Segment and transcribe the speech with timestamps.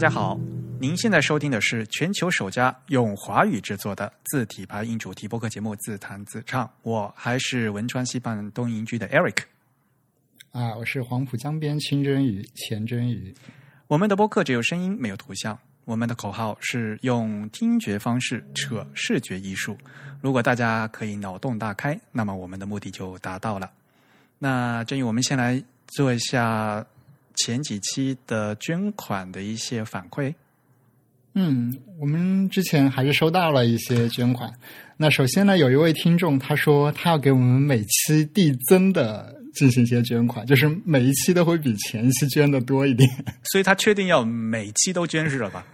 [0.00, 0.40] 大家好，
[0.78, 9.42] 您现在收听的是全球首家用华语制作的字体排音主题播客节目《自弹自唱》，我还是汶川西畔东营居的 Eric。
[10.52, 13.34] 啊，我是黄浦江边清蒸鱼钱真鱼。
[13.88, 15.58] 我们的播客只有声音，没有图像。
[15.84, 19.76] 我们的口号是用听觉方式扯视觉艺术。
[20.22, 23.70] 如果大家可以脑洞大开，那么我们的目的就达到了。
[24.38, 26.86] 那真宇，我们先来做一下
[27.44, 30.34] 前几期的捐款的一些反馈。
[31.34, 34.52] 嗯，我们之前还是收到了一些捐款。
[34.96, 43.08] 那首先呢，有一位听众他说他要给我们每期递增的进行一些捐款，就是每一期都会比前一期捐的多一点。
[43.52, 45.64] 所以他确定要每期都捐是了吧？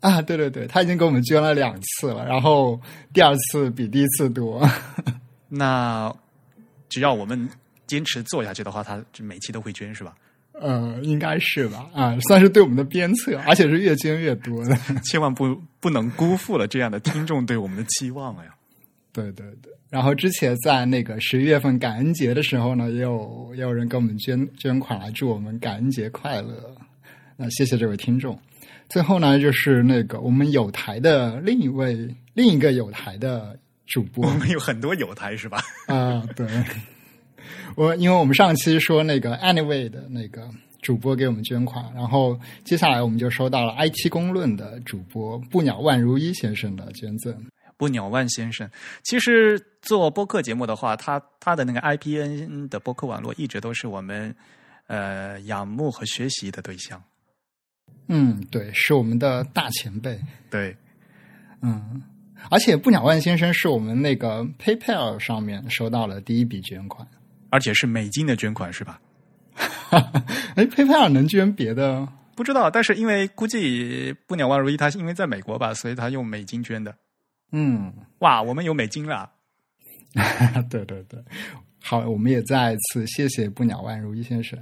[0.00, 2.78] 啊，对对对，他已经给我们捐了两次了，然后
[3.12, 4.68] 第二次比第一次多。
[5.48, 6.14] 那
[6.90, 7.48] 只要我们
[7.86, 10.14] 坚持做下去的话，他就每期都会捐是吧？
[10.60, 11.86] 呃，应该是吧？
[11.92, 14.76] 啊，算是对我们的鞭策，而且是越捐越多的。
[15.04, 18.50] 千万不不能辜负了这样的听众对我们的期望了呀！
[19.12, 19.72] 对对对。
[19.90, 26.74] 然后之前在那个十一月份感恩节的时候呢，也有也有人给我们捐捐款来祝我们感恩节快乐。
[27.36, 28.38] 那谢谢这位听众。
[28.88, 35.62] 最后呢，就是那个我们有台的另一位另一个有台的主播， 我们有很多有台是吧？
[35.86, 36.46] 啊，对。
[37.76, 40.48] 我因为我们上期说那个 Anyway 的那个
[40.82, 47.34] 主播给我们捐款，然后接下来我们就收到了 IT 公论的主播不鸟万如一先生的捐赠。
[47.76, 48.68] 不鸟万先生，
[49.04, 54.34] 其实做播客节目的话，他他的那个 IPN 的播客网络一直都是我们
[54.88, 57.00] 呃仰慕和学习的对象。
[58.08, 60.18] 嗯，对，是我们的大前辈。
[60.50, 60.76] 对，
[61.62, 62.02] 嗯，
[62.50, 67.06] 而且不鸟万先生是我们那个 PayPal 上面收到了第一笔捐款。
[67.50, 69.00] 而且是美金的捐款是吧？
[70.54, 72.06] 哎，PayPal 能捐别的？
[72.36, 76.94] 不知道，但是因为估计不鸟万如意，他因为在美国吧，所以他用美金捐的。
[77.50, 79.30] 嗯，哇，我们有美金了。
[80.70, 81.20] 对对对，
[81.82, 84.58] 好，我们也再次谢谢不鸟万如意先生。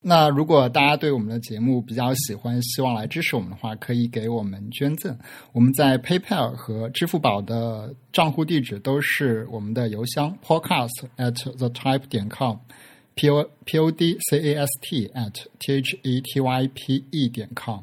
[0.00, 5.18] 那如果大家对我们的节目比较喜欢，希望来支持我们的话，可以给我们捐赠。
[5.52, 14.70] 我们在 PayPal 和支付宝的账户地址都是我们的邮箱 podcast at the type 点 com，p o p o d c a s
[14.80, 17.80] t at t h e t y p e 点 com。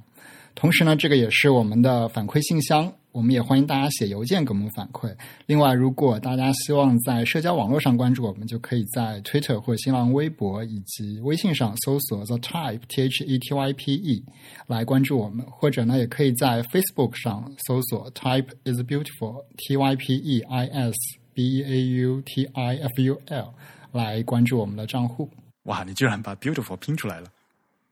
[0.55, 2.93] 同时呢，这个也是我们的反馈信箱。
[3.15, 5.15] 我们也欢迎大家写邮件给我们反馈。
[5.45, 14.25] 另外，如果大家希望在社交网络上关注我们，就可以在 Twitter 或新浪微博以及微信上搜索 The Type T H E T Y P E
[14.67, 20.97] 来关注我们，或者呢，也可以在 Facebook 上搜索 Type is Beautiful T Y P E I S
[21.33, 23.53] B E A U T I F U L
[23.93, 25.29] 来关注我们的账户。
[25.63, 27.31] 哇，你居然把 Beautiful 拼出来了！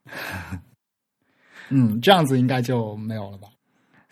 [1.70, 3.48] 嗯，这样子应该就没有了吧？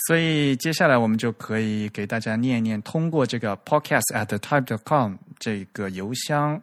[0.08, 6.62] 所以接下来我们就可以给大家念一念，通过这个 podcast at type dot com 这个邮箱，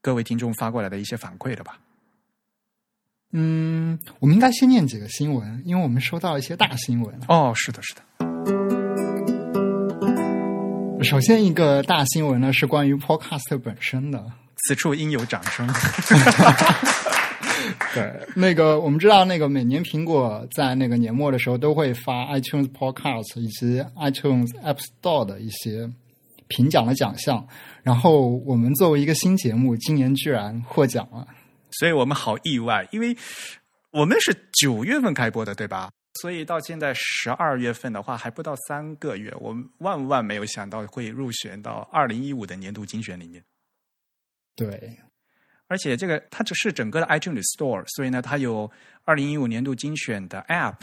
[0.00, 1.78] 各位听众发过来的一些反馈了吧？
[3.32, 7.20] 嗯，我们应该先念几个新闻，因为我们收到一些大新闻。
[7.28, 8.02] 哦，是的，是的。
[11.04, 14.24] 首先一个大新闻呢是关于 podcast 本身的，
[14.56, 15.68] 此处应有掌声。
[17.94, 25.90] 对，那个我们知道，那个每年苹果在那个年末的时候都会发 iTunes Podcast 以及 iTunes App Store 的一些
[26.48, 27.46] 评奖的奖项。
[27.82, 31.26] 然后我们作为一个新节目，今年居然获奖了，
[31.70, 33.16] 所以我们好意外，因为
[33.90, 35.90] 我们是九月份开播的，对吧？
[36.20, 43.42] 所以到现在十二月份的话，还不到三个月，我们万万没有想到会入选到二零一五的年度精选里面。
[44.54, 44.98] 对。
[45.66, 48.70] 而且这个它只是整个的 iTunes Store，所以呢，它有
[49.04, 50.76] 二零一五年度精选的 App，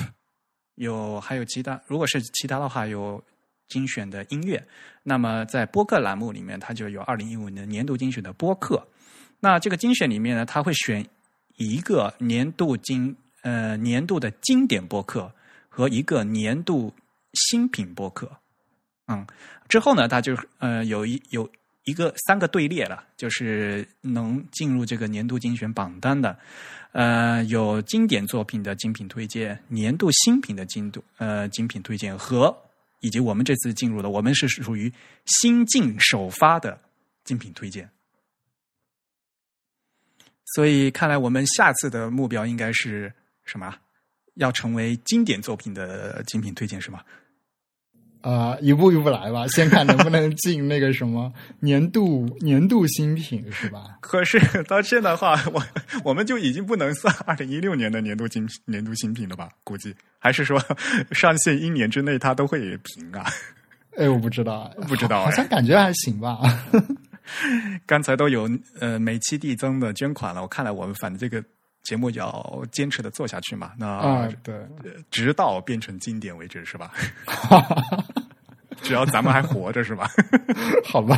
[0.76, 3.24] 有还有其他，如果是其他的话，有
[3.68, 4.68] 精选的音乐。
[5.04, 8.88] 那么在播客栏目里面，它就有二零一五年年度精选的播客。
[9.40, 11.06] 那这个精选里面呢，它会选
[11.58, 15.32] 一个年度经呃年度的经典播客
[15.70, 16.94] 和一个年度
[17.34, 18.32] 新品播客。
[19.08, 19.26] 嗯，
[19.70, 21.48] 之后呢，它就呃有一有。
[21.84, 26.38] 一个三个队列了，就是能进入这个年度精选榜单的，
[26.92, 32.56] 呃，有经典作品的精品推荐，年度新品的精度呃精品推荐和
[33.00, 34.94] 以及我们这次进入的，我们是属于
[35.26, 36.80] 新进首发的
[37.24, 37.90] 精品推荐。
[40.54, 43.12] 所以看来我们下次的目标应该是
[43.44, 43.76] 什么？
[44.36, 47.04] 要成为经典作品的精品推荐是吗？
[48.22, 53.98] 呃，一步一步来吧，先看能不能进那个什么年度年度新品，是吧？
[54.02, 55.64] 可是到现在的话，我
[56.04, 59.50] 我们就已经不能算二零一六年的年度新年度新品了吧？
[59.64, 60.60] 估计还是说
[61.12, 63.26] 上线一年之内它都会评啊？
[63.98, 66.40] 哎，我不知道，不知道，好像感觉还行吧。
[67.86, 71.44] 刚才都有呃每期递增的捐款了，我看来我们反正这个
[71.84, 73.74] 节目要坚持的做下去嘛。
[73.78, 74.56] 那啊，对，
[75.10, 76.94] 直到变成经典为止，是吧？
[78.82, 80.10] 只要咱们还活着，是吧？
[80.86, 81.18] 好吧。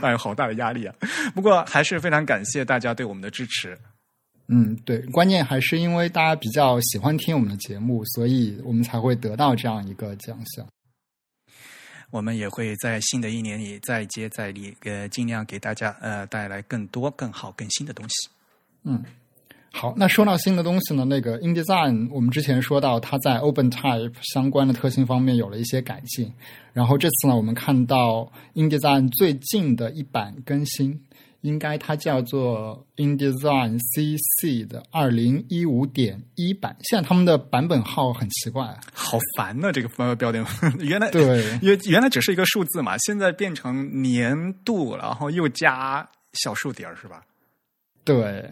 [0.00, 0.94] 哎呦，好大的压力啊！
[1.34, 3.76] 不过还是非常感谢大家对我们的支持。
[4.46, 10.64] 嗯，对，关键还是因为大家比较喜欢听我们的节目，所以我们才会得到这样一个奖项。
[12.10, 18.30] 我们也会在新的一年里再接再厉，呃，尽量给大家呃带来更多、更好、更新的东西。
[18.84, 19.04] 嗯，
[19.78, 26.32] 好，那说到新的东西呢，那个 InDesign，我们之前说到它在 OpenType 相关的特性方面有了一些改进，
[26.72, 30.98] 然后这次呢，我们看到 InDesign 最近的一版更新。
[31.42, 39.70] 应该它叫做 InDesign CC 的二零一五点一版，现在他们的版本号很奇怪，好烦呐！
[39.70, 40.44] 这个标点
[40.80, 47.22] 原来对， 原原来只是一个数字嘛，现在变成年度，然后又加小数点是吧？
[48.02, 48.50] 对，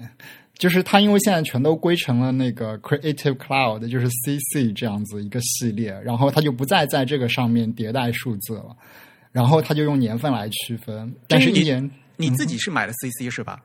[0.56, 8.76] 就是它，因为现在全都归成了那个 Creative Cloud，就是 CC 这样子一个系列，然后它就不再在这个上面迭代数字了，
[9.32, 11.90] 然后它就用年份来区分，但是一年。
[12.16, 13.60] 你自己是买了 CC 是吧？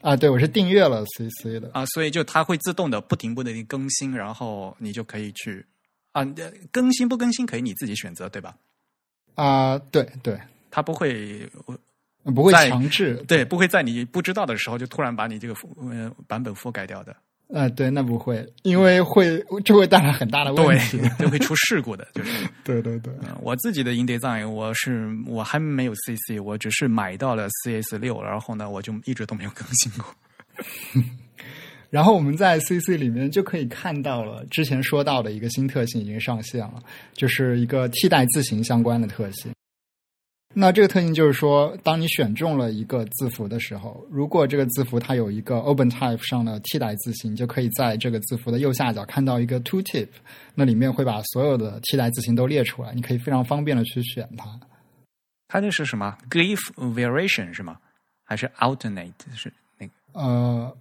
[0.00, 5.64] 啊，对，我是订阅了 CC 的啊，所以就它会自动的不停不停的更新，然后你就可以去
[6.10, 6.24] 啊，
[6.72, 8.56] 更新不更新可以你自己选择，对吧？
[9.36, 10.36] 啊，对对，
[10.72, 11.48] 它不会
[12.24, 17.14] 不会强制，对，不会在你不知道的时候就突然把你这个呃版本覆盖掉的。
[17.48, 22.48] 呃，对，那不会，因为会就会带来很大的问题，就会出事故的，就是。
[22.64, 30.14] 对对对，我自己的 InDesign，我是我还没有 CC，我只是买到了 CS 六，然后呢，我就一直都没有更新过。
[31.90, 36.82] 然后我们在 CC 里面就可以看到了之前说到的一个新特性已经上线了，
[37.12, 39.52] 就是一个替代字形相关的特性。
[40.54, 50.08] 那这个特性就是说，当你选中了一个字符的时候，如果这个字符它有一个 OpenType 上的替代字形，就可以在这个字符的右下角看到一个 Tooltip，
[50.54, 54.60] 那里面会把所有的替代字形都列出来，你可以非常方便的去选它。
[55.48, 57.78] 它这是什么？Glyph Variation 是吗？
[58.24, 59.92] 还是 Alternate 是那个？
[60.12, 60.76] 呃。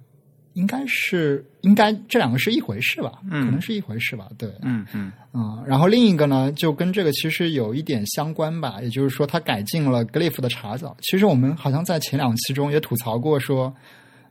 [0.54, 3.20] 应该是，应该这两个是一回事吧？
[3.30, 4.28] 嗯，可能是一回事吧。
[4.38, 5.64] 对，嗯嗯嗯。
[5.66, 8.82] 然后另一个呢，就跟这个其实有一点相关吧。
[8.82, 10.96] 也就是说，它改进了 Glyph 的查找。
[11.02, 13.74] 其实我们好像在前两期中也吐槽过，说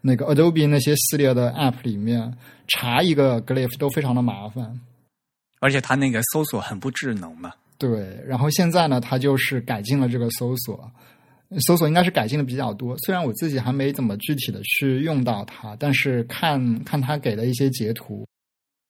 [0.02, 2.36] 那个 Adobe 那些系列的 App 里面
[2.68, 4.80] 查一个 Glyph 都非常的麻烦，
[5.60, 7.52] 而且它那个搜索很不智能嘛。
[7.78, 8.22] 对。
[8.26, 10.90] 然后现在呢，它就是改进了这个搜索。
[11.58, 18.24] 搜索应该是改进的比较多，虽然我自己还没怎么具体的去用到它，但是看看它给的一些截图，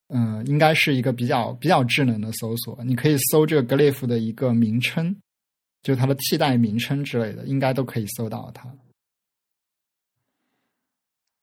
[0.08, 2.78] 嗯，应该是一个比较比较智能的搜索。
[2.84, 5.16] 你可以搜这个 glyph 的一个名称，
[5.82, 8.70] 就它的替代名称之类的，应该都可以搜到它。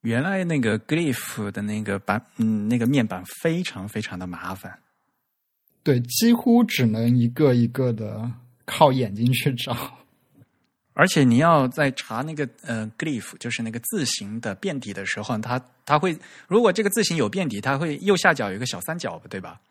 [0.01, 4.79] 原来那个 glyph 的那个版，嗯，那个面板非常非常的麻烦，
[5.81, 8.31] 对，几乎只能一个一个的
[8.65, 9.97] 靠眼睛去找。
[10.99, 19.61] 而且你要在查那个呃 glyph，就是那个字形的变体的时候，它它会如果这个字形有变体，它会右下角有一个小三角，对吧？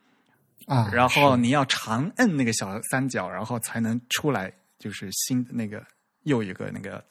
[0.66, 5.84] 啊，然后你要长摁那个小三角，然后才能出来，就是新那个
[6.22, 7.04] 又一个那个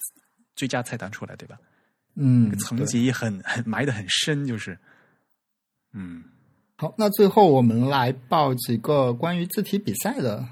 [0.55, 1.59] 最佳菜单出来，对吧？
[2.15, 4.77] 嗯，层级很很埋的很深，就是
[5.91, 6.23] 嗯。
[6.77, 10.47] 好，那最后我们来报几个关于字体比赛的。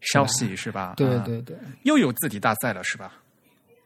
[0.00, 0.94] 消息是吧？
[0.96, 3.12] 对对对，又有字体大赛了是吧？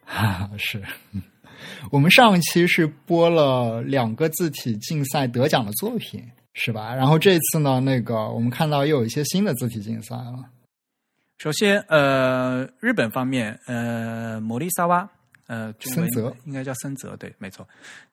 [0.04, 0.82] 哈，是。
[1.92, 6.92] 我们上一期是播了两个字体竞赛得奖的作品，是吧？
[6.94, 10.50] 然后这次呢，那个我们看到又有一些新的字体竞赛了。
[11.38, 15.08] 首先，呃，日本方面，呃，摩利萨瓦，
[15.46, 17.68] 呃，森泽应该叫森泽，对，没错，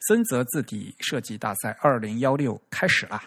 [0.07, 3.23] 森泽字体设计大赛二零幺六开始啦。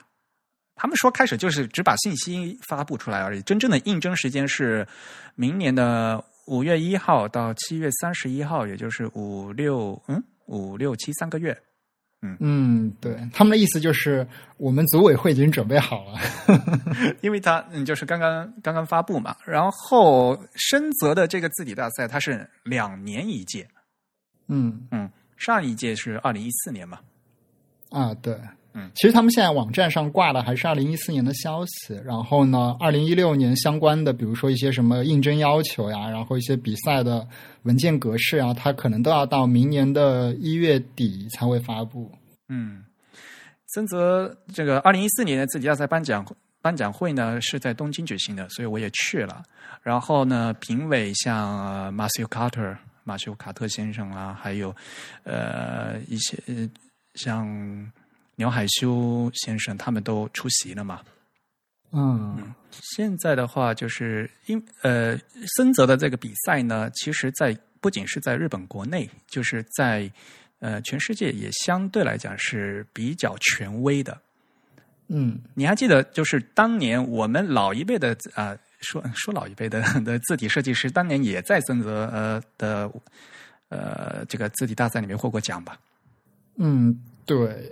[0.74, 4.86] 他们说开始就是只把信息发布出来而已，真正的应征时间是
[5.34, 11.56] 明年的五月一号到七月三十一号，也就是五六嗯五六七三个月。
[12.24, 14.24] 嗯嗯，对，他们的意思就是
[14.56, 16.20] 我们组委会已经准备好了，
[17.20, 19.36] 因为他嗯就是刚刚刚刚发布嘛。
[19.44, 23.68] 然后深泽的这个字体大赛，它是两年一届。
[24.46, 27.00] 嗯嗯，上一届是二零一四年嘛。
[27.90, 28.38] 啊，对。
[28.74, 37.26] 嗯，其实他们现在网站上挂的还是二零一四年的消息，然后呢，二零一六年相关的，比如说一些什么应征要求呀，然后一些比赛的
[37.64, 42.10] 文件格式啊，它可能都要到明年的一月底才会发布。
[42.48, 42.82] 嗯，
[43.74, 46.26] 森泽这个二零一四年的自己大赛颁奖
[46.62, 49.42] 颁奖会呢是在东京举行的，所以我也去了。
[49.82, 52.74] 然后呢，评委像马修卡特、
[53.04, 54.74] 马修卡特先生啊，还有
[55.24, 56.68] 呃一些呃
[57.16, 57.46] 像
[58.36, 61.00] 鸟海修先生，他们都出席了嘛。
[61.94, 65.18] 嗯现在的话，就是因呃
[65.56, 70.10] 森泽的这个比赛呢，其实在不仅是在日本国内，就是在
[70.60, 74.18] 呃全世界也相对来讲是比较权威的。
[75.08, 82.90] 嗯你还记得，就是当年我们老一辈的啊、说说老一辈的 的字体设计师，当年也在森泽呃的
[83.68, 85.78] 呃这个字体大赛里面获过奖吧？
[86.56, 87.70] 嗯，对。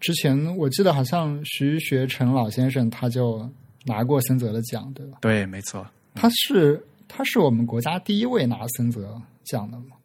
[0.00, 3.48] 之前我记得好像徐学成老先生他就
[3.84, 5.18] 拿过森泽的奖，对吧？
[5.20, 5.86] 对，没错。
[6.14, 9.96] 他是他是我们国家第一位拿森泽奖的吗？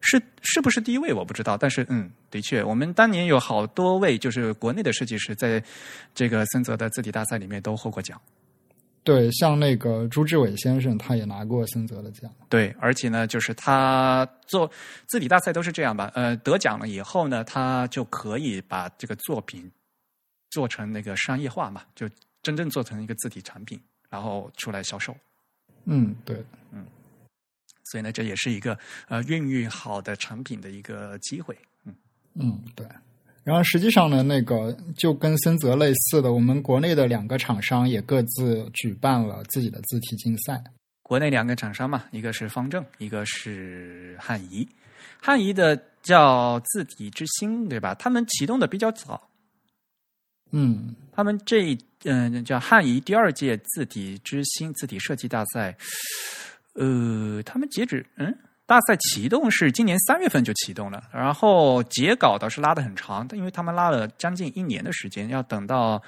[0.00, 5.62] 是是不是第一位我不知道，但是嗯，的确，我们当年有好多位就是国内的设计师在
[6.14, 8.20] 这个森泽的字体大赛里面都获过奖。
[9.06, 12.28] 对，像那个朱志伟先生，他也拿过森泽的奖。
[12.48, 14.68] 对，而且呢，就是他做
[15.06, 19.70] 字体大赛都是这样吧，呃，得奖了以后呢，他就可以把这个作品
[20.50, 22.10] 做成那个商业化嘛，就
[22.42, 25.16] 真正做成一个字体产品，然后出来销售。
[25.84, 26.84] 嗯，对，嗯
[27.84, 31.56] 所以呢，这也是一个呃孕育好的产品的一个机会。
[31.84, 31.94] 嗯，
[32.34, 32.84] 嗯，对。
[33.46, 40.60] 然后实际上呢，那个就跟森泽类似的，我们国内的两个厂商也各自举办了自己的字体竞赛。
[41.00, 44.68] 国内两个厂商嘛，一个是方正，一个是汉仪。
[45.22, 47.94] 汉仪的叫字体之星，对吧？
[47.94, 49.28] 他们启动的比较早，
[50.50, 55.76] 嗯他们这嗯、叫汉仪第二届字体之星字体设计大赛，
[56.74, 58.36] 呃，他们截止嗯，
[58.66, 66.02] 大赛启动是今年三月份就启动了，然后截稿倒是拉的很长，因为他们拉了将近一年的时间，要等到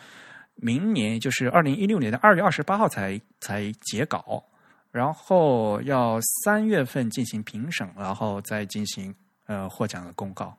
[0.57, 4.43] 明年就是二零一六年的二月二十八号才才截稿，
[4.91, 9.15] 然后要三月份进行评审，然后再进行
[9.47, 10.53] 呃获奖的公告。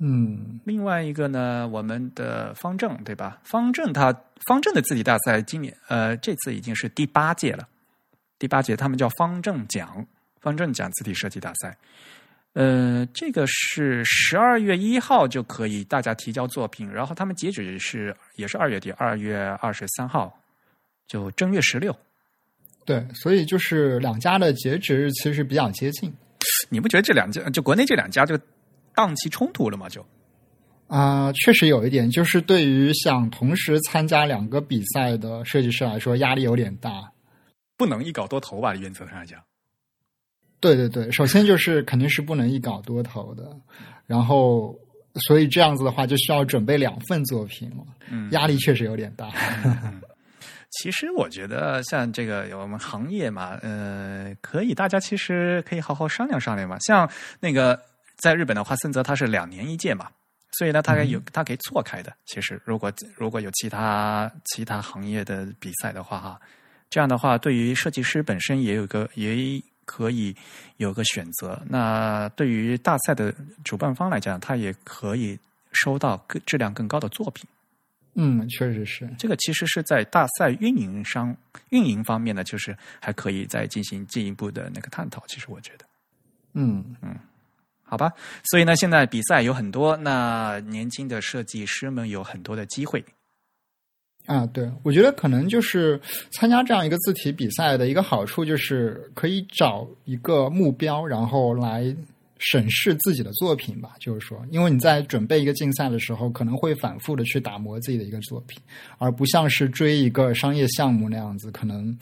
[0.00, 3.38] 嗯另外一个呢，我们的方正对吧？
[3.44, 4.12] 方正他
[4.46, 7.68] 方正的字体大赛今年呃这次已经是第八届了，
[8.40, 10.06] 第八届他们叫方正奖，
[10.48, 11.76] 方正奖字体设计大赛。
[12.54, 20.34] 呃，这个是十二月一号就可以大家提交作品，然后他们截止是也是二月底，二月二十三号，
[21.06, 21.94] 就正月十六。
[22.84, 26.12] 对，所以就是两家的截止日期是比较接近。
[26.70, 28.36] 你不觉得这两家就国内这两家就
[28.94, 29.88] 档期冲突了吗？
[29.88, 30.04] 就
[30.88, 37.12] 啊、确实有一点，就是对于想同时参加两个比赛的设计师来说，压力有点大。
[37.76, 38.74] 不能一稿多投吧？
[38.74, 39.38] 原则上来讲。
[40.60, 43.50] 对对对，首先就是肯定是不能一稿多投的，
[44.06, 44.78] 然后
[45.26, 49.28] 所以这样子的话就需要准备两份作品了，嗯压力确实有点大。
[50.70, 56.76] 其实我觉得像这个我们行业嘛，呃，可以大家其实可以好好商量商量嘛。
[56.80, 57.10] 像
[57.40, 57.80] 那个
[58.18, 60.08] 在日本的话，森泽它是两年一届嘛，
[60.58, 62.12] 所以呢，它可以有它可以错开的。
[62.26, 66.40] 其实如果如果有其他其他行业的比赛的话，哈，
[66.90, 69.34] 这样的话对于设计师本身也有个也
[69.88, 70.36] 可以
[70.76, 71.58] 有个选择。
[71.66, 75.38] 那对于大赛的主办方来讲，他也可以
[75.72, 77.48] 收到更质量更高的作品。
[78.20, 79.08] 嗯，确实是。
[79.16, 81.34] 这个其实是在大赛运营商
[81.70, 85.24] 运营方面呢，就是还可以再进行进一步的那个探讨。
[85.26, 85.86] 其实我觉得，
[86.52, 86.94] 嗯
[87.84, 88.12] 好吧，
[88.50, 93.02] 所以呢，现在比赛有很多，那年轻的设计师们有很多的机会。
[94.28, 95.98] 啊，对，我觉得可能就是
[96.30, 101.96] 参加这样一个字体比赛的一个好处，就是可以找一个目标，然后来
[102.36, 103.92] 审视自己的作品吧。
[103.98, 108.60] 就是说，因为你在准备一个竞赛的时候，可能会反复的去打磨自己的一个作品，
[108.98, 111.98] 而不像是追一个商业项目那样子，可能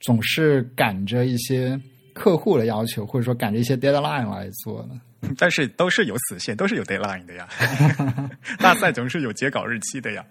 [0.00, 1.80] 总是赶着一些
[2.12, 4.90] 客户的要求，或者说赶着一些 deadline 来做的。
[5.38, 7.48] 但是都是有死线，都是有 deadline 的呀。
[8.60, 10.22] 大赛总是有截稿日期的呀。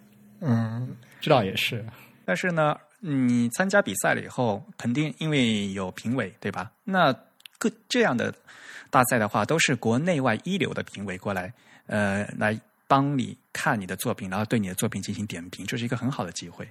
[0.44, 0.88] 嗯，
[1.22, 1.86] 这倒也是。
[2.26, 6.72] 但是呢，你参加比赛了以后，肯定因为有评委，对吧？
[6.84, 7.14] 那
[7.58, 8.34] 各这样的
[8.90, 11.54] 大赛的话，都是国内外一流的评委过来，
[11.88, 16.68] 呃，来帮你看你的作品，然后对你的作品进行点评，这是一个很好的机会。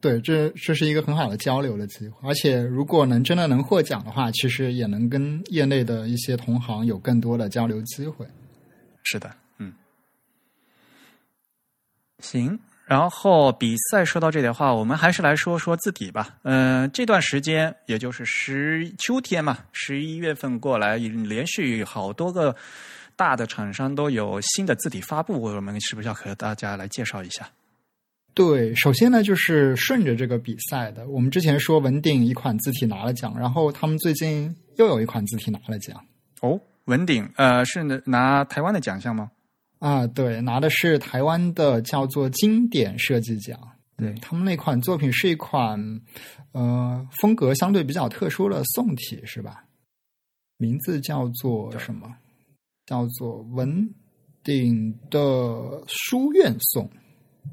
[0.00, 8.26] 对，这这是一个很好的交流的机会，而且如果能真的能获奖的话，其实也能跟业内的一些同行有更多的交流机会。
[9.04, 9.72] 是的，嗯。
[12.18, 12.58] 行。
[12.84, 16.36] 然后比赛说到这里的话，我们还是来说说字体吧。
[16.42, 22.54] 嗯、这段时间也就是十秋天嘛，十一月份过来，连续好多个
[23.16, 27.48] 大的厂商都有新的字体发布，我们是不是要和大家来介绍一下？
[28.34, 31.06] 对，首先呢，就是顺着这个比赛的。
[31.08, 36.02] 我们之前说文鼎一款字体拿了奖，然后他们最近又有一款字体拿了奖
[36.40, 39.30] 哦，文鼎，呃，是拿台湾的奖项吗？
[39.82, 43.58] 啊，对，拿的是台湾的叫做经典设计奖。
[43.96, 45.76] 对他们那款作品是一款
[46.52, 49.64] 呃风格相对比较特殊的宋体，是吧？
[50.56, 52.08] 名字叫做什么？
[52.86, 53.92] 叫做文
[54.44, 56.88] 鼎的书院颂。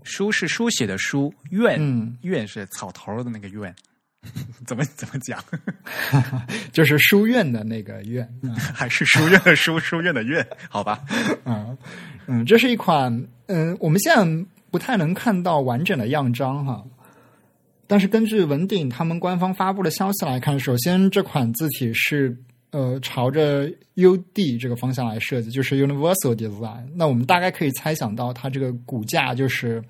[0.03, 3.75] 书是书写的书，院、嗯，院是草头的那个院，
[4.67, 5.41] 怎么怎么讲？
[6.71, 8.27] 就是书院的那个院。
[8.43, 10.45] 嗯 还是书院的书，书院的院？
[10.69, 11.03] 好吧，
[11.45, 11.77] 嗯
[12.27, 13.11] 嗯，这是一款
[13.47, 16.83] 嗯，我们现在不太能看到完整的样章哈。
[17.87, 22.37] 但是根据文鼎他们官方发布的消息来看，首先这款字体是
[22.69, 26.85] 呃朝着 UD 这个方向来设计，就是 Universal Design。
[26.93, 29.81] 那我们大概可以猜想到，它这个骨架就是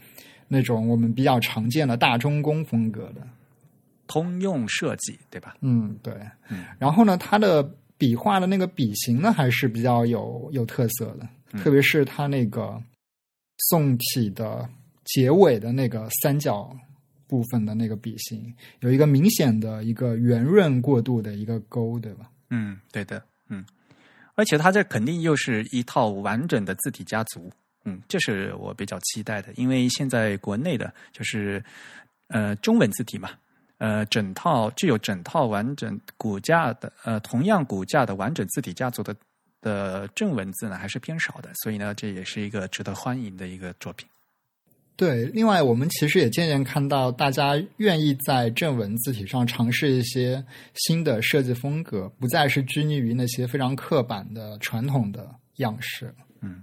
[0.48, 3.27] 那种我们比较常见的大中宫风格的。
[4.09, 5.55] 通用设计对吧？
[5.61, 6.11] 嗯，对。
[6.49, 7.63] 嗯然后呢，它的
[7.95, 12.81] 笔画的那个笔形呢，还是比较有有特色的，特别是它那个
[13.69, 14.67] 宋体的
[15.05, 16.75] 结尾的那个三角
[17.27, 22.31] 部分的那个笔形，有一个明显的一个圆润过渡的一个勾，对吧？
[22.49, 23.63] 嗯，对的，嗯，
[24.33, 27.51] 而且它这肯定又是一套完整的字体家族，
[27.85, 31.63] 嗯，这是我比较期待的，因为现在国内的就是
[32.29, 33.29] 呃中文字体嘛，
[33.79, 39.15] 呃整套具有整套完整骨架的呃同样骨架的完整字体家族的
[39.62, 44.07] 的正文字呢还是偏少的，所以呢这也是一个值得欢迎的一个作品。
[44.95, 56.13] 对，另外我们其实也渐渐看到，大家愿意在正文字体上尝试一些新的设计风格，不再是拘泥于那些非常刻板的传统的样式。
[56.41, 56.62] 嗯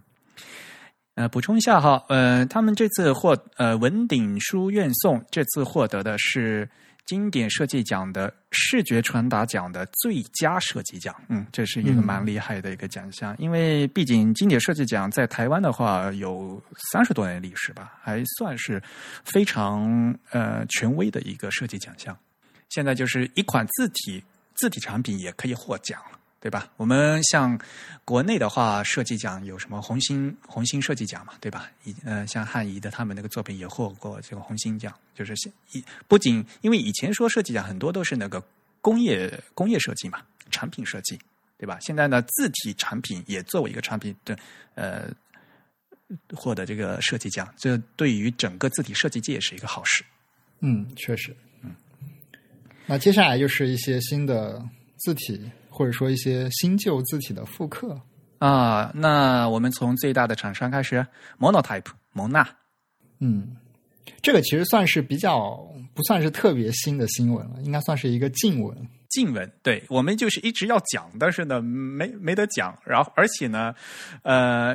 [1.15, 6.69] 呃，补充一下哈，呃，他们这次获呃文鼎书院颂这次获得的是
[7.07, 16.61] 经典设计奖的视觉传达奖的最佳设计奖，嗯，这是一个蛮厉害的一个奖项，因为毕竟经典设计奖在台湾的话有
[16.93, 18.83] 三十多年历史吧，还算是
[19.25, 22.17] 非常呃权威的一个设计奖项。
[22.69, 24.23] 现在就是一款字体
[24.57, 26.03] 字体产品也可以获奖。
[26.39, 26.71] 对吧？
[26.77, 27.59] 我们像
[28.05, 31.71] 国内的话，设计奖有什么红星红星设计奖嘛，对吧？
[31.85, 38.41] 以呃，像汉仪的他们那个作品也获过这个红星奖，就是现以不仅因为以前说设计奖很多都是那个
[38.81, 41.19] 工业工业设计嘛，产品设计，
[41.59, 41.79] 对吧？
[41.81, 44.39] 现在呢，字体产品也作为一个产品的
[44.77, 45.09] 呃
[46.33, 50.05] 获得这个设计奖，这对于整个字体设计界是一个好事。
[50.61, 51.35] 嗯，确实。
[51.63, 51.75] 嗯，
[52.87, 54.63] 那接下来就是一些新的
[54.99, 58.01] 字体，或者说一些新旧字体的复刻。
[58.39, 61.07] 啊，那我们从最大的厂商开始
[61.39, 62.49] ，Monotype 蒙纳。
[63.21, 63.55] 嗯，
[64.23, 65.57] 这个其实算是比较
[65.95, 68.89] 不算是特别新的新闻了，应该算是一个近闻。
[69.09, 72.77] 静文，对我们就是一直要讲，但是呢，没没得讲。
[72.85, 73.75] 然后，而且呢，
[74.23, 74.75] 呃，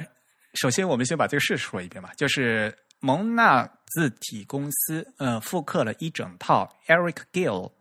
[0.54, 7.72] 首先我们先把这个事说一遍吧，就是蒙纳字体公司，呃，复刻了一整套 Eric Gill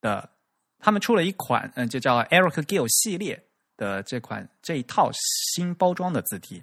[0.00, 0.28] 的，
[0.78, 3.42] 他们出了一款，嗯、呃，就叫 Eric Gill 系列
[3.76, 6.62] 的这款这一套新包装的字体。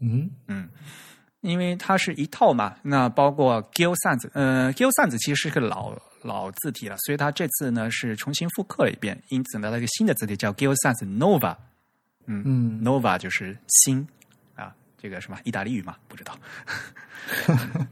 [0.00, 0.30] 嗯。
[0.48, 0.68] 嗯，
[1.40, 11.56] 因为它是一套嘛，那包括 Gill Sans，呃，Gill Sans 其实是个老老字体了，所以它这次呢是重新复刻了一遍，因此呢，它一个新的字体叫 Gill Sans Nova，
[12.26, 14.06] 嗯嗯，Nova 就是新
[14.54, 16.38] 啊，这个什么意大利语嘛，不知道。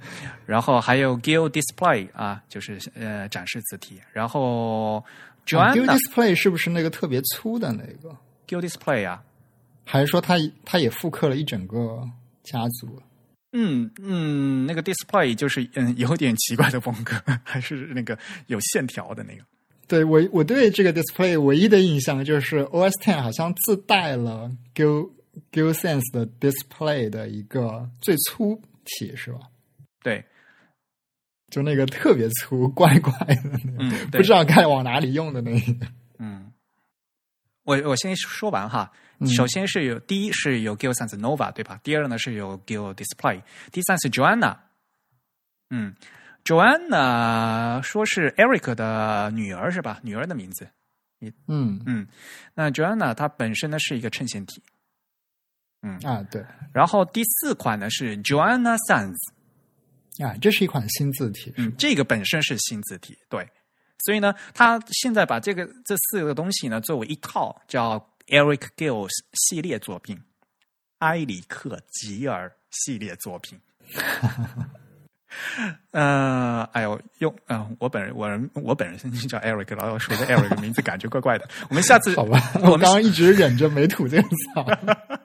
[0.46, 5.04] 然后还有 Gill Display 啊，就是呃展示字体，然后
[5.46, 9.22] Gill Joanna、Display 是不是那个特别粗的那个？Gill Display 啊，
[9.84, 12.08] 还是说它它也复刻了一整个
[12.42, 13.00] 家族？
[13.52, 19.42] 嗯嗯，那个 display 就是嗯 有点奇怪的风格， 还是那个有线条的那个。
[19.88, 25.10] 对我我对这个 display 唯一的印象就是 OS Ten 好像自带了 Gill
[25.50, 29.40] Gill Sense 的 display 的一个最粗体是吧？
[30.00, 30.24] 对，
[31.50, 35.86] 就那个特别粗、怪怪的那个，嗯，不知道该往哪里用的那个。
[36.18, 36.52] 嗯，
[37.64, 38.90] 我我先说完哈。
[38.92, 41.78] 嗯首先是有第一是有 Gill Sans Nova 对吧？
[41.82, 44.56] 第二呢是有 Gill Display，第三是 Joanna。
[45.68, 45.94] 嗯
[46.42, 50.00] ，Joanna 说是 Eric 的女儿是吧？
[50.02, 50.66] 女儿的名字。
[51.48, 52.06] 嗯嗯，
[52.54, 54.62] 那 Joanna 它本身呢是一个衬线体。
[55.82, 59.14] 嗯，啊，对，然后第四款呢是 Joanna Sans。
[60.22, 63.48] 啊，这是一款新字体，嗯，这个本身是新字体，对。
[64.04, 70.18] 所以呢，他现在把这个这四个东西呢，作为一套叫 Eric Gill 系列作品，
[71.00, 73.60] 埃里克吉尔系列作品。
[75.92, 81.48] 呃，哎呦，用嗯，我本人我人我本人叫 Eric，然后说的 Eric 名字感觉怪怪的。
[81.68, 84.66] 我们下次好吧，我刚刚一直忍着没吐这个槽。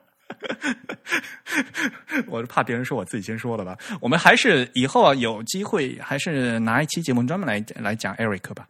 [2.27, 3.77] 我是怕别人说我自己先说了吧。
[3.99, 8.67] 我们还是以后啊有机会，还是拿一期节目专门来来讲 Eric 吧。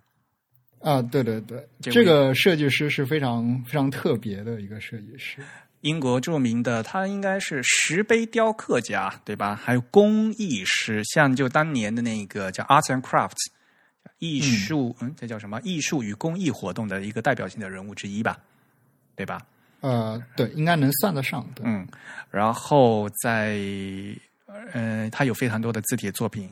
[0.79, 5.41] 啊，对对对，这个设计师是非常非常特别的一个设计师，
[5.81, 9.55] 英国著名的，他应该是石碑雕刻家，对吧？
[9.55, 13.47] 还有工艺师，像就当年的那个叫 Arts and Crafts，
[14.19, 15.59] 艺术，嗯，这叫什么？
[15.63, 18.37] 艺术与工艺活动的一个代表性的人物之一吧，
[19.15, 19.41] 对吧？
[19.85, 21.47] 呃，对，应该能算得上。
[21.61, 21.87] 嗯，
[22.31, 23.55] 然后在，
[24.73, 26.49] 呃，他有非常多的字体作品，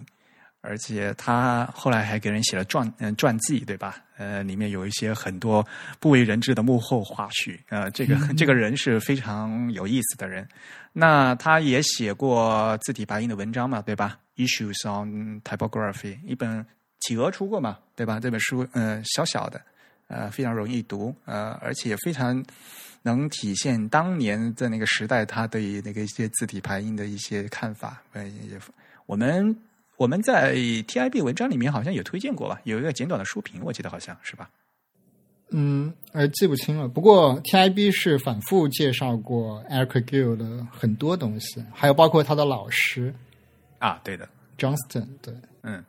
[0.62, 3.98] 而且他后来还给人写了传，嗯，传记，对吧？
[4.18, 5.66] 呃，里面有一些很多
[6.00, 7.58] 不为人知的幕后花絮。
[7.70, 10.48] 呃，这个这个人是非常有意思的人。
[10.92, 16.64] 那他也写过字体白印的文章嘛，对吧？Issues on Typography，一本
[17.00, 18.20] 企鹅出过嘛，对吧？
[18.20, 19.60] 这本书，嗯，小小的，
[20.08, 22.44] 呃，非常容易读，呃，而且非常。
[23.06, 28.02] 能体现当年在那个时代他对那个一些字体排印的一些看法。
[28.14, 28.26] 呃，
[29.06, 29.54] 我们
[29.98, 32.62] 我们在 TIB 文章里面好像有推荐过吧？
[32.64, 34.50] 有一个简短的书评，我记得好像是吧？
[35.50, 36.88] 嗯，呃，记不清了。
[36.88, 43.14] 不过 TIB 是反复介绍过 Eric Gill 的很多东西，还有包括他的老师
[43.80, 45.84] 啊，对的，Johnston，对，嗯，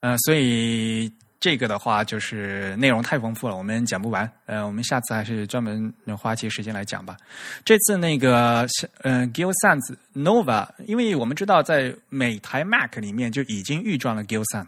[0.00, 1.12] 呃，所以。
[1.44, 4.26] 这个的话就是内容太丰富了，我们讲不完。
[4.46, 7.18] 呃，我们下次还是专门花些时间来讲吧。
[7.66, 8.66] 这次那个，
[9.02, 14.66] 嗯，Gill Sans Nova，因为我们知道在每台 Mac 里面就已经预装了 Gill Sans，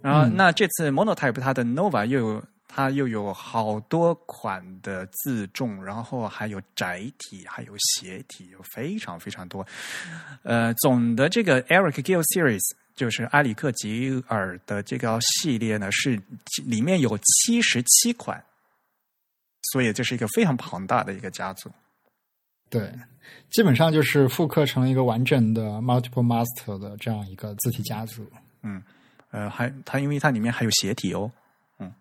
[0.00, 9.66] 然后那这次 Monotype 它的 Nova 又有它又有好多款的自重，然后还有窄体，还有斜体，有非常非常多。
[10.44, 12.62] 呃，总的这个 Eric Gill Series。
[12.98, 16.20] 就是埃里克吉尔的这个系列呢，是
[16.64, 18.42] 里面有七十七款，
[19.70, 21.70] 所以这是一个非常庞大的一个家族。
[22.68, 22.92] 对，
[23.50, 28.26] 基本上就是复刻成了一个完整的 multiple master 的这样一个字体家族。
[28.62, 28.82] 嗯，
[29.30, 31.30] 呃，还它因为它里面还有斜体哦。
[31.78, 31.92] 嗯，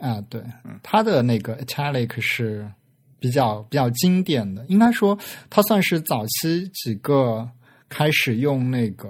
[0.00, 2.70] 啊，对，嗯，它的那个 italic 是
[3.18, 7.48] 比较比较经典的，应该说它算是早期几个
[7.88, 9.08] 开始用那个。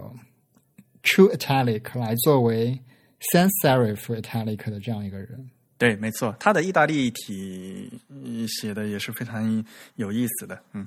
[1.03, 2.81] True Italic 来作为
[3.33, 7.91] Sans Serif Italic 的这样一个人，对，没错，他的意大利体
[8.49, 9.65] 写的也是非常
[9.97, 10.87] 有意思的，嗯，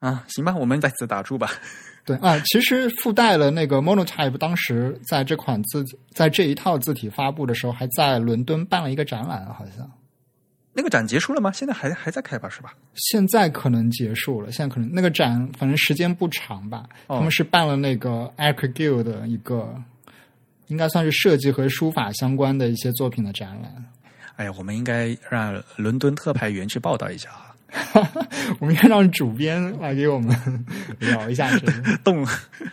[0.00, 1.50] 啊，行吧，我们在此打住吧。
[2.04, 9.90] 对啊，其实附带了那个 Monotype，当时在这款字在这一套字体发布的时候，还在伦敦办了一个展览，好像。
[10.74, 11.52] 那个展结束了吗？
[11.52, 12.48] 现在还还在开吧？
[12.48, 12.72] 是吧？
[12.94, 14.50] 现在可能结束了。
[14.50, 16.84] 现在可能那个展，反正时间不长吧。
[17.08, 19.74] 他们是办了那个 Eric Gill 的一个，
[20.68, 23.84] 应该算是设计和书法相关的一些作品的展览。
[24.36, 27.54] 哎呀，我们应该让伦敦特派员去报道一下啊！
[28.58, 30.34] 我们应该让主编来给我们
[30.98, 31.50] 聊一下，
[32.02, 32.26] 动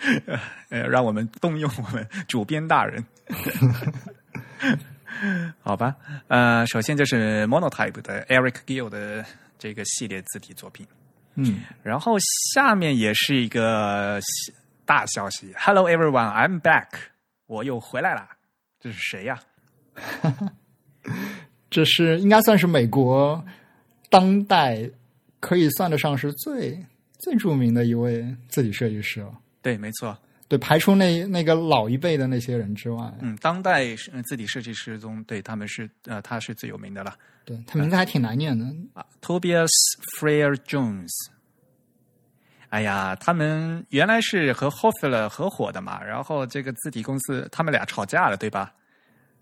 [0.69, 3.03] 呃，让我们动用我们主编大人。
[5.61, 5.95] 好吧，
[6.27, 9.25] 呃，首先就是 Monotype 的 Eric Gill 的
[9.57, 10.85] 这个系列字体作品，
[11.35, 12.17] 嗯，然后
[12.53, 14.19] 下面也是一个
[14.85, 16.87] 大消息，Hello everyone, I'm back，
[17.47, 18.27] 我又回来了，
[18.79, 19.39] 这是谁呀？
[21.69, 23.43] 这是应该算是美国
[24.09, 24.89] 当代
[25.39, 26.83] 可以算得上是最
[27.19, 29.31] 最著名的一位字体设计师了。
[29.61, 30.17] 对，没错。
[30.49, 37.15] 对，排除那那个老一辈的那些人之外，嗯，当代字体设计师中，对他们是呃，他是最有名的了。
[37.45, 39.69] 对他名字还挺难念的啊，Tobias
[40.17, 41.07] Freer Jones。
[42.69, 48.73] 哎呀，他们原来是和 Hoffler 合伙的嘛，然后这个字体公司他们俩吵架了，对吧？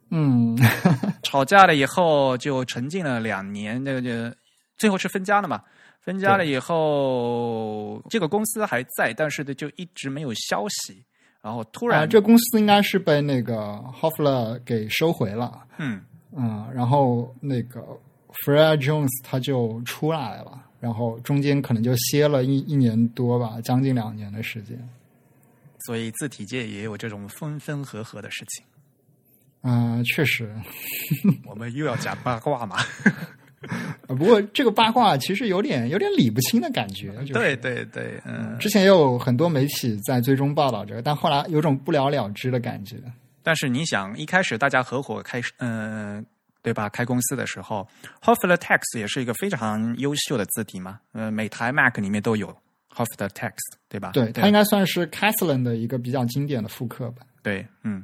[0.09, 0.57] 嗯，
[1.23, 4.09] 吵架了以后就沉浸了两年，那个就
[4.77, 5.63] 最后是分家了嘛。
[6.07, 11.03] 分家了以后，这个公司还在，但是呢，就一直没有消息。
[11.41, 13.55] 然后突然，这公司应该是被那个
[13.93, 15.67] Hoffler 给收回了。
[15.79, 17.81] 嗯嗯，然后那个
[18.45, 24.79] Freer Jones 他就出来了，然后中间可能就歇了一一年多吧，将近两年的时间。
[25.85, 28.65] 所以字体界也有这种分分合合的事情。
[29.63, 30.55] 嗯，确实。
[31.45, 32.77] 我们又要讲八卦嘛。
[34.07, 37.11] 不过这个八卦其实有点有点理不清的感觉。
[37.25, 38.57] 就是、对对对，嗯。
[38.59, 42.97] 之前也有很多媒体在追踪报道这个，但后来有种不了了之的感觉。
[43.43, 46.25] 但是你想，一开始大家合伙开始，嗯，
[46.61, 46.87] 对吧？
[46.89, 47.87] 开公司的时候
[48.21, 50.99] h o f f l e Text 也是一个非常优秀的字体嘛。
[51.13, 52.47] 呃，每台 Mac 里面都有
[52.89, 54.11] h o f f l e Text，对吧？
[54.13, 57.23] 对，它应该算是 c a t h l e n 的一个比较经典的复刻吧。
[57.41, 58.03] 对，嗯。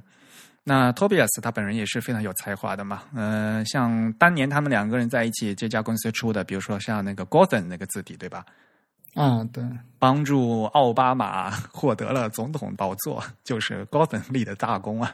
[0.64, 8.46] 那 Tobias 他本人也是非常有才华的嘛，嗯，像当年他们两个人在一起这家公司出的，比如说像那个 Gordon 那个字体，对吧？
[9.14, 9.64] 啊，对，
[10.00, 15.14] 帮助奥巴马 获得了总统宝座，就是 Gordon 立的大功啊。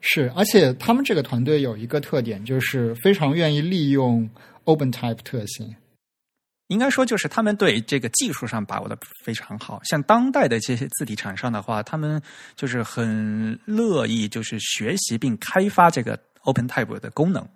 [0.00, 4.28] 是，而且他们这个团队有一个特点，就是非常愿意利用
[4.66, 5.74] OpenType 特性。
[6.68, 9.80] 应该说，就是他们对这个技术上把握的非常好。
[9.84, 12.20] 像当代的这些字体厂商的话，他们
[12.56, 17.46] 就是很乐意就是学习并开发这个 OpenType 的功能。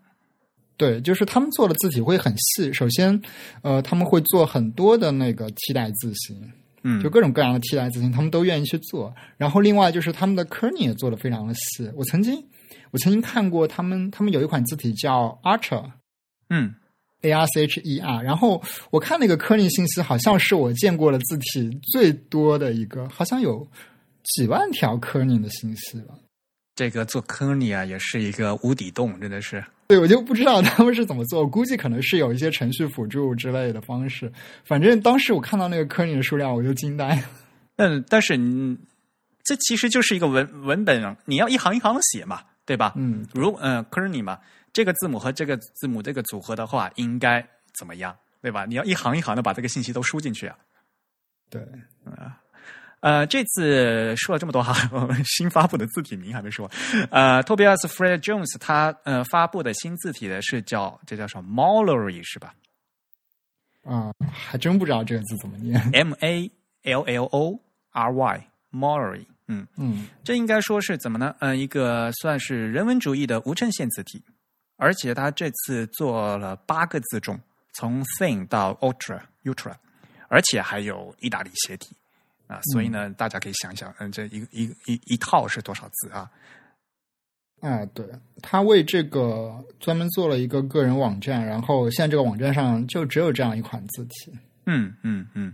[0.77, 2.71] 对，就是他们做的字体会很细。
[2.73, 3.21] 首先，
[3.63, 9.13] 呃，他们会做很多的那个替代字型，嗯，就各种各样的替代字型，他们都愿意去做。
[9.39, 11.91] 然后，另外就是他们的 kerning 也做的非常的细。
[11.97, 12.47] 我曾经，
[12.91, 15.91] 我曾经看过他们，他们有一款字体叫 Archer，
[16.51, 16.75] 嗯。
[17.23, 23.67] A R C H E R，然后我看那个科尼信息，好像是我见过的字体最多的一个，好像有
[24.23, 26.15] 几万条科尼的信息了。
[26.77, 29.65] 这个做科尼啊，也是一个无底洞，真的是。
[29.89, 34.31] 对，我就不知道他们是怎么做，估计可能是有一些程序辅助之类的方式。
[34.65, 37.23] 反正当时我看到那个科尼的数量，我就惊呆了。
[37.77, 38.79] 嗯，但是你
[39.43, 42.93] 这其实就是一个文文本，你要一行一行的写嘛，对吧？
[42.97, 44.39] 嗯，如嗯科尼嘛。
[44.73, 47.47] 这个字母和这个字母这个组合的话，应该
[47.79, 48.65] 怎么样，对吧？
[48.67, 50.57] 你要一行一行的把这个信息都输进去啊。
[51.51, 51.63] 对，
[52.05, 52.41] 啊，
[53.01, 56.71] 呃，这次说了这么多哈， 我们新发布的字体名还没说。
[57.11, 62.55] 呃，Tobias Fred Jones 他呃发布的新字体的是叫这叫什么 Mallory 是吧？
[63.85, 65.81] 啊，还真不知道这个字怎么念。
[65.93, 66.51] M A
[66.83, 67.59] L L O
[67.91, 71.35] R Y Mallory，嗯嗯，这应该说是怎么呢？
[71.39, 74.23] 嗯，一个算是人文主义的无衬线字体。
[74.81, 77.39] 而且他这次做了八个字重，
[77.75, 79.75] 从 Thin 到 Ultra、Ultra，
[80.29, 81.97] 而且还有意大利斜体
[82.47, 86.31] 啊，所以呢，大家可以想想，嗯，这一一一一套是多少字啊？
[87.61, 88.07] 啊，对，
[88.41, 94.33] 他为这个专门做了一个个人网站，然后现在这个网站上就只有这样一款字体。
[94.67, 95.53] 嗯嗯嗯。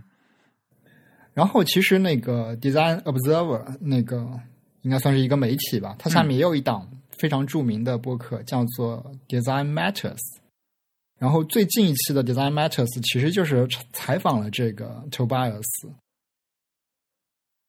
[1.33, 4.39] 然后其实那个 Design Observer 那个
[4.83, 6.87] 应该算是一个媒体吧，它下面也有一档。
[7.17, 10.19] 非常著名的播客叫做 Design Matters，
[11.17, 15.63] 然后最近一期的 Design Matters 其实就是采访了这个 Tobias。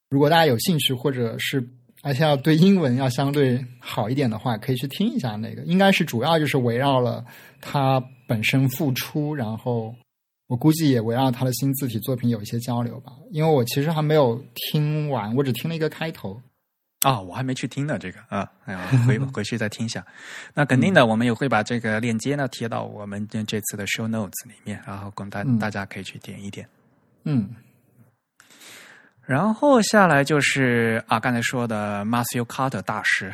[0.09, 1.67] 如果大家有兴趣，或者是
[2.03, 5.63] 而且要对英文要相对好一点的话，可以去听一下那个。
[5.63, 7.25] 应该是主要就是围绕了
[7.59, 9.93] 他本身付出，然后
[10.47, 13.13] 我估计也围绕他的新字体作品有一些交流吧。
[13.31, 16.39] 因为我其实还没有听完，我只听了一个开头。
[17.01, 20.03] 啊，我还没去听呢，这个啊，哎呀，回 回去再听一下。
[20.53, 26.67] 那肯定的，我们也会把这个链接呢贴到我们这次的 show notes 里面，然后供大大家可以去点一点。
[27.23, 27.53] 嗯，
[29.21, 33.31] 然后下来就是啊，刚才说的 Matthew Carter 大师，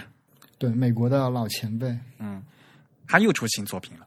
[0.58, 2.44] 对，美国的老前辈，嗯，
[3.08, 4.06] 他又出新作品了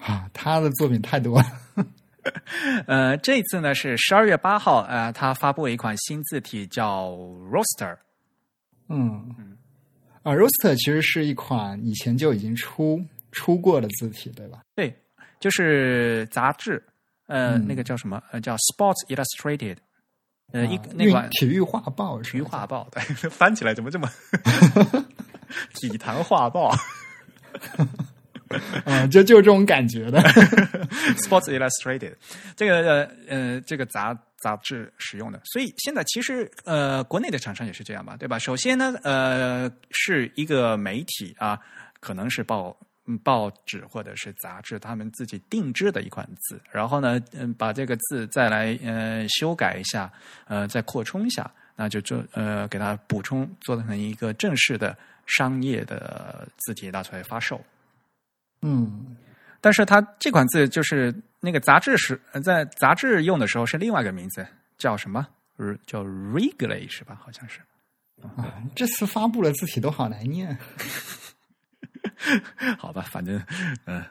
[0.00, 1.46] 啊，他的作品太多了。
[2.86, 7.10] 呃，这次呢是十二月八号，呃，他发布了一款新字体叫
[7.50, 7.98] Roster。
[8.88, 9.56] 嗯嗯，
[10.22, 14.60] 啊，Roster 其实是一款以前就已经出出过的字体，对吧？
[14.74, 14.94] 对，
[15.40, 16.82] 就是杂志，
[17.26, 18.22] 呃，那个叫什么？
[18.30, 19.76] 呃，叫 Sports Illustrated，
[20.52, 24.08] 呃，一那款体育画报，体育画报，对， 翻起来怎么这么
[25.74, 26.74] 体坛画报？
[28.84, 30.20] 嗯， 就就这种感觉的
[31.18, 32.14] Sports Illustrated，
[32.54, 34.16] 这个呃，这个杂。
[34.38, 38.38] 杂志使用的，所以现在其实呃，国内的厂商也是这样吧，对吧？
[38.38, 41.58] 首先呢，呃，是一个媒体啊，
[42.00, 42.76] 可能是报
[43.24, 50.12] 报纸或者是杂志，他们自己定制的一款字，然后呢，嗯，把这个字再来呃修改一下，
[50.46, 57.64] 呃，再扩充一下，那就做呃给它补充，做成一个正式的商业的字体拿出来发售。
[58.60, 59.16] 嗯，
[59.60, 61.14] 但是它这款字就是。
[61.40, 64.46] 那个杂志是在杂志用的时候是另外一个名字，
[64.78, 65.26] 叫什么？
[65.86, 67.18] 叫 Reglay 是吧？
[67.22, 67.60] 好像是。
[68.22, 70.56] 啊，这次发布的字体都好难念。
[72.78, 73.42] 好吧，反正
[73.84, 74.02] 嗯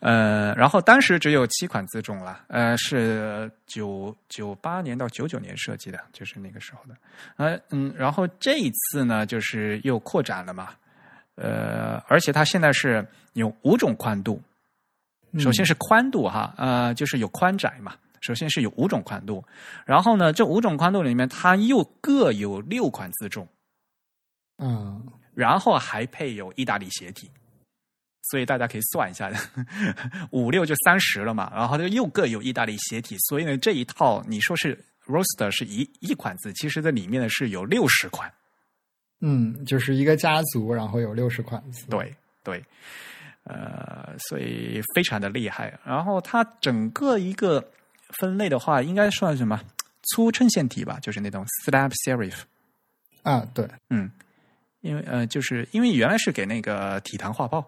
[0.00, 6.96] 呃，然后当时只有七款字重了，呃，是九九八年到九九年设计的，就是那个时候的。
[7.36, 10.70] 呃嗯，然后这一次呢，就是又扩展了嘛，
[11.36, 14.40] 呃，而且它现在是有五种宽度。
[15.38, 17.94] 首先是宽度哈，呃，就是有宽窄嘛。
[18.20, 19.44] 首先是有五种宽度，
[19.84, 23.48] 然后呢，这五种宽度里面，它又各有六款自重，
[24.58, 27.28] 嗯，然后还配有意大利斜体，
[28.30, 29.28] 所以大家可以算一下，
[30.30, 31.50] 五六就三十了嘛。
[31.52, 38.32] 然后又各有意大利斜体，所以呢，这一套你说是 Roster 是一一款字，其实这里面呢是有六十款。
[39.20, 41.86] 嗯，就是一个家族，然后有六十款字。
[41.88, 42.14] 对
[42.44, 42.64] 对，
[43.44, 45.78] 呃，所以非常的厉害。
[45.84, 47.64] 然后它整个一个。
[48.18, 49.58] 分类的话，应该算什么
[50.02, 52.40] 粗衬线体吧，就是那种 slab serif
[53.22, 54.10] 啊，对，嗯，
[54.82, 57.66] 因为呃，就是因为原来是给那个体坛画报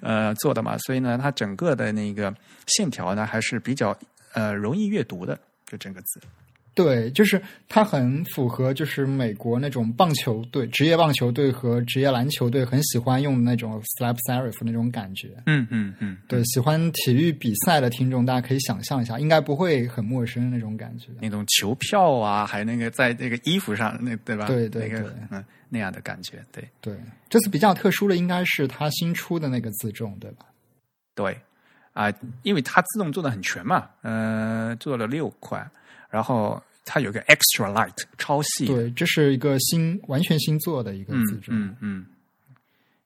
[0.00, 2.34] 呃做的嘛，所以呢，它整个的那个
[2.66, 3.94] 线条呢还是比较
[4.32, 6.18] 呃容易阅读的，就整个字。
[6.76, 15.30] 对，就是它很符合，就是美国那种棒球队、职业棒球队和职业篮球队很喜欢用的那种 slab serif 那种感觉。
[15.46, 21.08] 嗯嗯嗯，对，喜欢体育比赛的听众，大家可以想象一下，应该不会很陌生那种感觉。
[21.18, 24.44] 那种球票啊，还有那个在那个衣服上，那对吧？
[24.44, 26.94] 对对对，嗯，那样的感觉，对对。
[27.30, 30.44] 这次比较特殊的应该是它新出的那个自重，对吧？
[31.14, 31.40] 对
[31.94, 32.12] 啊，
[32.42, 35.66] 因为它自动做的很全嘛，呃，做了六款。
[36.08, 42.06] 然后它有个 extra light 超细，对，这是一个新完全新做的一个自重，嗯嗯，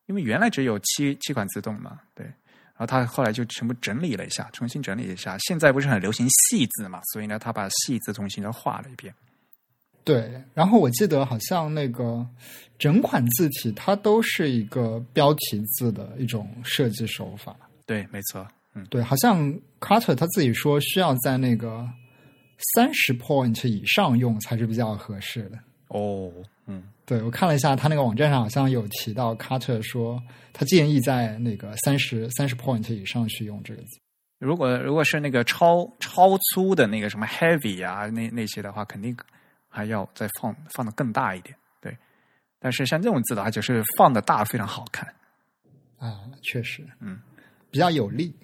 [0.06, 5.36] 因为原来只有七七款自动嘛，对，然后他后来就全部整理了一下，重新整理一下。
[5.38, 9.14] 现在不是很流行细字嘛，所以呢，他把细字重新的画了一遍。
[10.04, 12.26] 对，然后我记得好像那个
[12.78, 17.56] 整款字体它都是一个标题字的一种设计手法。
[17.86, 21.88] 对，没错，嗯，对，好像 Carter 他自己说需要在那个。
[22.74, 26.30] 三十 point 以上用才是比较合适的哦。
[26.66, 33.98] 嗯，对我看了一下，他那个网站上好像有提到，Carter 说他建议在那个三十三十 point 以上去用这个字。
[34.38, 39.16] 如果如果是那个超超粗的那个什么 heavy 啊，那那些的话，肯定
[39.68, 41.54] 还要再放放的更大一点。
[41.80, 41.96] 对，
[42.58, 45.06] 但是像这种字的话，就是放的大非常好看
[45.98, 47.20] 啊，确实，嗯，
[47.70, 48.34] 比较有力。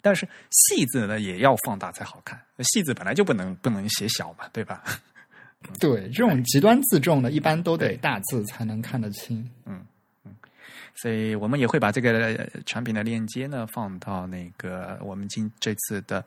[0.00, 4.82] 但是细字呢也要放大才好看，细字本来就不能不能写小嘛，对吧？
[5.80, 9.38] 对，这种极端自重的，一般都得大字才能看得清。
[9.66, 9.84] 嗯
[10.24, 10.32] 嗯，
[10.94, 16.24] 所以我们也会把这个产品的链接呢放到那个我们今这次的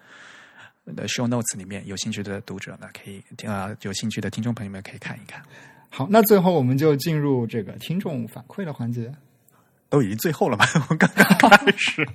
[0.95, 5.41] 的 show notes 里面，有兴趣的读者呢可以啊，有兴趣的听众朋友们可以看一看。
[5.89, 9.13] 好，那最后我们就进入这个听众反馈的环节。
[9.87, 10.65] 都已经最后了吧？
[10.89, 12.07] 我刚刚开始。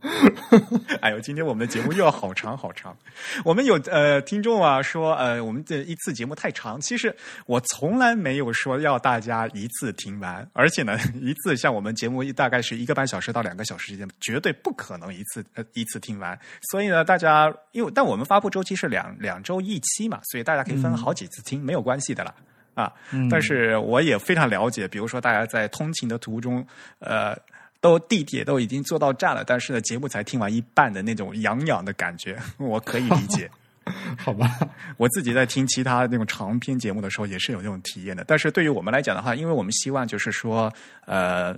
[1.00, 2.96] 哎呦，今天我们的节目又要好长好长。
[3.44, 7.14] 我们有呃听众啊说呃我们这一次节目太长，其实
[7.46, 16.38] 我从来没有说要大家一次听完，而且呢一次像我们节目大概是一个半小时到两个小时之间，绝对不可能一次呃一次听完。
[16.70, 22.34] 所以呢，大家因为但我们发布周期是两两周一期嘛，所以大家可以分好几次听，没有关系的啦
[22.74, 22.90] 啊。
[23.30, 26.66] 但是我也非常了解，比如说大家在通勤的途中
[27.00, 27.36] 呃。
[27.80, 33.50] 都地铁都已经坐到站了，但是呢，节目才听完一半的那种痒痒的感觉，我可以理解。
[34.16, 34.58] 好吧，
[34.98, 38.22] 我自己在听其他那种长篇节目的时候，也是有这种体验的。
[38.24, 40.72] 但是对于我们来讲的话，因为我们希望就是说，
[41.06, 41.56] 呃。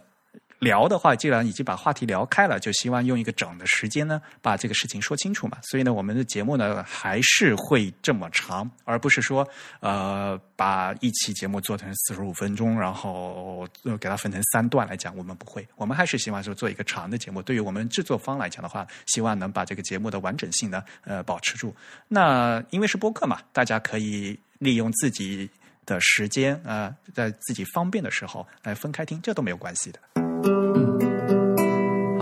[0.62, 5.58] 聊的话，既然已经把话题聊开了，就希望用一个整的时间呢，把这个事情说清楚嘛。
[5.62, 9.46] 所以呢，我们的节目呢还是会这么长，而不是说
[9.80, 13.66] 呃把一期节目做成四十五分钟，然后
[14.00, 15.16] 给它分成三段来讲。
[15.16, 17.42] 我们不会，我们还是希望说做一个长的节目。
[17.42, 21.74] 对于我们制作方来讲的话，希望能把这个节目的完整性呢呃保持住。
[22.06, 25.50] 那因为是播客嘛，大家可以利用自己
[25.84, 30.21] 的时间啊，在自己方便的时候来分开听，这都没有关系的。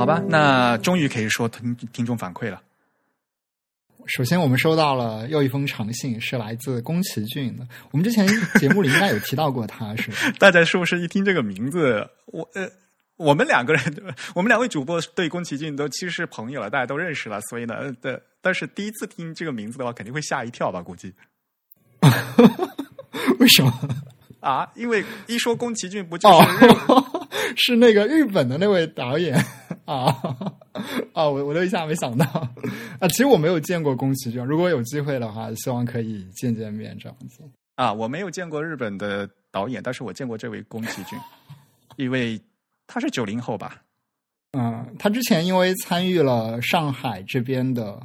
[0.01, 2.63] 好吧，那终于可以说听听众反馈了。
[4.07, 7.69] 首先，我们收到了又一封长信，是来自宫崎骏的。
[7.91, 8.27] 我们之前
[8.59, 10.11] 节目里应该有提到过他，是
[10.41, 12.67] 大家是不是一听这个名字，我呃，
[13.17, 13.83] 我们两个人，
[14.35, 20.81] 我们两位主播对宫崎骏都其实是朋友了，大家都认识了，所以呢，对，但是第一次听这个名字的话，肯定会吓一跳吧？
[20.81, 21.13] 估计。
[23.39, 23.71] 为什么？
[24.41, 26.37] 啊，因为一说宫崎骏，不就是
[27.57, 29.37] 是那个日本的那位导演
[29.85, 30.15] 啊？
[31.13, 32.25] 啊，我我都一下没想到
[32.99, 33.09] 啊！
[33.09, 37.43] 其实我没有见过宫崎骏，如果有机会的话，希望可以见见面这样子。
[37.75, 41.19] 啊，我没有见过日本的导演，但是我见过这位宫崎骏，
[41.97, 42.41] 因为
[42.87, 43.83] 他是九零后吧？
[44.53, 48.01] 嗯，他之前因为参与了上海这边的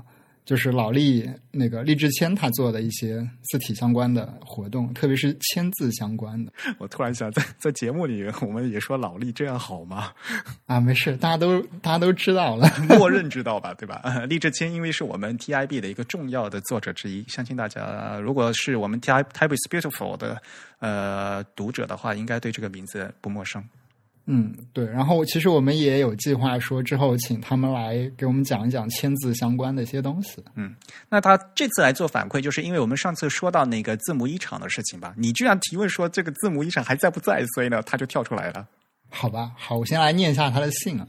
[0.46, 6.54] 就是老厉那个励志谦他做的一些字体相关的活动，特别是签字相关的。
[6.78, 10.12] 我突然想，在在节目里我们也说老厉，这样好吗？
[10.68, 14.02] 啊，没事，大家都大家都知道了， 默认知道吧，对吧？
[14.30, 20.42] 励志谦因为是我们 TIB 的一个重要的作者之一，相信大家如果是我们 TIB is beautiful 的
[20.80, 23.64] 呃读者的话，应该对这个名字不陌生。
[24.28, 24.86] 嗯，对。
[24.86, 30.44] 然后其实我们也有计划说之后请他们来给我们讲一讲签字相关的一些东西。
[30.56, 30.76] 嗯，
[31.10, 35.14] 那他这次来做反馈，就是因为我们上次说到那个字母一场的事情吧？
[35.16, 38.68] 你居然提问说这个字母一场还在不在，所以呢他就跳出来了。
[39.10, 41.08] 好吧，好，我先来念一下他的信啊。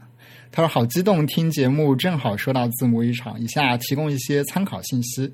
[0.51, 5.33] 他说：“好激动，听节目正好说到字母一场，以下提供一些参考信息。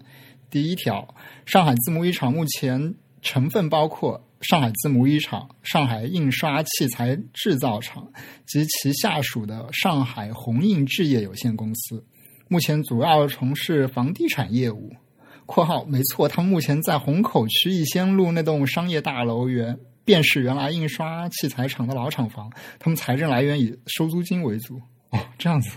[0.50, 1.14] 第一条，
[1.46, 8.12] 上海字母一场目前成分包括。”上海字母一厂、上海印刷器材制造厂
[8.46, 12.06] 及其下属的上海红印制业有限公司，
[12.50, 14.92] 目前主要从事房地产业务。
[15.48, 24.82] （括号没错，他们目前在虹口区逸仙路那栋商业大楼原便是原来印刷器材厂的老厂房，他们财政来源以收租金为主。）
[25.14, 25.70] 哦，这样子。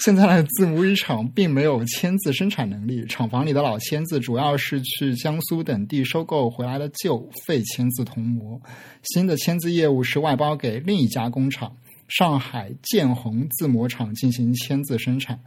[0.00, 8.60] 现在的字母一厂并没有签字生产能力，厂房里的老签字主要是去江苏等地收购回来的旧废签字铜模，
[9.04, 11.72] 新的签字业务是外包给另一家工厂——
[12.08, 15.38] 上海建宏字模厂进行签字生产。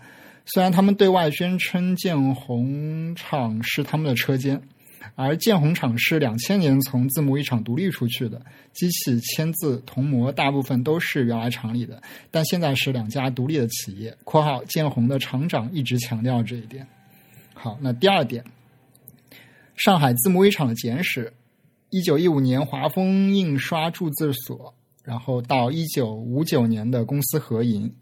[0.46, 4.62] 虽然他们对外宣称建宏厂是他们的车间。
[5.14, 8.42] 而建宏厂是两千年从字母一厂独立出去的，
[8.74, 12.02] 机器签字、铜模大部分都是原来厂里的，
[12.32, 14.18] 但现在是两家独立的企业。
[14.26, 16.88] （括号建宏的厂长一直强调这一点。）
[17.54, 18.44] 好，那第二点，
[19.76, 21.32] 上海字母一厂的简史：
[21.90, 27.94] 一九一五年华丰印刷铸字所，然后到一九五九年的公司合营，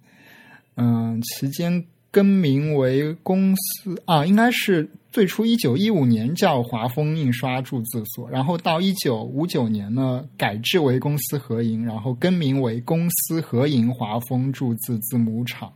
[0.76, 1.86] 嗯，期间。
[2.14, 15.74] 更名为公司啊，应该是最初一九一五年叫华丰印刷铸字所，然后到一九五九年呢改制为公司合营，然后更名为公司合营华丰铸字字母厂，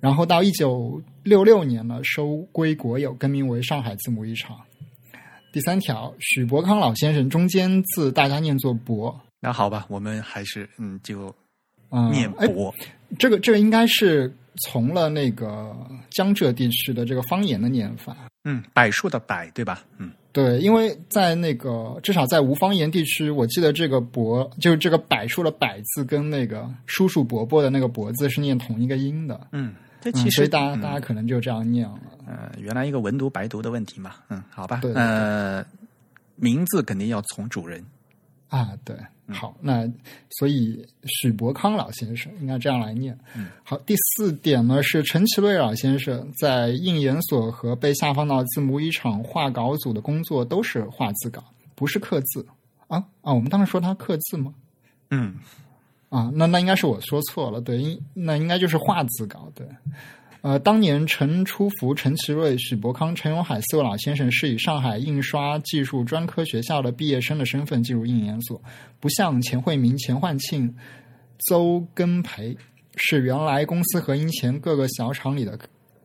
[0.00, 4.56] 然后到一九六六年呢收归国有，更名为上海字母一厂。
[5.52, 11.32] 第三条，许伯康老先生中间字大家念作伯，那好吧，我们还是嗯就
[12.10, 12.74] 念伯，
[13.20, 14.34] 这个这个应该是。
[14.62, 15.76] 从了那个
[16.10, 19.84] 江浙地区的这个方言的念法，嗯，柏树的柏，对吧？
[19.98, 35.64] 嗯，对，因为在那个至少在无方言地区，我记得这个伯就是这个柏树的柏字跟那个叔叔伯伯的那个伯字是念同一个音的，嗯，这其实大家大家可能就这样念了，呃，原来一个文读白读的问题嘛，嗯，好吧，呃，
[36.36, 37.84] 名字肯定要从主人
[38.48, 38.96] 啊，对。
[39.28, 39.90] 好，那
[40.28, 43.18] 所以许伯康老先生应该这样来念。
[43.62, 51.42] 好，第四点呢是陈其瑞老先生在应研所和被下放到字母一厂画稿组的工作都是画字稿，
[51.74, 52.46] 不是刻字
[52.86, 53.32] 啊啊！
[53.32, 54.52] 我们当时说他刻字吗？
[55.10, 55.36] 嗯，
[56.10, 59.66] 啊，那那应该是我说错了，对，应那应该就是画字稿，对。
[60.44, 68.62] 呃，当年陈初福、陈其瑞、许伯康、陈永海四位老先生是以上海印刷技术专科学校的毕业生的身份进入印研所，
[69.00, 70.76] 不像钱惠明、钱焕庆、
[71.48, 72.54] 邹根培
[72.96, 75.58] 是原来公司合营前各个小厂里的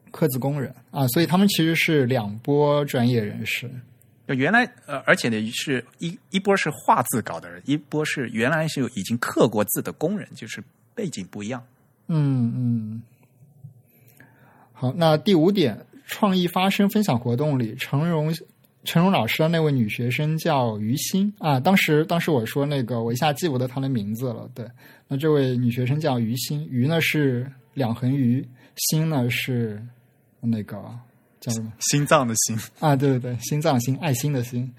[0.09, 3.69] 刻字工人啊，所以他们其实是两波专业人士。
[4.27, 10.63] 原来呃，而且呢，是一一波是画字稿的人，一波是原来是已经刻过字的工人，就是
[10.95, 11.61] 背景不一样。
[12.07, 13.01] 嗯嗯。
[14.79, 15.77] 好，那第五点，
[16.07, 18.33] 创意发声分享活动里，陈荣
[18.85, 21.59] 陈荣老师的那位女学生叫于欣啊。
[21.59, 24.49] 当时当时我说那个，我一下记不得她的名字了。
[24.55, 24.65] 对，
[25.05, 28.41] 那这位女学生叫于欣，于呢是两横于，
[28.77, 29.85] 心呢是
[30.39, 30.77] 那个
[31.41, 31.73] 叫什么？
[31.91, 34.73] 心脏的心啊，对对对，心脏心，爱心的心。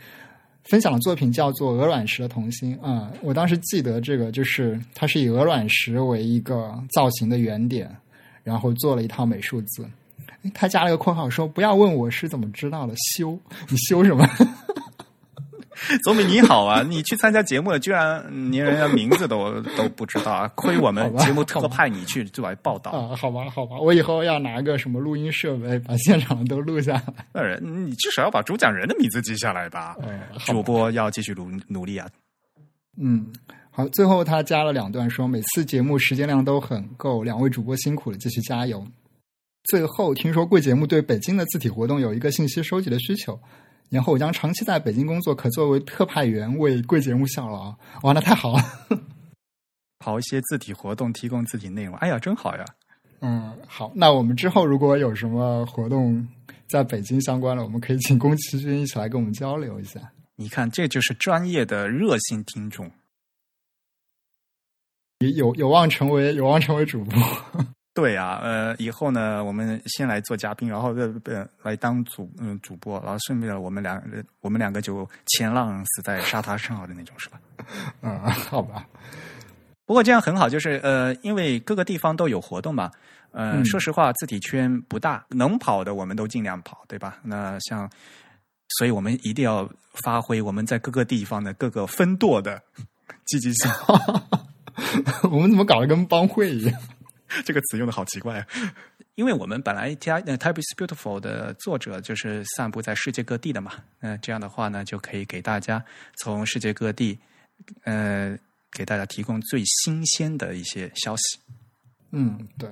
[0.65, 3.13] 分享的作品叫做鹅卵石的童心啊。
[3.21, 7.95] 我当时记得这个，就是它是以鹅卵石为一个造型的原点。
[8.43, 9.89] 然后做了一套美术字，
[10.55, 13.39] 他加了个括号说：“不要问我是怎么知道的，修
[13.69, 14.27] 你修什么？
[16.05, 16.83] 总比你好啊！
[16.83, 20.49] 你去参加节目了，居然连人家名字都 都不知道啊！
[20.55, 23.17] 亏我们节目特派你去做来报道啊！
[23.17, 27.03] 好吧，好吧，我以后要拿个什么录音设备，把现场都录下来。
[27.33, 29.97] 那人，你至少要把主讲人的名字记下来吧？
[30.45, 32.07] 主播要继续努努力啊！
[32.99, 33.27] 嗯。
[33.81, 38.87] 好，最后他加了两段说，每次节目时间量都很够，两位主播辛苦了，继续加油。
[39.65, 43.41] 最后听说贵节目对北京的字体活动有一个信息收集的需求，
[43.89, 47.75] 然后我将长期在北京工作，可作为特派员为贵节目效劳。
[48.03, 48.63] 哇，那太好了！
[49.99, 52.65] 跑一些字体活动，提供字体内容，哎呀，真好呀。
[53.23, 56.29] 嗯，好，那我们之后如果有什么活动，
[56.69, 60.01] 在北京相关的，我们可以请宫崎骏一起来跟我们交流一下。
[60.37, 62.91] 你看，这就是专业的热心听众，
[65.21, 67.23] 有有望成为有望成为主播。
[67.93, 74.03] 对啊，呃，以后呢，我们先来做嘉宾，然后呃呃来当主嗯主播，然后顺便我们两
[74.41, 77.41] 我们两个就前浪死在沙滩上的那种，是吧？
[78.03, 78.19] 嗯，
[78.49, 78.87] 好吧。
[79.85, 82.91] 不过这样很好，就是呃，因为各个地方都有活动嘛。
[83.33, 87.19] 呃，嗯说实话，字体圈不大，能跑的我们都尽量跑，对吧？
[87.23, 87.91] 那像，
[88.79, 89.69] 所以我们一定要
[90.05, 92.63] 发挥我们在各个地方的各个分舵的
[93.27, 93.71] 积极性。
[95.31, 96.81] 我们怎么搞得跟帮会一样？
[97.45, 98.47] 这个词用的好奇怪啊！
[99.15, 99.95] 因为我们本来
[100.27, 105.85] 《呃 Type is Beautiful》的作者就是散布在世界各地的嘛，那、这样的话呢，就可以给大家
[106.17, 107.19] 从世界各地，
[107.85, 108.37] 呃，
[108.73, 111.39] 给大家提供最新鲜的一些消息。
[112.11, 112.69] 嗯，对。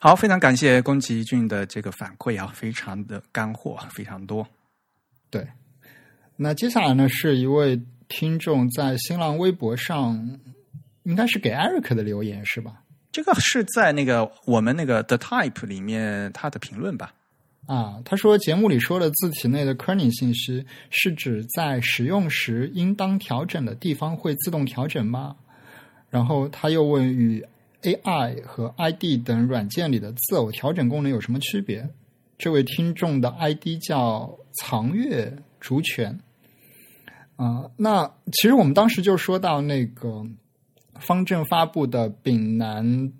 [0.00, 4.46] 好，非常感谢宫崎骏的这个反馈啊，非常的干货，非常多。
[5.30, 5.46] 对，
[6.36, 10.40] 那接下来呢，是一位听众在新浪微博上，
[11.06, 12.82] 应该是给 Eric 的留言是吧？
[13.12, 17.14] 这个是在那个我们那个 The Type 里面他的评论吧？
[17.66, 25.36] 啊，他说节目里说的字体内的 kerning 信息是指在使用时应当调整的地方会自动调整吗？
[26.10, 27.44] 然后他又问与
[27.82, 31.88] AI 和 ID 等软件里的字偶调整功能有什么区别？
[32.36, 36.18] 这位听众的 ID 叫藏月竹泉。
[37.36, 40.24] 啊、那其实我们当时就说到那个
[41.00, 43.12] 方正发布的丙南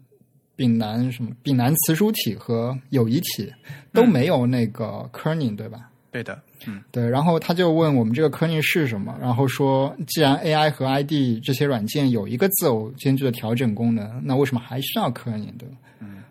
[0.54, 3.52] 丙南什么丙南词书体和友谊体
[3.92, 5.90] 都没有那个 kerning，、对吧？
[6.10, 15.66] 对的，嗯，对，然后他就问我们这个 kerning 是什么，然后说，既然 AI 和 ID 这些软件有一个字偶间距的调整功能，那为什么还需要 kerning 的？
[16.00, 16.22] 嗯，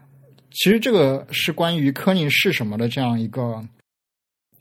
[0.50, 3.64] 其实这个是关于 kerning 是什么的这样一个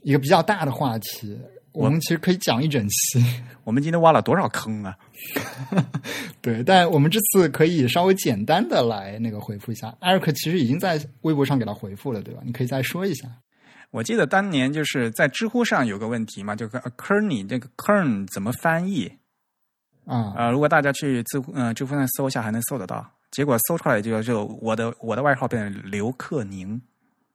[0.03, 1.39] 一个比较大的话题，
[1.75, 3.20] 我们其实可以讲一整期。
[3.64, 4.97] 我们今天挖了多少坑啊？
[6.41, 9.95] 对，但我们这次可以稍微简单的来那个回复一下。
[10.01, 12.43] 艾瑞克其实已经在微博上给他回复了，对吧？
[12.45, 13.29] 你可以再说一下。
[13.91, 19.11] 我记得当年就是在知乎上有个问题嘛，就个 Kerny 这个 Kern 怎么翻译？
[20.05, 23.05] 啊、呃，如果大家去知乎呃知乎上搜一下，还能搜得到。
[23.31, 26.81] 结果搜出来就就我的我的外号变成刘克宁，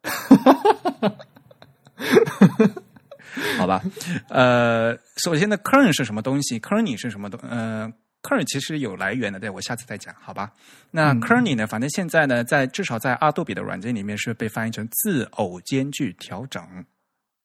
[3.58, 3.84] 好吧？
[4.30, 7.40] 呃，首先呢，Kern 是什么东西？Kerny 是什么东？
[7.50, 10.52] 呃，Kern 其实有来源的，对我下次再讲，好吧？
[10.92, 11.68] 那 Kerny 呢？
[11.68, 16.64] 反正现在呢，在至少在阿杜比的软件里面是被翻译成字偶间距调整。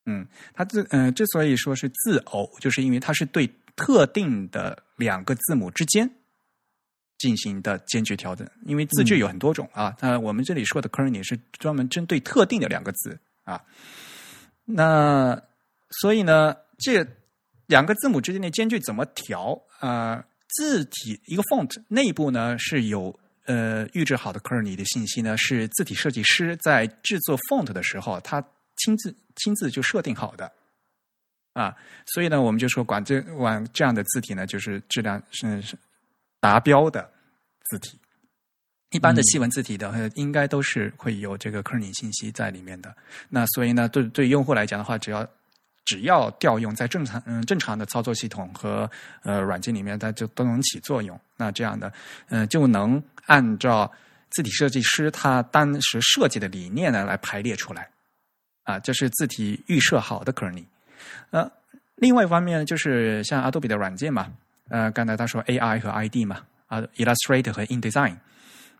[0.06, 6.10] 嗯，它之呃之所以说是字偶，就是因为它是对特定的两个字母之间
[7.18, 8.46] 进行的间距调整。
[8.66, 13.60] 因为字距有很多种啊，那、我们这里说的 kerning 是专门针对特定的两个字啊。
[14.66, 15.40] 那
[16.00, 17.06] 所以呢，这
[17.66, 19.60] 两个字母之间的间距怎么调？
[19.80, 28.42] 呃，字体一个 font 内部呢是有呃预制好的 kerning 的信息呢，是字体设计师在制作 font 的时候他
[28.76, 30.50] 亲自亲自就设定好的
[31.52, 31.74] 啊。
[32.06, 35.76] 所以呢，我们就说管这管这样的字体呢，就是质量是是
[36.40, 37.10] 达标的
[37.70, 37.98] 字体。
[38.90, 42.94] 一般的细文字体的，呃应该都是会有这个 k e r n y 信息在里面的。
[43.28, 45.28] 那所以呢，对对用户来讲的话，只要
[45.84, 48.90] 只要调用在正常嗯正常的操作系统和
[49.22, 51.18] 呃软件里面，它就都能起作用。
[51.36, 51.92] 那这样的，
[52.28, 53.90] 嗯、就能按照
[54.30, 57.88] 字体设计师他当时设计的理念呢来排列出来。
[58.64, 60.64] 啊，这是字体预设好的 kerning。
[61.30, 61.50] 呃，
[61.96, 64.32] 另外一方面，就是像 Adobe 的软件嘛，
[64.70, 68.16] 呃，刚才他说 AI 和 ID 嘛，啊，Illustrator 和 InDesign。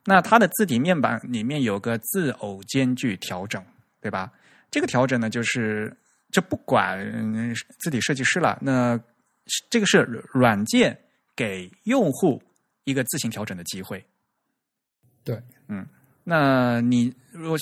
[0.06, 3.62] 那它的字体面板里面有个字偶间距调整，
[4.00, 4.30] 对吧？
[4.70, 5.94] 这个调整呢，就是
[6.34, 8.98] 这不管嗯字体设计师了，那
[9.70, 10.00] 这个是
[10.32, 10.98] 软件
[11.36, 12.42] 给用户
[12.82, 14.04] 一个自行调整的机会。
[15.22, 15.86] 对，嗯，
[16.24, 17.56] 那你如果，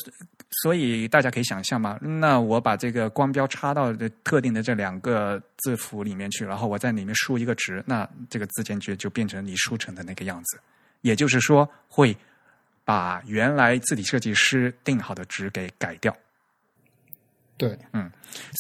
[0.63, 10.59] 所以大家可以想象嘛，那我把这个光标插到这特定的这两个字符里面去，然后我在里面输一个值，那这个字间距就变成你输成的那个样子。
[11.03, 12.17] 也就是说，会
[12.87, 16.17] 把原来字体设计师定好的值给改掉。
[17.63, 18.11] 对，嗯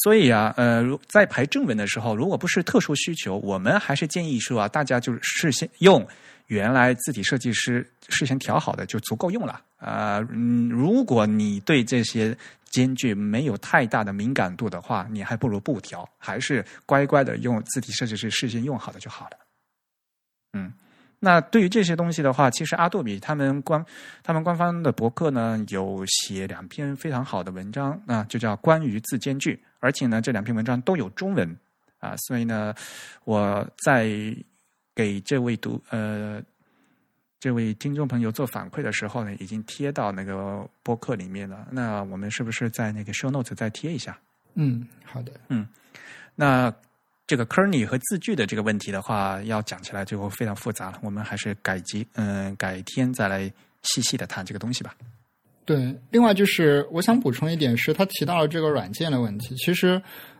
[0.05, 6.07] 所以啊，呃，如在排正文的时候，如果不是特殊需求，我们还是建议说啊，大家就是事先用
[6.47, 9.61] 原来字体设计师事先调好的就足够用了。
[9.79, 12.37] 啊、嗯，如果你对这些
[12.71, 19.37] 间距没有太大的敏感度的话，你还不如不调，还是乖乖的用字体设计师事先用好的就好了。
[20.53, 20.73] 嗯，
[21.25, 23.85] 那对于这些东西的话，其实阿杜比他们官
[24.25, 31.57] 他们官方的博客呢有写两篇非常好的文章，那就叫关于字间距，而且呢这两篇文章都有中文
[32.01, 32.75] 啊，所以呢
[33.23, 34.09] 我在
[34.97, 36.43] 给这位读呃
[37.39, 41.69] 这位听众朋友做反馈的时候呢，已经贴到那个博客里面了。
[41.71, 44.19] 那我们是不是在那个 show notes 再贴一下？
[44.55, 45.31] 嗯，好的。
[45.49, 45.67] 嗯
[46.35, 46.75] 那
[47.33, 50.99] 这个 Kearney 和字句的这个问题的话，要讲起来就非常复杂了。
[51.01, 53.51] 我们还是改集，嗯、改天再来
[53.85, 54.95] 细细的谈这个东西吧。
[55.65, 59.55] 对，另外就是我想补充一点是，他提到了这个软件的问题。
[59.57, 59.99] 其实，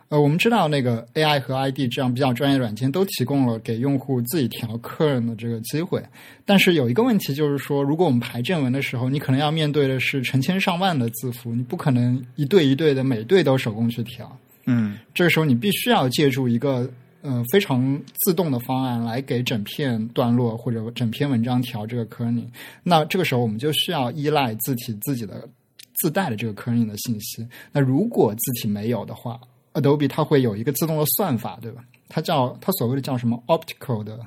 [0.09, 5.99] 呃，我们知道那个 AI 和 ID 这样比较专业软件都提供了给用户自己调 kern 的这个机会，
[6.45, 14.37] 但是有一个问题就是说，如果我们排正文的时候，你可能要面对的是成千上万的字符，你不可能一对一对的每对都手工去调。
[14.65, 16.89] 嗯这个时候你必须要借助一个
[17.21, 22.47] 呃非常自动的方案来给整片段落或者整篇文章调这个 kerning。
[22.83, 25.47] 那这个时候我们就需要依赖字体自己的
[26.01, 27.47] 自带的这个 kerning 的信息。
[27.71, 29.39] 那如果字体没有的话
[29.73, 31.83] ，Adobe 它会有一个自动的算法，对吧？
[32.09, 34.19] 它叫它所谓的叫什么 optical 的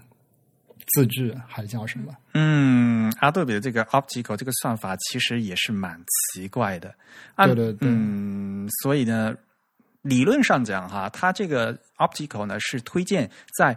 [0.95, 2.12] 自制，还叫什么？
[2.34, 6.01] 嗯，阿杜比的这个 optical 这个算法其实也是蛮
[6.34, 6.93] 奇怪的。
[7.34, 9.37] 啊对对对嗯，所以呢，
[10.09, 13.77] 理论上讲哈，它这个 optical 呢是推荐在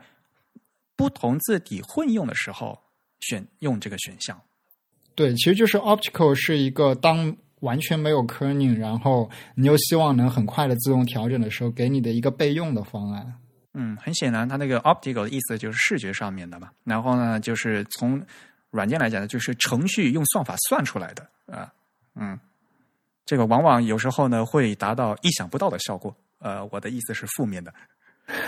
[0.96, 2.80] 不同字体混用的时候
[3.22, 4.40] 选用这个选项。
[5.16, 13.34] 对，其实就是 optical 是一个当完全没有 kerning，然后你又希望能很快的自动调整的时候，给你的一个备用的方案。
[13.74, 16.70] 嗯，很显然，它那个 optical 的意思就是视觉上面的嘛。
[16.84, 18.22] 然后呢，就是从
[18.72, 21.72] 软件来讲呢，就是程序用算法算出来的啊。
[22.16, 22.40] 嗯，
[23.30, 26.12] 这个往往有时候呢会达到意想不到的效果。
[26.40, 27.72] 呃，我的意思是负面的，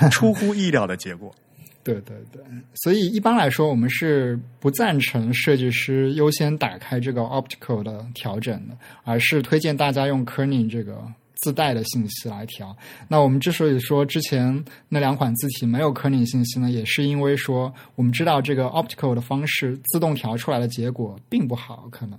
[0.10, 1.32] 出乎意料的结果。
[1.86, 2.42] 对对对，
[2.74, 11.00] 所以一般来说，我们是不赞成设计师优先打开这个 optical 的调整的，而是推荐大家用 kerning 这个
[11.36, 12.76] 自带的信息来调。
[13.08, 22.18] 那我们之所以说之前那两款字体没有 kerning 信息呢，也是因为说我们知道这个 optical 的方式自动调出来的结果并不好，可能。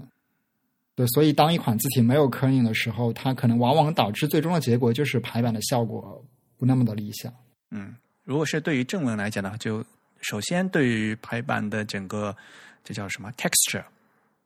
[0.94, 6.22] 对，所以当一款字体没有 kerning 的时候，它可能往往导致最终的结果就是排版的效果
[6.58, 7.32] 不那么的理想。
[7.70, 9.82] 嗯，如果是对于正文来讲呢，就
[10.20, 12.36] 首先对于排版的整个
[12.84, 13.82] 这叫什么 texture，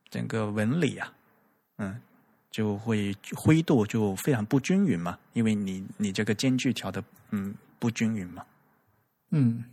[0.09, 1.13] 整个纹理啊，
[1.79, 2.01] 嗯，
[2.53, 8.45] 就会灰度就非常不均匀嘛，因为你你这个间距调的嗯不均匀嘛。
[9.31, 9.65] 嗯，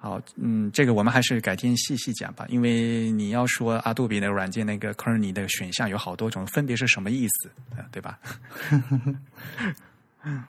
[0.00, 8.20] 好，嗯，这个我们还是改天细细讲吧，因为你要说阿杜比那个软件那个 Kearney 的选项有好多种，分别是什么意思，呃对吧？
[10.24, 10.44] 嗯，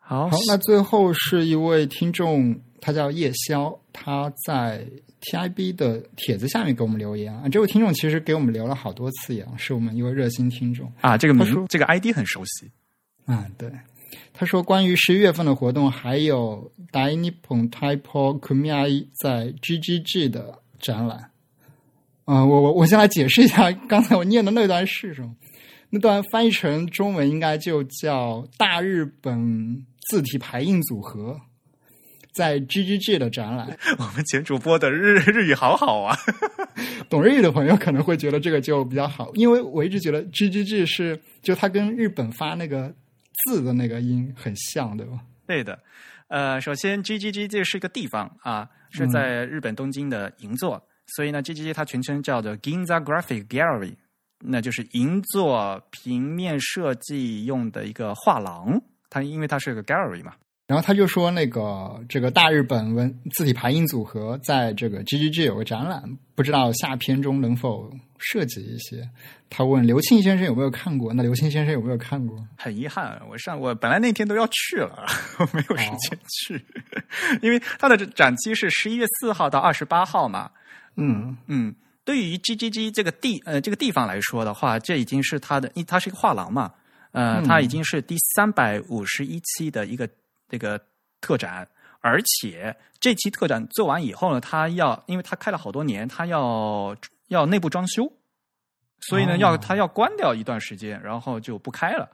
[0.00, 4.84] 好，好，那最后是一位听众，他叫叶潇，他在
[5.20, 7.48] TIB 的帖子下面给我们留言啊。
[7.48, 12.68] 这位听众其实给我们留了好多次言，是我们一位热心听众啊，这个名这个 ID 很熟悉。
[13.26, 13.46] 啊。
[13.56, 13.70] 对，
[14.32, 21.30] 他说关于十一月份的活动，还有 Dai Nippon Typo Kumiai 在 GGG 的展览。
[22.24, 25.34] 啊、我我我先来解释一下刚才我念的那段是什么。
[25.88, 31.40] 那段翻译成中文应该就叫“大日本字体排印组合”
[32.34, 33.78] 在 GGG 的展览。
[33.98, 36.18] 我们前主播的日日语好好啊。
[37.08, 42.92] 懂日语的朋友可能会觉得这个就比较好，因为我一直觉得 GGG 是就他跟日本发那个
[43.44, 45.20] 字的那个音很像，对吧？
[45.46, 45.78] 对的，
[46.28, 50.82] 呃，首先 G G G 这是一个地方啊，是在日本东京的银座，
[51.14, 53.94] 所以呢，G G G 它全称叫做 Ginza Graphic Gallery，
[54.40, 58.80] 那就是银座平面设计用的一个画廊。
[59.08, 60.34] 它因为它是个 gallery 嘛，
[60.66, 66.02] 然后他就说，那个这个大日本文字体排印组合在这个 GGG 有个展览，
[66.34, 67.88] 不知道下篇中能否
[68.18, 69.08] 涉及一些。
[69.48, 71.14] 他问刘庆先生有没有看过？
[71.14, 72.44] 那刘庆先生有没有看过？
[72.58, 75.06] 很遗憾，我上我本来那天都要去了，
[75.38, 76.64] 我没有时间去，
[77.42, 80.50] 因为他的展期是十一月四号到二十八号嘛。
[80.96, 81.72] 嗯嗯，
[82.04, 86.72] 对于 G G G 这个地呃这个地方来说的话，这已经是它的，因它是一个画廊嘛，
[87.12, 90.08] 呃，嗯它已经是第三百五十一期的一个
[90.48, 90.80] 这个
[91.20, 91.68] 特展，
[92.00, 96.96] 而且这期特展做完以后呢，他要因为他开了好多年，他要
[97.28, 98.12] 要内部装修，
[99.00, 102.08] 所以呢，哦要他要关掉一段时间，然后就不开了。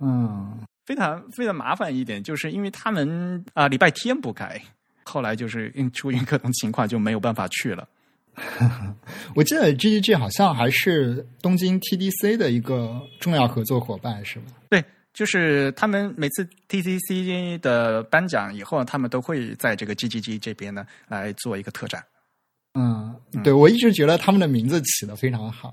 [0.00, 4.60] 嗯，非常非常麻烦一点，就是因为他们啊、礼拜天不开，
[5.04, 7.88] 后来就是因出于各种情况就没有办法去了。
[9.36, 14.46] 我记得 GGG 好像还是东京 TDC 的一个重要合作伙伴，是吧？
[15.14, 22.04] 就是他们每次 TCC 的颁奖以后，他们都会在这个 GGG 这边呢来做一个特展。
[22.76, 25.72] 嗯，对我一直觉得他们的名字起的非常好。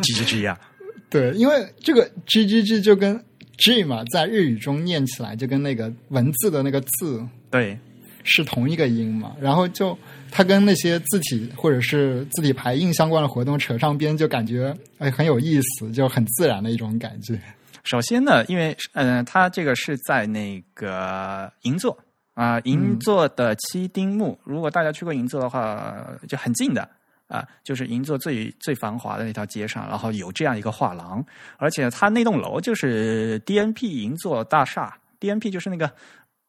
[0.00, 0.58] GGG 呀、
[1.10, 3.20] 对，因为这个 G G G 就跟
[3.58, 7.76] G 嘛，在日语中念起来就跟那个文字的那个字对
[8.22, 9.98] 是同一个音嘛，然后就
[10.30, 17.36] 它跟那些字体或者是字体排印相关的活动扯上边，就感觉哎很有意思，就很自然的一种感觉。
[17.84, 21.98] 首先呢，因为嗯、呃，它这个是在那个银座
[22.34, 24.38] 啊、银座的七丁目。
[24.44, 26.88] 如果大家去过银座的话，就很近的
[27.28, 31.24] 啊、就是银座最最繁华的那条街上，然后有这样一个画廊，
[31.56, 35.90] 而且它那栋楼就是 DNP 银座大厦，DNP 就是那个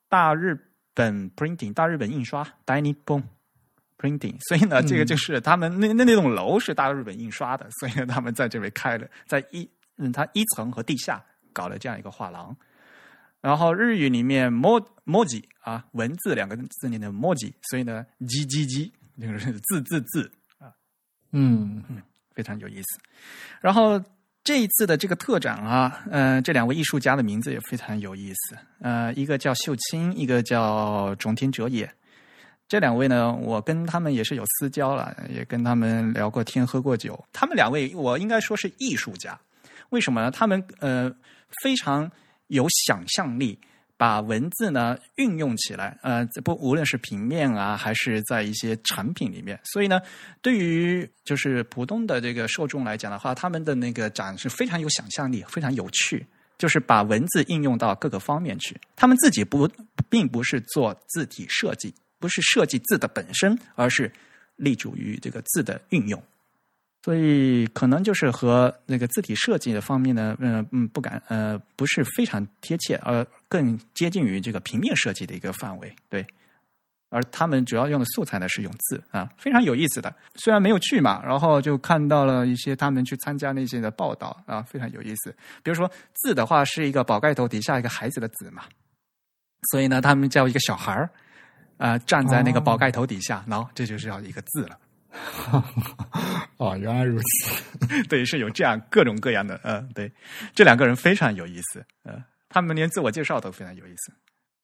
[0.09, 0.57] 大日
[0.93, 3.23] 本 printing 大日本印刷 d i n i p o n
[3.97, 9.67] printing，所以呢，这个就是他们那那那栋楼是大日本印刷的，所以呢，他们在这边开了在一
[9.97, 12.55] 嗯，它一层和地下搞了这样一个画廊。
[13.41, 20.71] 然后日语里面 mo moji 啊，文字两个字念的 moji，所以呢 g g 就是 字字字啊，
[21.31, 21.83] 嗯
[22.33, 22.99] 非常有意思。
[23.59, 24.01] 然后
[24.43, 28.57] 这一次的这个特展啊，呃，这两位艺术家的名字也非常有意思。
[28.79, 31.93] 呃，一个叫秀清，一个叫种田哲也。
[32.67, 37.21] 这两位呢，我跟他们也是有私交了，也跟他们聊过天、喝过酒。
[37.33, 39.37] 他们两位，我应该说是艺术家。
[39.93, 40.31] 为什么呢？
[40.31, 41.15] 他们呃
[41.61, 42.11] 非常
[42.47, 43.59] 有想象力，
[43.95, 45.95] 把文字呢运用起来。
[46.01, 50.01] 呃，不无论是平面啊，还是在一些产品里面，所以呢，
[50.41, 56.25] 对于就是普通的这个受众来讲的话，他们的那个展是非常有想象力，非常有趣。
[56.55, 58.79] 就是把文字应用到各个方面去。
[58.95, 59.69] 他们自己不
[60.09, 64.09] 并不是做字体设计，不是设计字的本身，而是
[64.55, 66.23] 立足于这个字的运用。
[67.04, 75.93] 所以可能就是和那个字体设计的方面呢，嗯嗯，不敢呃，不是非常贴切，而更接近于这个平面设计的一个范围。
[76.08, 76.26] 对，
[77.10, 80.16] 而他们主要用的素材呢是用字啊，非常有意思的。
[80.36, 85.36] 虽然没有去嘛，然后就看到了一些他们去参加那些的报道啊，非常有意思。
[85.62, 88.64] 比如说字的话是一个宝盖头底下一个孩子的子嘛，
[89.72, 91.04] 所以呢，他们叫一个小孩儿
[91.76, 94.80] 啊、呃、站在那个宝盖头底下，然后这就是要一个字了。
[96.57, 98.03] 哦，原来如此。
[98.09, 100.11] 对，是有这样各种各样的，嗯，对，
[100.55, 104.14] 这两个人非常有意思，嗯，他们连自我介绍都非常有意思。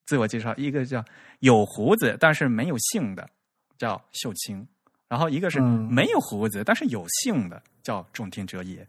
[0.06, 1.06] 自我介绍，一个叫
[1.39, 3.30] 有胡子但是没有姓的，
[3.78, 4.66] 叫秀清；
[5.08, 8.88] 然后一个是嗯没有胡子但是有姓的，叫种田哲也。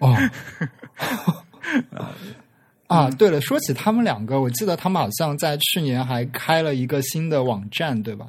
[0.00, 0.14] 哦，
[2.88, 8.26] 啊，对了，说起他们两个，我记得他们好像在去年还开了一个新的网站，对吧？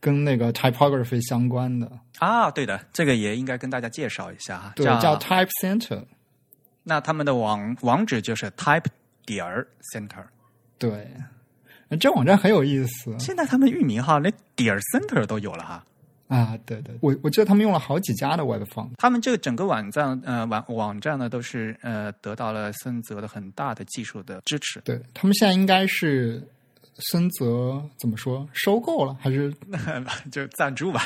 [0.00, 6.02] 跟那个 typography 相关的，啊，对的，这个也应该跟大家介绍一下哈，对，叫 Type Center。
[6.82, 8.86] 那他们的网网址就是 type
[9.26, 10.24] 点儿 center。
[10.78, 11.06] 对，
[12.00, 15.84] 这网站很有意思现在他们域名哈，连点儿 center 都有了哈。
[16.28, 16.56] 啊！
[16.64, 18.88] 对对，我我记得他们用了好几家的 Web 方。
[18.98, 24.80] 他们这个整个网站呃网网站呢，都是呃得到了森泽的很大的技术的支持。
[24.82, 26.40] 对他们现在应该是
[26.98, 29.52] 森泽怎么说收购了还是
[30.30, 31.00] 就赞助吧，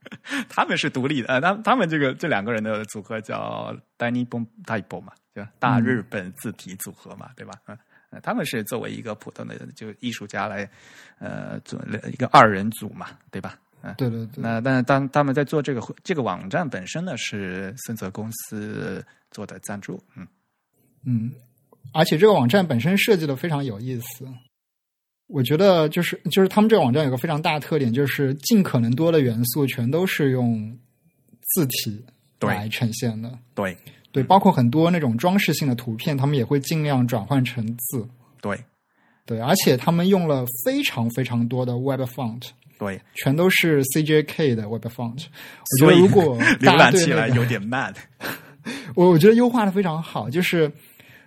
[0.48, 7.54] 他们是独立的，呃，他他们这个这两个人的组合叫 Danny Bon Typo 嘛，就大日本字体组合嘛，对吧？
[7.66, 7.78] 嗯、
[8.10, 10.68] 呃，他们是作为一个普通的就艺术家来，
[11.18, 11.80] 呃，做
[12.10, 13.58] 一个二人组嘛，对吧？
[13.82, 20.26] 嗯、对对对，那但当他们在做这个这个网站本身呢，是森泽公司做的赞助，嗯
[21.06, 21.32] 嗯，
[21.92, 24.26] 而且这个网站本身设计的非常有意思。
[25.28, 30.76] 我觉得就是就是他们这个网站有个非常大的特点，就是尽可能多的元素全都是用
[31.54, 32.04] 字体
[32.40, 33.38] 来呈现的。
[33.54, 33.76] 对
[34.10, 38.08] 对，包括很多那种装饰性的图片，他们也会尽量转换成字。
[38.40, 38.58] 对
[39.26, 42.48] 对，而且他们用了非常非常多的 Web font，
[42.78, 45.26] 对，全都是 CJK 的 Web font。
[45.82, 47.92] 我觉得如果浏览起来有点慢，
[48.96, 50.72] 我我觉得优化的非常好，就是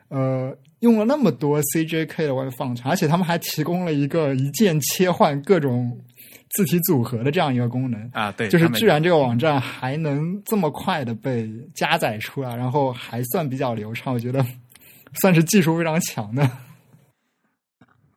[0.08, 5.98] 呃用了那么多 CJK 的外放场而且他们还提供了一个一键切换各种
[6.50, 8.10] 字体组合的这样一个功能。
[8.14, 14.46] 啊，对，就是居然这个网站还能这么快的被加载出来，然后还算比较流畅，我觉得
[15.14, 16.50] 算是技术非常强的。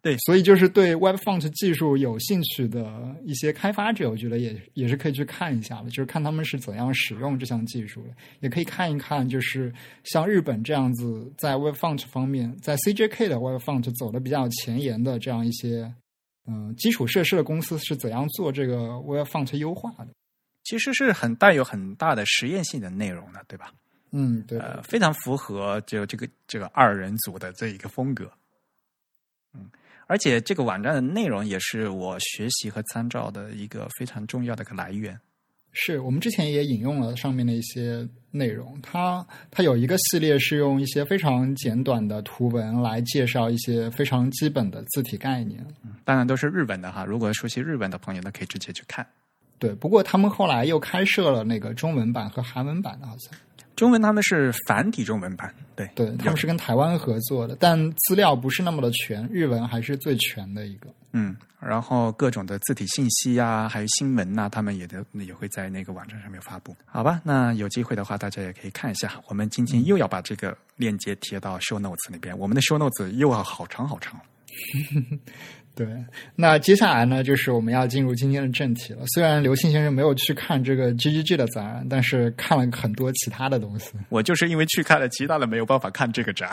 [0.05, 9.73] 对所以就是对 Web Font 技术有兴趣的一些开发者，我觉得也也是可以去看一下的，就是看他们是怎样使用这项技术的，也可以看一看，就是
[10.05, 15.91] 像日本这样子在 Web Font 方面，在 CJK 的 Web Font 走的比较前沿的这样一些
[16.47, 20.09] 嗯、呃基础设施的公司是怎样做这个 Web Font 优化的。
[20.65, 23.73] 其实是很带有很大的实验性的内容的，对吧？
[24.13, 28.31] 嗯，对，呃，非常符合就这个这个二人组的这一个风格。
[30.05, 35.19] 嗯，而且这个网站的内容也是我学习和参照的一个非常重要的一个来源。
[35.77, 45.67] 是我们之前也引用了上面的一些内容，它它有一个系列是用一些非常简短的图文来介绍一些非常基本的字体概念。
[46.05, 49.05] 当然都是日本的哈，如果熟悉日本的朋友呢，可以直接去看。
[49.59, 53.33] 对，不过他们后来又开设了那个中文版和韩文版的，好像。
[53.77, 60.89] 中文他们是繁体中文版，对对，他们是跟台湾合作的，但资料不是那么的全，日文还是最全的一个。
[61.13, 66.77] 嗯，然后各种的字体信息啊，还有新闻呐，他们也都也会在那个网站上面发布。
[66.87, 69.13] 好吧，那有机会的话，大家也可以看一下。
[69.29, 74.21] 我们今天又要把这个链接贴到 show notes 那边，我们的 show notes 又要好长好长。
[75.75, 75.87] 对，
[76.37, 79.05] 那接下来呢，就是我们要进入今天的正题了。
[79.09, 83.91] 虽然刘庆先生没有去看这个 G G G 的展，但是看了很多其他的东西。
[84.09, 86.49] 我就是因为去看了其他的，没有办法看这个展，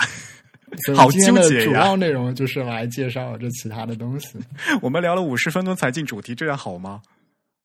[0.95, 4.39] 好今天的纠结呀主要内容就是来介绍这其他的东西
[4.81, 7.01] 我们聊了五十分钟才进主题，这样好吗？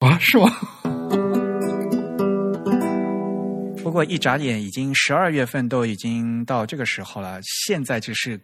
[0.00, 0.18] 啊？
[0.18, 0.52] 是吗？
[3.82, 8.38] 不过一眨眼，已经十二月份都已经到这个时候了，现在就是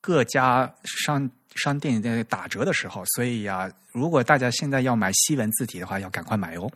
[0.00, 6.70] 各家商商店在打折的时候，所以呀、如果大家现在要买西文字体的话，要赶快买哦。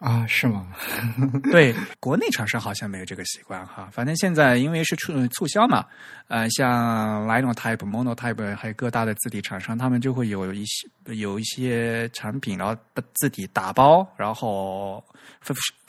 [0.00, 0.66] 啊，是吗？
[1.50, 3.88] 对，国内厂商好像没有这个习惯哈。
[3.90, 5.86] 反正现在因为是促促销嘛，
[6.28, 15.02] 呃，像 Linotype、Monotype 还有各大的字体厂商，他们就会有一些有一些产品，然后把字体打包，然后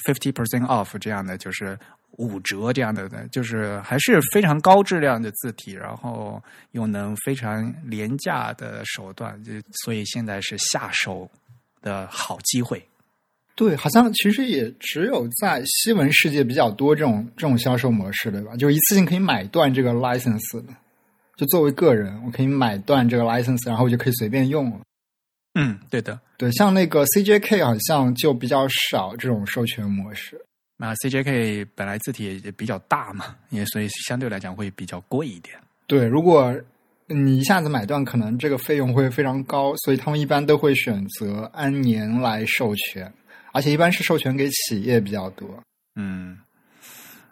[0.05, 1.77] fifty percent off 这样的，就是
[2.17, 6.41] 五折这样的，就是还是非常高质量的字体，然后
[6.71, 9.51] 又能非常廉价的手段，就
[9.83, 11.29] 所以现在是下手
[11.81, 12.83] 的好机会。
[13.55, 18.55] 对，好像其实也只有在西文世界比较多这种这种销售模式，对吧？
[18.57, 20.73] 就是一次性可以买断这个 license 的，
[21.37, 24.81] 就作为个人，我可以买断这个 license，然后我就可以随便用了。
[25.53, 26.19] 嗯，对的。
[26.37, 30.37] 对，像那个 CJK 好像就比较少这种授权模式。
[30.77, 35.57] 那 CJK 本来字体也比较大嘛，也所以相对来讲会比较贵一点。
[35.87, 36.53] 对，如果
[37.07, 43.13] 你一下子买断，可能这个费用会非常高，所以他们一般都会选择按年来授权，
[43.53, 45.47] 而且一般是授权给企业比较多。
[45.95, 46.37] 嗯，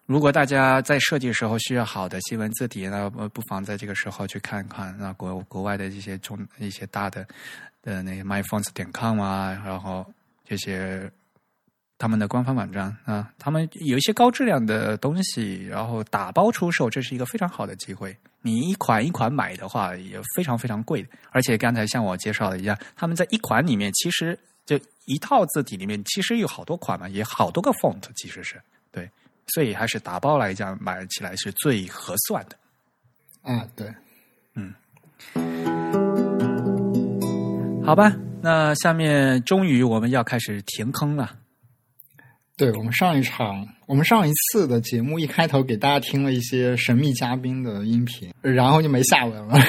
[0.06, 7.28] 如果大家在设计的时候需要好的新文字体，那不妨在这个时候去看看那国国外的一些中一些大的
[7.82, 10.06] 的那些 myfonts 点 com 啊，然后
[10.46, 11.12] 这些
[11.98, 18.16] 他们的官方网站啊，他们有一些高质量的东西，然后打包出售，这是一个非常好的机会。
[18.42, 29.10] 你一款一款买的话，也非常非常贵，而且刚才像我介绍的一样，他们在一款里面其实就一套字体里面其实有好多款嘛，也好多个 font，其实是对，
[29.48, 32.58] 所以还是打包来讲买起来是最合算的。
[33.44, 33.94] 啊，对，
[34.56, 34.74] 嗯
[37.86, 41.38] 好吧，那下面终于我们要开始填坑了。
[42.56, 49.60] 对我们上一场，我们上一次的节目一开头给大家听了一些神秘嘉宾的音频，然后就没下文了。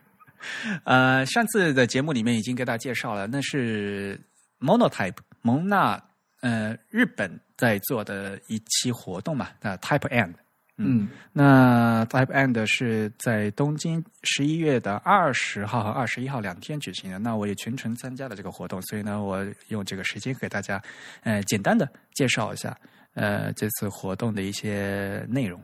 [0.84, 4.18] 呃，上次的节目里面已经给大家介绍了，那是
[4.58, 6.02] Monotype 蒙纳
[6.40, 10.34] 呃日本在做的一期活动嘛，那 Type End。
[10.80, 17.18] 嗯那 Type End 是在东京十一月的二十号和二十一号两天举行的。
[17.18, 20.80] 那我也全程参加了这个活动，所以呢，我用这个时间给大家
[21.22, 22.78] 呃简单的介绍一下
[23.14, 25.60] 呃这次活动的一些内容。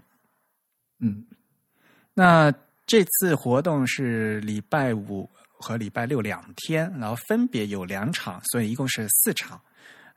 [0.99, 1.25] 嗯
[2.13, 2.53] 那
[2.87, 9.61] 这次活动是礼拜五和礼拜六两天，然后分别有两场，所以一共是四场。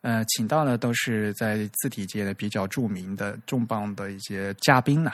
[0.02, 5.12] 呃，请到的都是在字体界的比较著名的重磅的一些嘉宾呐、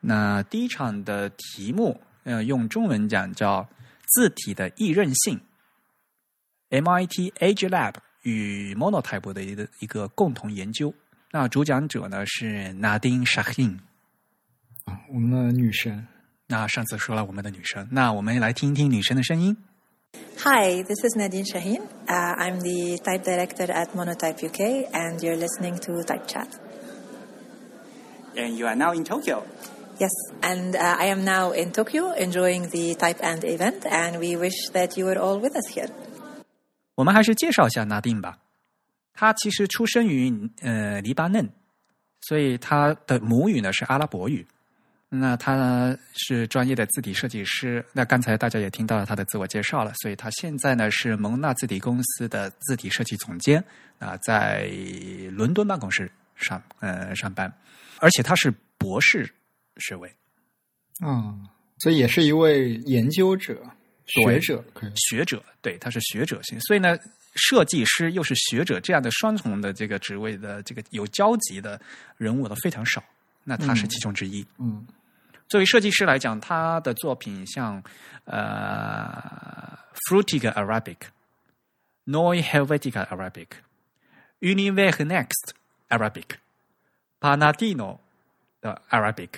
[0.00, 3.68] 那第一场的题目，呃，用中文讲叫
[4.14, 5.40] “字体的易韧性
[6.70, 10.94] ”，MIT Age Lab 与 Monotype 的一个一个共同研究。
[11.32, 13.78] 那主讲者呢是 Nadine Shahin。
[14.84, 16.06] 啊，我们的女神。
[16.46, 19.56] 那上次说了我们的女神，那我们来听一听女神的声音。
[20.43, 21.81] Hi, this is Nadine Shaheen.
[22.07, 26.47] Uh, I'm the type director at Monotype UK, and you're listening to Type Chat.
[28.37, 29.43] And you are now in Tokyo.
[29.97, 30.11] Yes,
[30.43, 34.69] and uh, I am now in Tokyo enjoying the Type and event, and we wish
[34.73, 35.89] that you were all with us here.
[36.95, 38.37] 我们还是介绍一下纳丁吧。
[39.13, 41.49] 他其实出生于呃黎巴嫩，
[42.21, 44.45] 所以他的母语呢是阿拉伯语。
[45.12, 47.84] 那他呢是专业的字体设计师。
[47.92, 53.62] 那刚才大家也听到了他的自我介绍了，所以他现在呢是蒙纳字体公司的字体设计总监
[53.98, 54.70] 啊，在
[55.32, 57.52] 伦敦办公室上呃上班，
[57.98, 59.28] 而且他是博士
[59.78, 60.08] 学位，
[61.04, 61.44] 嗯，
[61.80, 63.60] 所以也是一位研究者、
[64.06, 66.96] 学者，学者，对，他是学者型，所以呢，
[67.34, 71.80] 设计师又是学者这样的双重的这个职位的这个有交集的
[72.16, 73.02] 人物都非常少，
[73.42, 74.46] 那他是嗯其中之一。
[74.58, 74.86] 嗯
[75.50, 77.82] 作为设计师来讲，他的作品像
[78.24, 79.76] 呃
[80.08, 80.96] Frutiga Arabic、
[82.06, 83.48] Noi Helvetica Arabic、
[84.38, 85.50] Univer Next
[85.88, 86.36] Arabic、
[87.18, 87.98] Panadino
[88.60, 89.30] 的 Arabic，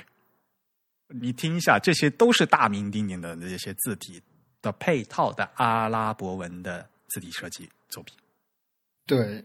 [1.09, 4.23] 你听一下，这些都是大名鼎鼎的这些字体
[4.61, 8.15] 的配套的阿拉伯文的字体设计作品。
[9.07, 9.43] 对，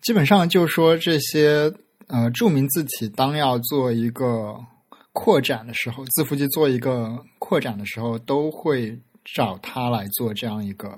[0.00, 1.70] 基本上就说这些
[2.06, 4.58] 呃著名字体，当要做一个
[5.20, 8.96] 扩展的时候，字符集做一个扩展的时候，都会
[9.34, 10.96] 找他来做这样一个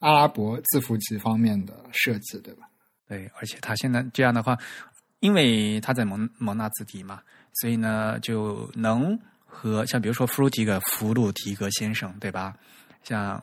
[0.00, 2.68] 阿拉伯字符集方面的设计，对吧？
[3.08, 4.58] 对，而且他现在这样的话，
[5.20, 7.20] 因为他在蒙蒙纳字体嘛，
[7.60, 12.52] 所以呢就能和像比如说弗鲁提格弗鲁提格先生，对吧？
[13.04, 13.40] 像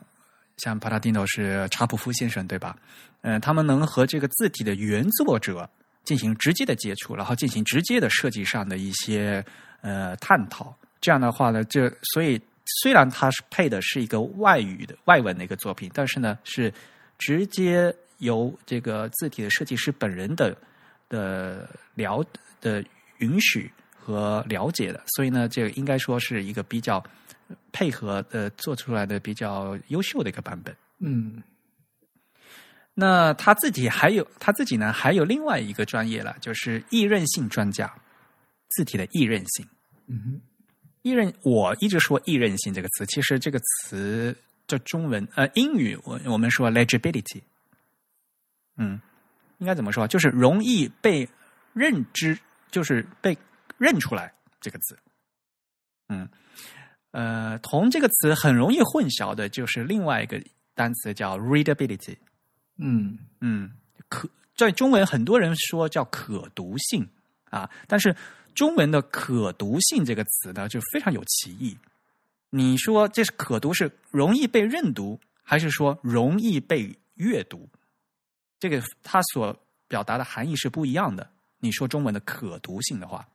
[0.58, 2.76] 像帕拉丁诺是查普夫先生，对吧？
[3.22, 5.68] 嗯、他们能和这个字体的原作者
[6.04, 9.42] 进行直接的接触，然后进行直接的设计上的一些
[9.84, 10.74] 呃探讨。
[11.00, 12.40] 这样的话呢，就所以
[12.82, 16.72] 虽然它是配的是一个外语的外文的一个作品，但是呢是
[17.18, 20.56] 直接由这个字体的设计师本人的
[21.10, 22.24] 的了
[22.60, 22.82] 的
[23.18, 27.04] 允许和了解的，所以呢，这个应该说是一个比较
[27.70, 30.74] 配合的做出来的比较优秀的一个版本。
[31.00, 31.42] 嗯
[32.94, 37.92] 那他自己还有他自己呢，还有另外一个专业了，就是易韧性专家，
[38.68, 39.66] 字体的易认性。
[40.06, 40.40] 嗯哼
[41.02, 44.34] 易认，我一直说易认性这个词，其实这个词
[44.66, 47.42] 叫中文呃英语我我们说 legibility，
[48.76, 49.00] 嗯，
[49.58, 50.08] 应该怎么说？
[50.08, 51.28] 就是容易被
[51.74, 52.38] 认知，
[52.70, 53.36] 就是被
[53.76, 54.98] 认出来这个字。
[56.08, 56.28] 嗯，
[57.10, 60.42] 呃，同这个词很容易混淆的就是另外一个
[60.74, 62.16] 单词叫 readability。
[62.76, 63.70] 嗯嗯，
[64.08, 67.06] 可在中文很多人说叫可读性
[67.50, 68.16] 啊，但是
[68.54, 71.76] 中文的可读性这个词呢，就非常有歧义。
[72.50, 77.68] 你说这是可读是容易被认读，还是说容易被阅读？
[78.60, 79.54] 这个它所
[79.88, 81.28] 表达的含义是不一样的。
[81.58, 83.26] 你说中文的可读性的话，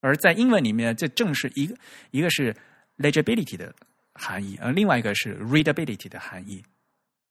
[0.00, 1.76] 而在英文里面，这正是一个
[2.10, 2.56] 一个是
[2.96, 3.74] legibility 的
[4.14, 6.64] 含义，而另外一个是 readability 的含义。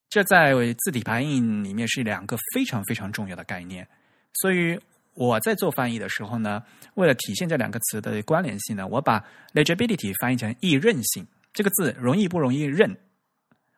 [0.10, 3.88] 这在字体排印里面是两个非常非常重要的概念，
[4.34, 4.80] 所以
[5.16, 6.64] 我在做翻译的时候呢，
[6.94, 12.96] 为了体现这两个词的关联性呢，我把 legibility 翻译成易认性，这个字容易不容易认，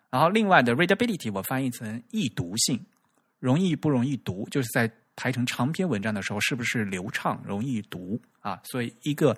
[0.10, 2.84] 然后另外的 readability 我翻译成易读性，
[3.40, 8.60] 容易不容易读，就是在排成长篇文章的时候是不是流畅容易读啊？
[8.66, 9.38] 所以一个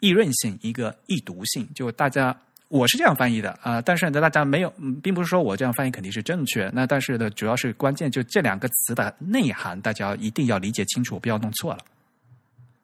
[0.00, 2.36] 易认性，一个易读性，就大家。
[2.68, 6.70] 我是这样翻译的啊、呃但是呢，大家没有，嗯并不是说我这样翻译肯定是正确。
[6.74, 11.78] 那但是呢，主要是关键就这两个词的内涵，大家一定要理解清楚，不要弄错了。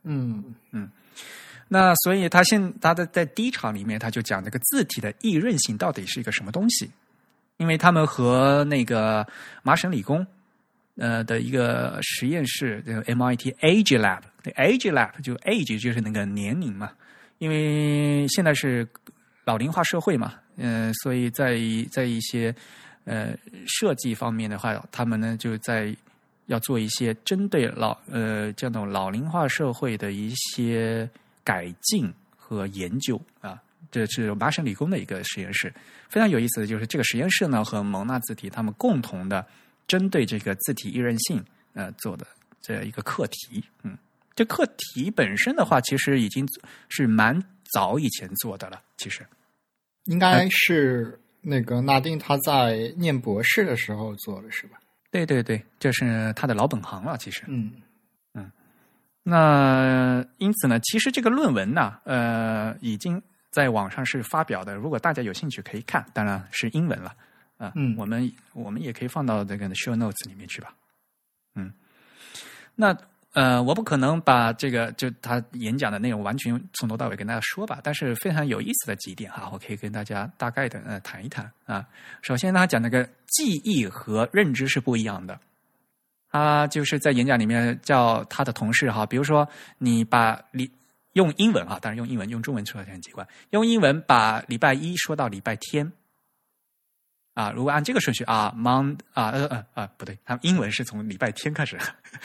[0.04, 0.90] 嗯嗯
[1.68, 6.90] 那所以他现他的在第一场里面，他就讲这个字体的易润性到底是一个什么东西，
[7.56, 9.26] 因为他们和那个
[9.62, 10.26] 麻省理工
[10.96, 16.92] 呃的一个实验室，这个 MIT Age Lab，那 Age Lab 就 age 就是那个年龄嘛，
[17.38, 18.86] 因为现在是
[19.44, 21.58] 老龄化社会嘛，嗯、所以在
[21.90, 22.54] 在一些
[23.04, 23.36] 呃
[23.66, 25.94] 设计方面的话，他们呢就在
[26.46, 31.08] 要做一些针对老呃这种老龄化社会的一些
[31.42, 33.60] 改进和研究啊。
[33.90, 35.72] 这是麻省理工的一个实验室，
[36.08, 39.46] 非常有意思的就是这个实验室呢和蒙纳字体他们共同的
[39.86, 41.40] 针对这个字体易认性
[41.74, 42.26] 呃做的
[42.60, 43.96] 这一个课题，嗯，
[44.34, 46.44] 这课题本身的话，其实已经
[46.88, 47.40] 是蛮
[47.72, 49.26] 早以前做的了，其实。
[50.04, 54.78] 应该是那个纳丁他在念博士的时候做的是吧？
[55.10, 57.42] 对对对，这是他的老本行了，其实。
[57.46, 57.72] 嗯
[58.34, 58.50] 嗯
[59.22, 67.14] 那因此呢，其实这个论文呢，呃，已经在网上是发表的，如果大家有兴趣可以看，当然是英文了
[67.56, 70.74] 啊、嗯我们我们也可以放到这个 show notes 里面去吧。
[71.54, 71.72] 嗯，
[72.74, 72.94] 那
[73.34, 81.84] 呃，我不可能把这个就他演讲的内容完全从头到尾跟大家说吧，但是非常有意思的几点哈，我可以跟大家大概的呃谈一谈啊。
[82.22, 85.38] 首先，他讲那个记忆和认知是不一样的。
[86.30, 90.70] 他就是在演讲里面叫他的同事哈，比如说你把礼
[91.14, 95.92] 用英文哈，当然用英文用中文说来很奇怪，用英文把礼拜一说到礼拜天，
[97.34, 101.76] 啊，如果按这个顺序啊，Mon 啊呃呃啊不对，他们英文是从礼拜天开始，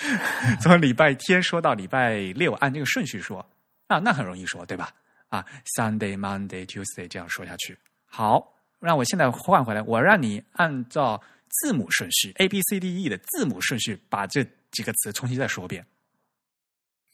[0.62, 3.44] 从礼拜天说到礼拜六，按这个顺序说
[3.88, 4.92] 啊，那很容易说，对吧？
[5.30, 5.46] 啊
[5.76, 7.78] ，Sunday、Monday、Tuesday 这样说下去。
[8.06, 15.86] 好，让我现在换回来，我让你按照字母顺序 A B C D E 的字母顺序把这几个词重新再说一遍。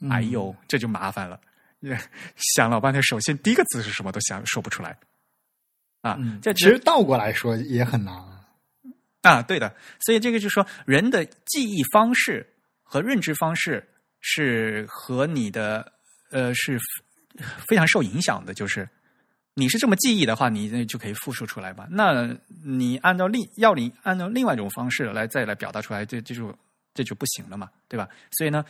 [0.01, 1.39] 嗯哎呦，这就麻烦了，
[2.55, 4.97] 想老半天，首先第一个字是什么都想说不出来。
[6.05, 8.47] 啊，嗯，这其实倒过来说也很难啊。
[9.23, 9.75] 啊，对的，
[10.05, 12.47] 所以这个就是说，人的记忆方式
[12.83, 13.83] 和认知方式
[14.19, 15.91] 是和你的
[16.29, 16.77] 呃是
[17.67, 18.53] 非常受影响的。
[18.53, 18.87] 就是
[19.55, 21.87] 你是这么记忆的话，你就可以复述出来吧。
[21.89, 26.55] 那你按照另要你按照另外一种方式来再来表达出来，这这就
[26.93, 28.07] 这就不行了嘛，对吧？
[28.37, 28.63] 所以呢，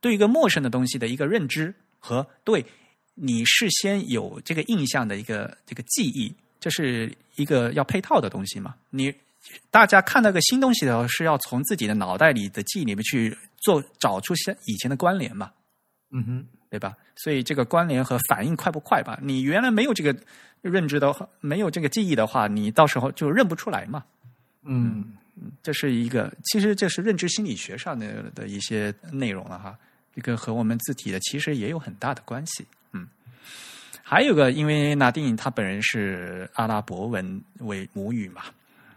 [0.00, 2.64] 对一个陌生的东西的一个认知和对
[3.16, 8.74] 你事先有这个印象的一个这个记忆，这是一个要配套的东西嘛。
[8.90, 9.12] 你
[9.70, 15.50] 大家看到个新东西的时候，是要从自己的脑袋里的记忆里面去做找出些以前的关联嘛，
[16.10, 16.96] 嗯哼，对吧？
[17.16, 19.18] 所以这个关联和反应快不快吧？
[19.22, 20.14] 你原来没有这个
[20.60, 24.04] 认知的话，没有这个记忆的话，你到时候就认不出来嘛。
[24.62, 25.14] 嗯
[25.62, 29.78] 这是一个，其实这是认知心理学上的的一些内容了哈。
[30.14, 32.66] 这个和我们字体的其实也有很大的关系。
[34.10, 38.42] 嗯，还有个，因为拉丁他本人是阿拉伯文为母语嘛，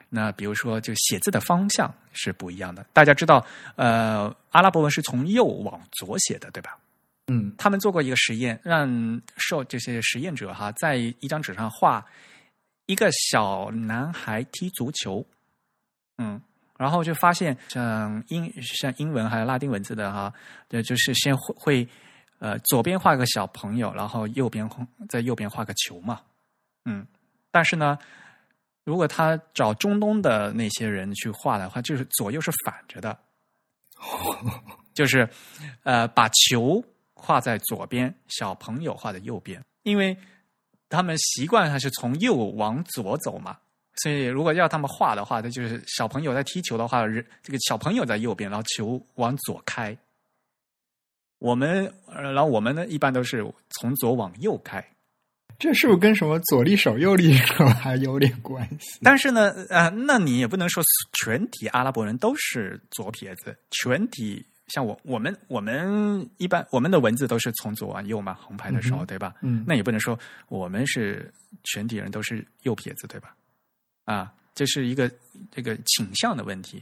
[0.10, 2.84] 那比如说就写字的方向是不一样的。
[2.92, 3.46] 大家知道，
[3.76, 6.78] 呃，阿拉伯文是从右往左写的，对吧？
[7.28, 12.06] 嗯他们做过一个实验，让受这些实验者哈，在一张纸上画
[12.88, 15.26] 一个小男孩踢足球，
[16.18, 16.42] 嗯，
[16.78, 20.34] 然后就发现像英像英文还有拉丁文字的哈，
[20.68, 21.88] 对，就是先会会
[22.44, 24.70] 呃左边画个小朋友，然后右边
[25.08, 26.20] 在右边画个球嘛，
[26.84, 27.08] 嗯，
[27.52, 27.98] 但是呢，
[28.84, 33.18] 如果他找中东的那些人去画的话，就是左右是反着的，
[34.94, 35.26] 就是
[35.84, 36.84] 呃把球
[37.14, 40.18] 画在左边，小朋友画在右边，因为
[40.90, 43.58] 他们习惯上是从右往左走嘛。
[44.02, 47.06] 所以，如果要他们画的话，那就是小朋友在踢球的话，
[47.42, 49.96] 这个小朋友在右边，然后球往左开。
[51.44, 54.82] 我们，呃然后我们呢，一般都是从左往右开。
[55.60, 58.98] 这是不是跟什么左利手右利手还有点关系？
[59.04, 60.82] 但是呢，呃，那你也不能说
[61.20, 69.36] 全体阿拉伯人都是左撇子，全体像我我们我们一般我们的文字都是从左往右嘛，横排的时候，嗯对吧？
[69.42, 70.18] 嗯那也不能说
[70.48, 71.30] 我们是
[71.66, 73.36] 全体人都是右撇子，对吧？
[74.06, 75.12] 啊，这是一个
[75.52, 76.82] 这个倾向的问题。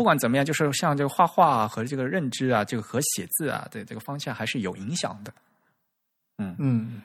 [0.00, 5.32] 那不管怎么样，就是像这个画画啊和这个认知啊，这个和写字啊的这个方向还是有影响的。
[6.38, 7.02] 嗯嗯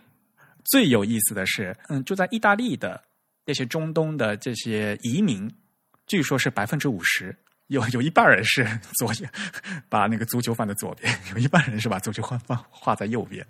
[0.64, 3.02] 最有意思的是，嗯，住在意大利的
[3.46, 5.52] 那些中东的这些移民，
[6.08, 7.36] 据说是百分之五十，
[7.68, 8.66] 有有一半人是
[8.98, 9.12] 左
[9.90, 13.46] 把那个足球放在左边， 有一半人是把足球放放画在右边。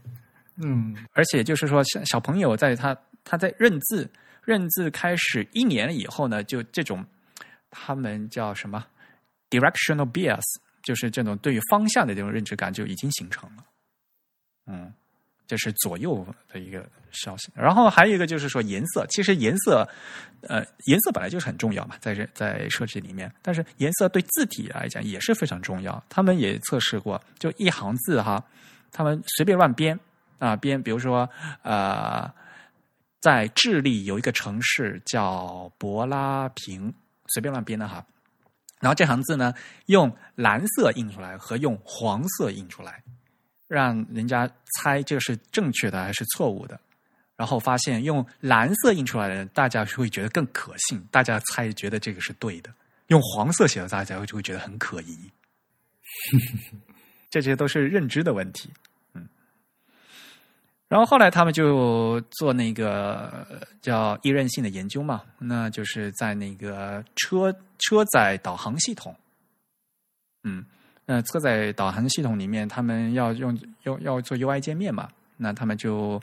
[0.58, 4.10] 嗯而且就是说，小小朋友在他他在认字
[4.44, 7.06] 认字开始一年以后呢，就这种
[7.70, 8.86] 他们叫什么
[9.50, 10.44] directional bias，
[10.84, 13.64] 就是这种对于方向的这种认知感就已经形成了。
[14.68, 14.94] 嗯，
[15.48, 17.52] 这是左右的一个消息。
[17.56, 19.88] 然后还有一个就是说颜色，其实颜色
[20.42, 26.04] 呃颜色本来就是很重要嘛，在在设计里面，但是颜色对字体来讲也是非常重要。
[26.10, 28.44] 他们也测试过，就一行字哈，
[28.92, 30.00] 他们随便乱编。
[30.38, 31.28] 啊，编，比如说，
[31.64, 32.30] 呃，
[33.22, 36.94] 在智利有一个城市叫博拉平，
[37.28, 38.06] 随便乱编的哈。
[38.86, 39.52] 然后这行字呢，
[39.88, 43.02] 用蓝色印出来和用黄色印出来，
[43.68, 46.80] 让人家猜这是正确的还是错误的。
[47.36, 52.70] 然后发现用蓝色印出来的人，大家会觉得更可信，大家猜觉得这个是对的；
[53.08, 55.18] 用黄色写的，大家就会觉得很可疑。
[57.32, 58.70] 这些都是认知的问题。
[60.88, 63.46] 然后后来他们就做那个
[63.82, 69.14] 叫易韧性的研究嘛，那就是在那个车车载导航系统，
[70.44, 70.64] 嗯，
[71.08, 76.22] 那车载导航系统里面，他们要用要要做 UI 界面嘛，那他们就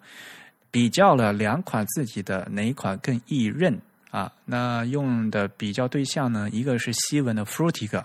[0.71, 3.77] 比较了两款自己的哪一款更易认
[4.13, 4.33] 啊？
[4.45, 8.03] 那用的比较对象呢，一个是西文的弗鲁提格，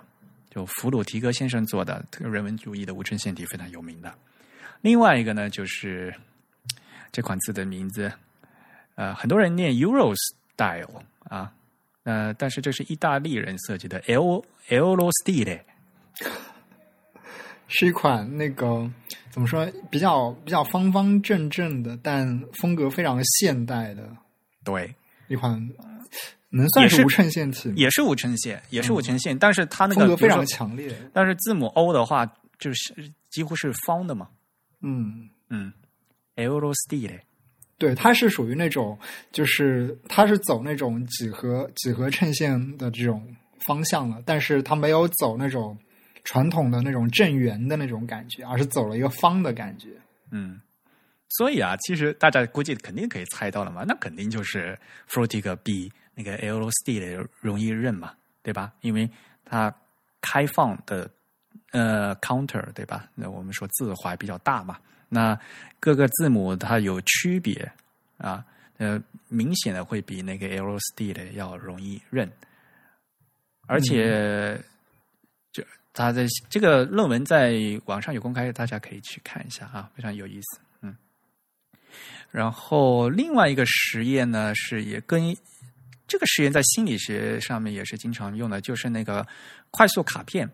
[0.50, 4.12] 就弗鲁提格先生做的这个人文主义的无衬线体非常有名的，
[4.82, 6.12] 另外一个呢就是。
[7.12, 8.12] 这款字的名字，
[8.96, 11.54] 呃，很多人念 Euro Style 啊，
[12.04, 15.60] 呃，但是这是意大利人设计的 L Euro Style，
[17.68, 18.90] 是一款那个
[19.30, 24.10] 怎么说比较比较方方正正的，但风格非常现代的
[24.64, 24.94] 对，
[25.28, 25.70] 一款
[26.50, 30.96] 能算是无衬线体，也是无衬线，也是无衬线，但是它那个风格非常强烈。
[31.14, 32.26] 但是字母 O 的话，
[32.58, 34.30] 就是几乎是方的嘛。
[34.82, 35.74] 嗯，嗯
[36.74, 37.20] style，
[37.78, 38.98] 对，它是属于那种，
[39.32, 43.36] 就是它是走那种几何几何衬线的这种
[43.66, 45.78] 方向了，但是它没有走那种
[46.24, 49.90] 传统的那种正圆的那种感觉，而是走了一个方的感觉。
[50.32, 50.60] 嗯，
[51.30, 54.78] 所以啊，其实大家估计肯定可以猜到了嘛，那肯定就是
[55.10, 58.74] Fruitig 比那个 Euro style 容易认嘛，对吧？
[58.82, 59.10] 因为
[59.46, 59.74] 它
[60.20, 61.10] 开放的
[61.72, 63.08] 呃 counter 对吧？
[63.16, 64.78] 那我们说字怀比较大嘛，
[65.10, 65.40] 那
[65.80, 67.72] 各个字母它有区别
[68.18, 68.46] 啊，
[68.78, 72.32] 呃，明显的会比那个 Euro style 要容易认，
[73.66, 74.60] 而且。
[75.52, 77.56] 就他的这个论文在
[77.86, 80.60] 网上有公开，大家可以去看一下啊，非常有意思。
[80.82, 80.96] 嗯，
[82.30, 85.36] 然后另外一个实验呢，是也跟
[86.08, 89.26] 这个实验在心理学上面也是经常用的，就是那个
[89.72, 90.48] 快速卡片。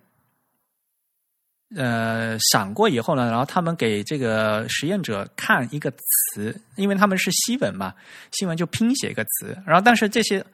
[1.76, 7.94] 呃，闪过以后呢，然后他们给这个实验者看一个词，因为他们是西文嘛，
[8.32, 10.46] 西文就拼写一个词，然后但是这些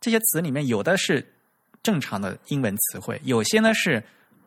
[0.00, 1.24] 这些词里面有的是
[1.82, 4.02] 正常的英文词汇，有些呢是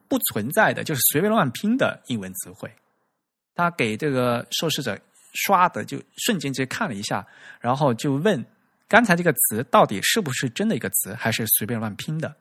[0.09, 2.69] 不存在的，就是随便乱拼的英文词汇。
[3.55, 4.99] 他给这个受试者
[5.33, 7.25] 刷的就瞬间直接看了一下，
[7.61, 8.45] 然后就问
[8.89, 12.35] 刚才这个词到底是不是真的一个词，还是随便乱拼的？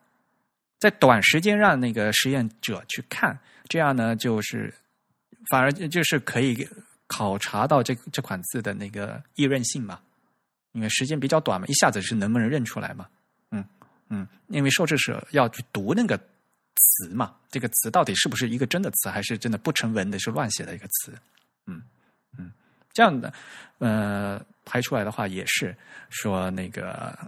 [0.79, 3.39] 在短时间让那个实验者去看，
[3.69, 4.73] 这样呢，就是
[5.51, 6.69] 反而就是可以
[7.07, 10.01] 考察到这这款字的那个易认性嘛，
[10.73, 13.07] 因为时间比较短嘛，一下子是能不能认出来嘛？
[13.51, 13.65] 嗯
[14.09, 21.13] 嗯，因为受试者要去读那个词嘛，这个词到底是不是一个真的词，还是真的不成文的，是乱写的一个词？
[21.67, 21.83] 嗯
[22.39, 22.53] 嗯，
[22.93, 23.33] 这样的
[23.79, 25.75] 呃排出来的话，也是
[26.11, 27.19] 说那个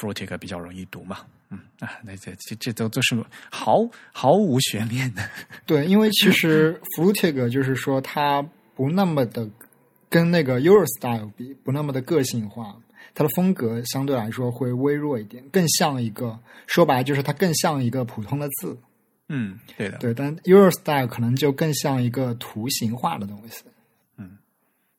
[0.00, 1.18] Fruitig 比较容易读嘛。
[1.48, 3.16] 嗯啊，那这这这都都是
[3.50, 5.22] 毫毫无悬念的。
[5.64, 8.42] 对，因为其实 Fruitig 就是说它
[8.74, 9.48] 不那么的
[10.08, 12.76] 跟那个 Eurostyle 比，不那么的个性化，
[13.14, 16.36] 它的风格相对来说会微弱一点，更像一个
[16.66, 18.76] 说白了就是它更像一个普通的字。
[19.28, 19.98] 嗯，对的。
[19.98, 23.62] 对，但 Eurostyle 可能就更像一个图形化的东西。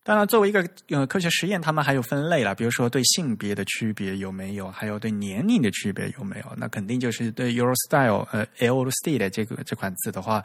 [0.07, 6.45] 当然，作为一个呃科学实验，他们还有分类了，比如说对性别的区别有没有，还有对年龄的区别有没有？
[6.55, 10.41] 那肯定就是对 Eurostyle 呃 Eurostyle 这个这款字的话，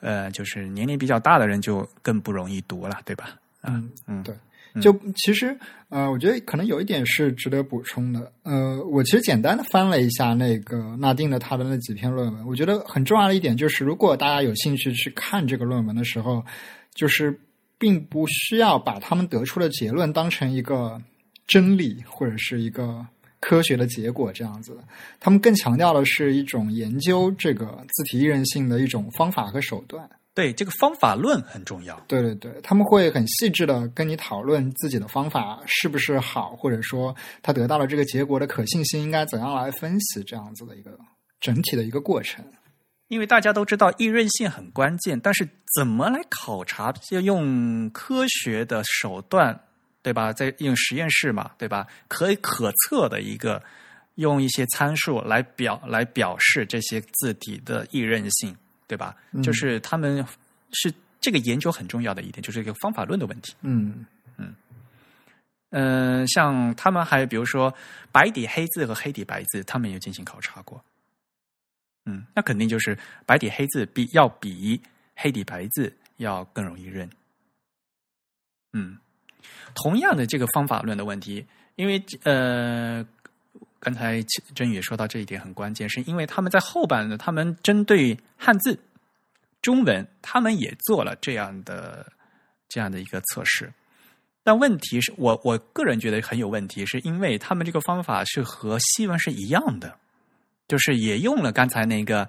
[0.00, 3.36] 呃，就是年龄比较大的人就更不容易读了，对吧？
[3.62, 4.34] 嗯嗯，对。
[4.82, 5.56] 就其实
[5.90, 8.32] 呃，我觉得可能有一点是值得补充的。
[8.42, 16.44] 呃，我其实简单的翻了一下那个纳定的他的那几篇论文，我觉得很重要的一点就是，如果大家有兴趣去看这个论文的时候，
[16.96, 17.38] 就是。
[17.78, 21.00] 并不需要把他们得出的结论当成一个
[21.46, 23.06] 真理或者是一个
[23.40, 24.78] 科学的结果这样子，
[25.20, 30.08] 他们更强调的是一种研究这个字体易认性的一种方法和手段。
[30.32, 31.96] 对，这个方法论很重要。
[32.08, 40.98] 对对对，他们会很细致的跟你讨论自己的方法是不是好，或者说他得到了这个结果的可信性应该怎样来分析，这样子的一个
[41.38, 42.44] 整体的一个过程。
[43.08, 46.92] 因为大家都知道易认性很关键，但是怎么来考察？
[47.10, 49.60] 要用科学的手段，
[50.02, 50.32] 对吧？
[50.32, 51.86] 在用实验室嘛，对吧？
[52.08, 53.62] 可以可测的一个，
[54.14, 58.56] 用一些参数来表来表示这些字体的易认性，
[58.86, 59.14] 对吧？
[59.42, 60.24] 就是他们
[60.72, 63.54] 是这个研究很重要的一点，就是一个方法论的问题。
[63.60, 64.04] 嗯
[64.38, 64.54] 嗯
[65.70, 67.72] 嗯，像他们还比如说
[68.10, 70.82] 白底黑字和黑底白字，他们也进行考察过。
[72.06, 74.80] 嗯，那肯定就是白底黑字比要比
[75.14, 77.08] 黑底白字要更容易认。
[78.72, 78.98] 嗯，
[79.74, 83.06] 同样的这个方法论的问题，因为呃，
[83.80, 84.22] 刚才
[84.54, 88.78] 真宇说到这一点很关键，是因为他们在后半呢，他们针对汉字、
[89.62, 92.12] 中文，他们也做了这样的
[92.68, 93.72] 这样的一个测试。
[94.42, 99.98] 但问题是我我个人觉得很有问题，是因为他们这个方法是和西文是一样的。
[100.66, 102.28] 就是也用了刚才那个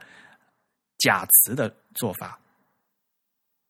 [0.97, 2.37] 假词的做法，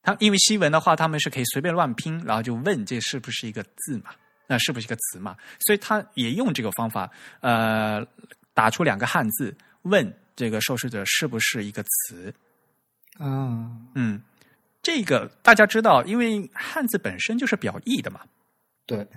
[0.01, 4.11] 他因为西文的话，他们是可以随便乱拼，然后就问这是不是一个字嘛？
[4.47, 5.37] 那是不是一个词嘛？
[5.65, 7.11] 所以他也用这个方法，
[7.41, 8.05] 呃，
[8.53, 12.33] 打出两个汉字，问这个受试者是不是一个词？
[13.19, 14.21] 啊，嗯，
[14.81, 18.21] 这个大家知道，因为汉字本身就是表意的嘛。
[18.87, 19.07] 对，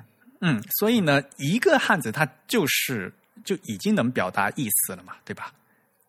[0.41, 3.11] 嗯，所以呢，一个汉字它就是。
[3.45, 5.53] 就已经能表达意思了嘛，对吧？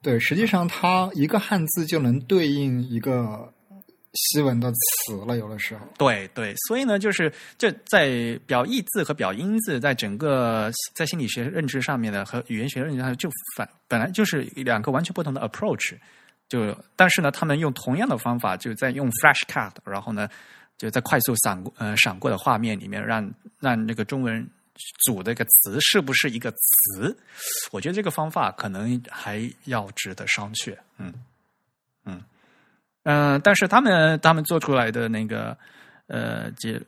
[0.02, 3.54] 对，实际上它一个汉字就能对应一个
[4.14, 5.86] 西文的词了，有的时候。
[5.98, 15.98] 对对，所以呢，就是这在表意字和表音字在整个在心理学认知上面的和语言学认知上就反本来就是两个完全不同的 approach。
[16.48, 20.28] 就但是呢，他们用同样的方法，就在用 flash cut，然后呢，
[20.78, 24.50] 就在快速闪过呃闪过的画面里面，让让那个中文
[25.06, 27.18] 组的一个词是不是一个词？
[27.72, 30.78] 我觉得这个方法可能还要值得商榷。
[30.98, 31.14] 嗯
[32.06, 32.24] 嗯
[33.04, 35.58] 嗯，但是他们他们做出来的那个
[36.08, 36.82] 呃结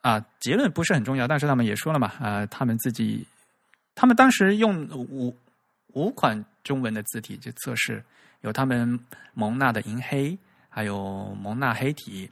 [0.00, 3.26] 啊结论不是很重要，但是他们也说了嘛啊，他们自己
[3.94, 5.36] 他们当时用五
[5.88, 8.02] 五款中文的字体去测试。
[8.42, 8.98] 有他们
[9.34, 10.36] 蒙纳的银黑，
[10.68, 12.28] 还有蒙纳黑体，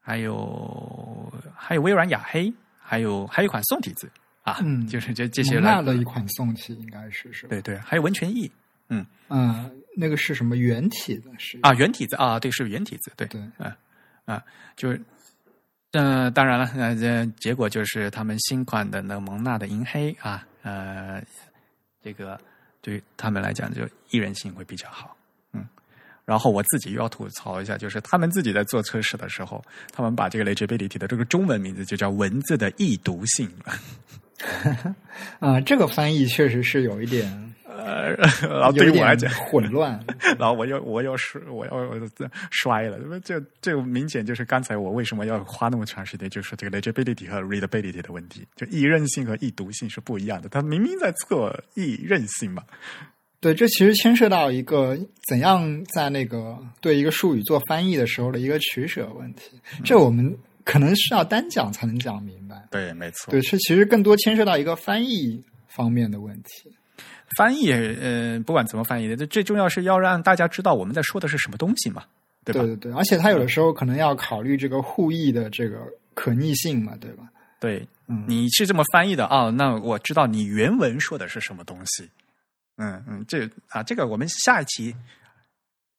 [0.00, 2.50] 还有还有微软雅黑，
[2.80, 4.10] 还有还有一款宋体字
[4.42, 8.50] 啊，嗯，就是这这些蒙纳的一款宋体应该是是，对对，还有文泉翼，
[8.88, 11.30] 嗯啊，那个是什么圆体的？
[11.38, 13.76] 是啊，圆体字啊，对，是圆体字，对对，啊
[14.24, 14.42] 啊，
[14.76, 15.00] 就是
[15.92, 21.22] 嗯，当然了，那这结果就是他们新款的那蒙娜的银黑啊，呃，
[22.02, 22.40] 这个
[22.80, 25.16] 对于他们来讲就易人性会比较好。
[25.52, 25.64] 嗯
[26.24, 29.62] 然后我自己又要吐槽一下，就是他们自己在做测试的时候，
[29.92, 33.50] 他们把这个 legibility 的这个中文名字就叫文字的易读性。
[35.40, 38.10] 啊，这个翻译确实是有一点，呃，
[38.42, 39.98] 然后对于我来讲混乱。
[40.38, 41.72] 然后我又我又是我要
[42.50, 50.48] 摔了，因为这这明显就是刚才我为什么要花那么长时间，就是这个 legibility 和 readability 的问题，就易认性和易读性是不一样的。
[50.48, 52.62] 它明明在测易认性嘛。
[53.40, 54.96] 对，这其实牵涉到一个
[55.26, 59.60] 怎样在那个对一个术语做翻译的时候的一个取舍问题。
[59.84, 60.32] 这我们
[60.64, 62.66] 可能是要单讲才能讲明白。
[62.70, 63.30] 对，没错。
[63.30, 66.72] 对，是其实更多牵涉到一个翻译方面的问题。
[67.36, 72.04] 翻译，呃，不管怎么翻译的，最重要是要让大家知道我们在说的是什么东西嘛，
[72.44, 72.60] 对吧？
[72.60, 75.78] 对对对，而且他有的时候可能要考虑这个互译的这个
[76.14, 77.24] 可逆性嘛，对吧？
[77.58, 79.48] 对，嗯，你是这么翻译的啊？
[79.50, 82.08] 那我知道你原文说的是什么东西。
[82.76, 84.94] 嗯嗯，这啊，这个我们下一期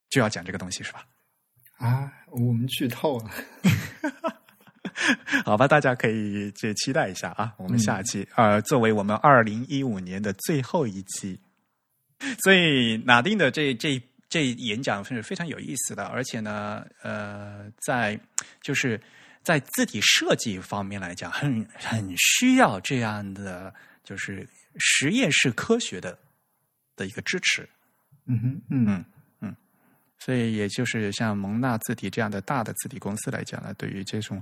[0.09, 1.03] 就要讲这个东西是吧？
[1.77, 3.31] 啊，我们剧透了，
[5.45, 11.39] 好吧，大家可以这期待一下啊，我们下一期呃，作为我们二零一五年的最后一期，
[12.43, 18.19] 所以哪定的这这这演讲是非常有意思的，而且呢，呃，在
[18.61, 18.99] 就是
[19.43, 24.47] 在字体设计方面来讲，很很需要这样的就是
[24.77, 26.17] 实验室科学的。
[26.95, 27.67] 的一个支持，
[28.27, 28.85] 嗯哼，嗯。
[28.87, 29.05] 嗯，
[30.23, 34.41] 所以也就是像蒙纳字体这样的大的字体公司来讲呢，对于这种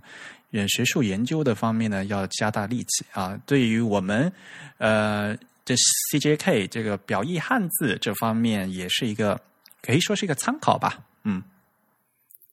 [0.52, 3.40] 呃学术研究的方面呢，要加大力气啊。
[3.48, 4.32] 对于我们
[4.78, 5.36] 呃
[5.66, 9.42] 这 CJK 这个表意汉字这方面，也是一个
[9.82, 11.04] 可以说是一个参考吧。
[11.24, 11.42] 嗯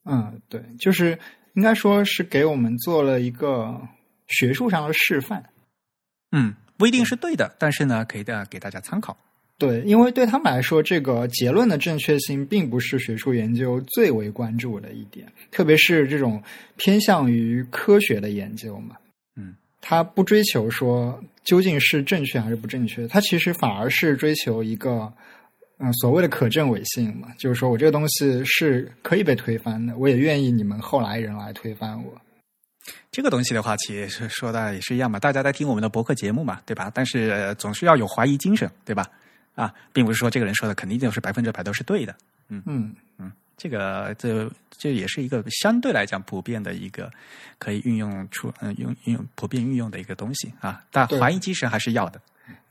[0.05, 1.18] 嗯，对，就是
[1.55, 3.78] 应该说是给我们做了一个
[4.28, 5.44] 学术上的示范。
[6.32, 9.14] 嗯，不一定是对的，但是呢，可以的给大家参考。
[9.59, 16.40] 对，因为对他们来说，这个结论的正确性并不是学术研究最为关注的一点，特别是这种
[16.76, 18.94] 偏向于科学的研究嘛。
[19.36, 25.12] 嗯，他不追求说究竟是正确还是不正确，他其实反而是追求一个
[25.78, 32.12] 嗯所谓的可证伪性嘛，就是说我这个东西是可以被推翻的，我也愿意你们后来人来推翻我。
[33.10, 36.93] 这个东西的话，其实说的也是一样嘛，大家在听我们的博客节目嘛，对吧？
[36.94, 39.05] 但是总是要有怀疑精神，对吧？
[39.59, 42.14] 啊，并不是说这个人说的肯定就是百分之百都是对的，
[42.48, 47.10] 嗯嗯嗯，这个这这也是一个相对来讲普遍的一个
[47.59, 52.20] 可以运用出嗯用运用普遍运用的一个东西啊，但怀疑精神还是要的。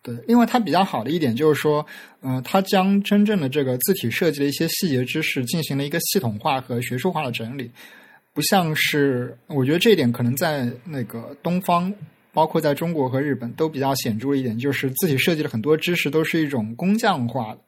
[0.01, 1.85] 对，因为它比较好的一点就是说，
[2.21, 7.69] 嗯，它将真正的这个字体设计的一些细节知识进行了一个系统化和学术化的整理，
[8.31, 11.93] 不像是我觉得这一点可能在那个东方。
[12.37, 17.61] 包括在中国和日本都比较显著一点，就是自己设计的很多知识都是一种工匠化的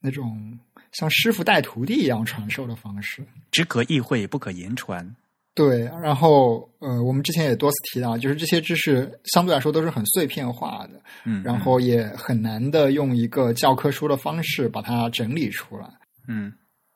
[0.00, 0.58] 那种，
[0.92, 5.14] 像师傅带徒弟一样传授的方式，只可意会不可言传。
[5.52, 15.86] 对，然后呃，我们之前也多次提到，就是这些知识相对来说都是很碎片化的，嗯，然后也很难的用一个教科书的方式把它整理出来。
[16.26, 16.50] 嗯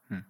[0.09, 0.25] 嗯，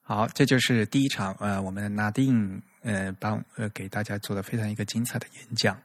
[0.00, 2.62] 好，这就是第一场呃，我们拿定。
[2.83, 5.77] 呃，帮呃给大家做的非常一个精彩的演讲。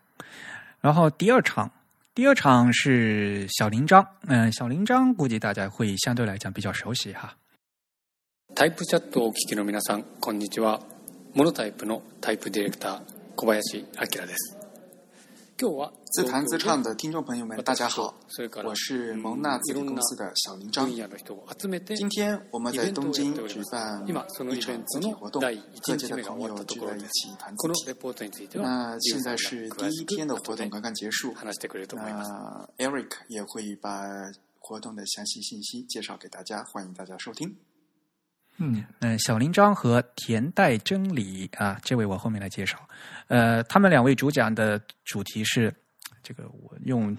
[0.81, 1.71] 然后第二场，
[2.15, 4.07] 第二场是小铃章。
[4.27, 7.37] 嗯，小铃章估计大家会相对来讲比较熟悉哈。
[8.55, 10.81] タイプチャットをお聞きの皆さん、こんにちは。
[11.35, 13.03] モノタイプのタイプディレクター
[13.35, 14.58] 小林明です。
[15.59, 20.97] 今日は自弹自唱的听众朋友们，大家好，それから我是蒙纳字体公司的小林章分。
[20.97, 27.89] 野の人を集めて今天我们在东京举办今その一场イベントの字体活动第，各1日目が界的朋終わったと友聚ころで在一起弹この字体。
[27.89, 32.31] レポートについては那现在是第一天的活动刚刚结束，話してくれると思います。
[32.31, 34.03] 那 Eric 也会把
[34.61, 37.57] 活动的详细信息介绍给大家，欢迎大家收听。
[38.60, 42.78] 嗯嗯，小林章和田代真理啊，这位我后面来介绍。
[43.28, 45.74] 呃，他们两位主讲的主题是
[46.22, 47.18] 这个，我用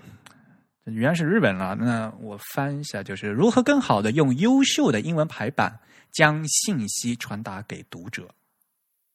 [0.85, 5.79] 原来是日本了，那我翻一下，就是如何更好的用优秀的英文排版
[6.13, 8.29] 将信息传达给读者。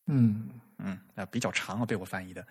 [0.07, 2.45] 嗯嗯，啊，比较长啊，被我翻译的。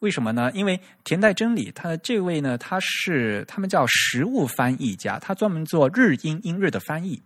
[0.00, 0.52] 为什么呢？
[0.52, 7.22] 因为田代真理，他这位呢，他是他们叫实物翻译家，他专门做日英英日的翻译，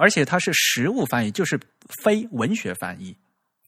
[0.00, 1.60] 而且它是实物翻译，就是
[2.02, 3.14] 非文学翻译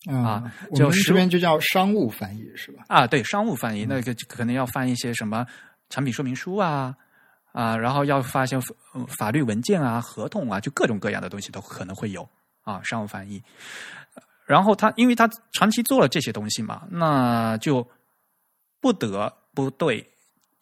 [0.06, 2.84] 啊，我就这边就叫商务翻译是吧？
[2.88, 3.06] 啊。
[3.06, 5.46] 对，商务翻译，那个可能要翻一些什么
[5.90, 6.96] 产品说明书啊
[7.52, 8.56] 啊，然后要发一些
[8.94, 12.26] 呃法律文件啊、合同啊，就各种各样的东西都可能会有
[12.62, 13.42] 啊，商务翻译。
[14.46, 17.86] 然后他，因为他长期做了这些东西嘛，那就
[18.80, 20.04] 不得不对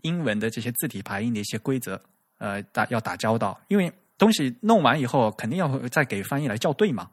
[0.02, 2.00] 英文的这些字体排印的一些规则，
[2.38, 3.90] 呃，打要打交道，因为
[4.20, 7.10] 东西弄完以后，肯定要再给翻译来校对嘛。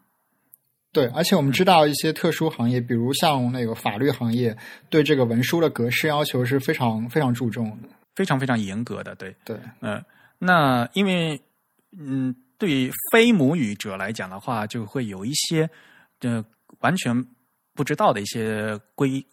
[0.92, 4.56] 对，而且我们知道一些特殊行业，比如像那个法律行业，
[4.90, 7.90] 对这个文书的格式要求是非常非常注重的。
[8.16, 10.04] 非常非常严格的，对，对，嗯、
[10.40, 11.40] 那因为
[11.96, 15.70] 嗯，对于非母语者来讲的话，就会有一些
[16.22, 16.44] 呃
[16.80, 17.26] 完全
[17.76, 19.24] 不知道的一些规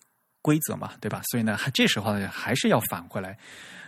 [0.43, 1.23] 规则嘛，对吧？
[1.31, 3.39] 所以呢，还这时候呢还是要返回来。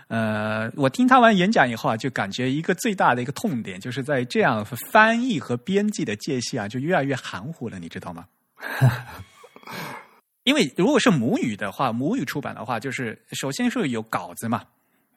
[0.09, 8.27] 呃，我听他完演讲以后啊，就感觉一个最大的一个痛点，就是在这样翻译和编辑的界限啊，就越来越含糊了，你知道吗？
[10.45, 14.62] 因为如果是母语的话，母语出版的话，就是首先是有稿子嘛，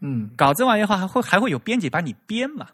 [0.02, 2.68] 嗯稿子完以后还会还会有编辑帮你编嘛，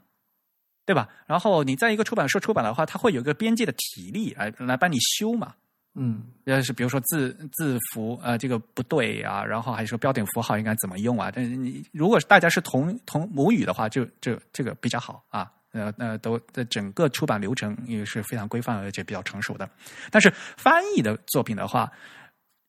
[0.85, 1.09] 对吧？
[1.27, 5.55] 然后你在一个出版社出版的话，它会有一个编辑的体力来来帮你修嘛。
[5.95, 11.31] 嗯要是比如说字字符呃这个不对啊，然后还是说标点符号应该怎么用啊？
[11.33, 15.51] 但是你如果大家是同同母语的话，就就这个比较好啊。
[15.71, 19.69] 呃呃，都的整个出版流程也是非常规范而且比较成熟的。
[20.09, 21.91] 但是翻译的作品的话，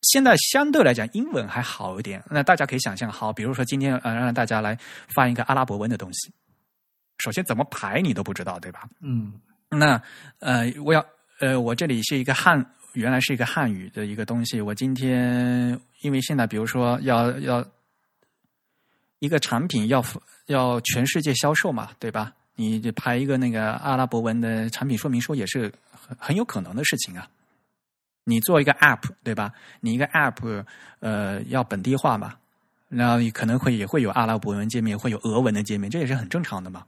[0.02, 2.20] 现在相对来讲英文还好一点。
[2.28, 4.76] 那大家可以想象，好，比如说今天呃让大家来
[5.06, 6.32] 翻一个阿拉伯文的东西，
[7.18, 8.88] 首先怎么排你都不知道，对吧？
[9.00, 10.02] 嗯那
[10.40, 11.06] 呃，我要
[11.38, 12.58] 呃，我这里是一个汉，
[12.96, 14.60] 原来是一个汉语的一个东西。
[14.60, 17.64] 我今天因为现在比如说要要
[19.18, 20.02] 一个产品要
[20.46, 22.32] 要全世界销售嘛，对吧？
[22.54, 27.28] 你就排一个那个阿拉伯文的产品说明书也是很很有可能的事情啊。
[28.24, 29.52] 你做一个 App 对吧？
[29.80, 30.64] 你一个 App
[31.00, 32.34] 呃要本地化嘛，
[32.88, 36.86] 然后你可能会也会有阿拉伯文界面，会有俄文的界面，这也是很正常的嘛。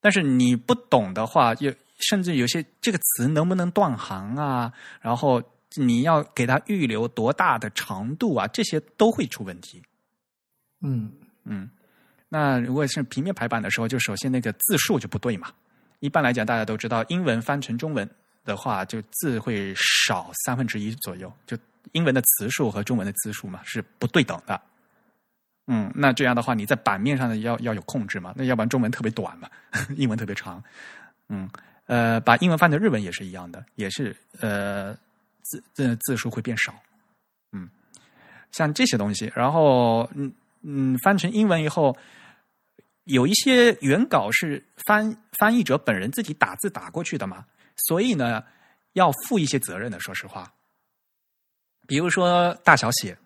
[0.00, 4.72] 但是你不懂的话，又甚至有些这个词能不能断行啊？
[5.00, 5.42] 然后
[5.76, 8.46] 你要给它预留多大的长度啊？
[8.48, 9.82] 这些都会出问题。
[10.80, 11.12] 嗯
[11.44, 11.68] 嗯，
[12.28, 15.52] 那如果是平面排版的时候，就首先那个字数就不对嘛。
[16.00, 18.08] 一般来讲，大家都知道，英文翻成中文
[18.44, 21.58] 的话，就字会少三分之一左右，就
[21.92, 24.60] 英文的词数和中文的字数嘛是不对等的。
[25.66, 29.48] 嗯，那这样的话，你在版面上的要要有控制嘛，那要不然中文特别短嘛，
[29.96, 30.62] 英文特别长。
[31.28, 31.50] 嗯，
[31.88, 34.94] 呃，把英文翻成日文也是一样的，也是呃
[35.40, 36.74] 字字字数会变少。
[37.50, 37.66] 嗯，
[38.52, 41.96] 像这些东西，然后嗯嗯翻成英文以后，
[43.04, 47.46] 有一些原稿是翻翻译者本人自己打字打过去的嘛，
[47.88, 48.44] 所以呢
[48.92, 49.98] 要负一些责任的。
[49.98, 50.52] 说实话，
[51.86, 53.16] 比如说大小写，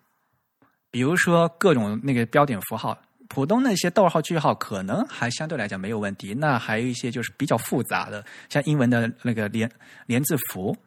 [0.89, 2.97] 比如说各种那个标点符号，
[3.33, 6.35] 普通那些逗号句号可能还相对来讲没有问题。
[6.35, 9.67] 那还有一些就是比较复杂的，像英文的那个连
[10.05, 10.77] 连字符，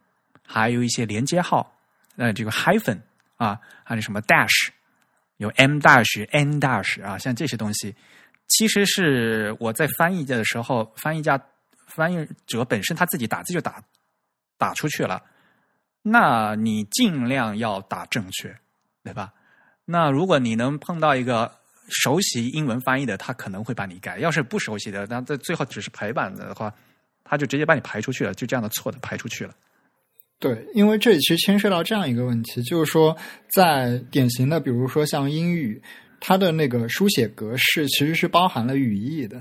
[0.47, 1.77] 还有一些连接号，
[2.17, 3.01] 呃，这个 hyphen
[3.35, 4.69] 啊，还有什么 dash，
[5.39, 7.93] 有 m dash、n dash 啊，像这些东西，
[8.47, 11.41] 其实是我在翻译的时候，翻译家
[11.89, 13.83] 翻译者本身他自己打字就打
[14.57, 15.21] 打出去了，
[16.03, 18.57] 那你尽量要打正确，
[19.03, 19.33] 对吧？
[19.85, 21.51] 那如果你能碰到一个
[21.89, 26.73] 熟悉英文翻译的，他可能会把你改；要是不熟悉的，那这最后只是排版的话，
[27.25, 29.55] 他就直接把你排出去了，就这样的错的排出去了。
[30.39, 33.17] 对，因为这里其实牵涉到这样一个问题，就是说，
[33.51, 35.81] 在典型的，比如说像英语，
[36.21, 39.41] 它的那个书写格式其实是包含了语义的。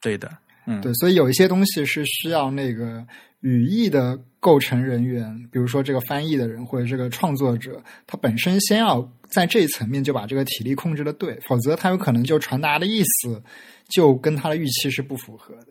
[0.00, 0.28] 对的，
[0.66, 3.06] 嗯对，所以有一些东西是需要那个
[3.42, 13.42] 语义的构成人员，比如说这个翻译的人或者这个创作者，他本身先要在这一层面就把这个体力控制的对，否则他有可能就传达的意思
[13.88, 15.68] 就跟他的预期是不符合的。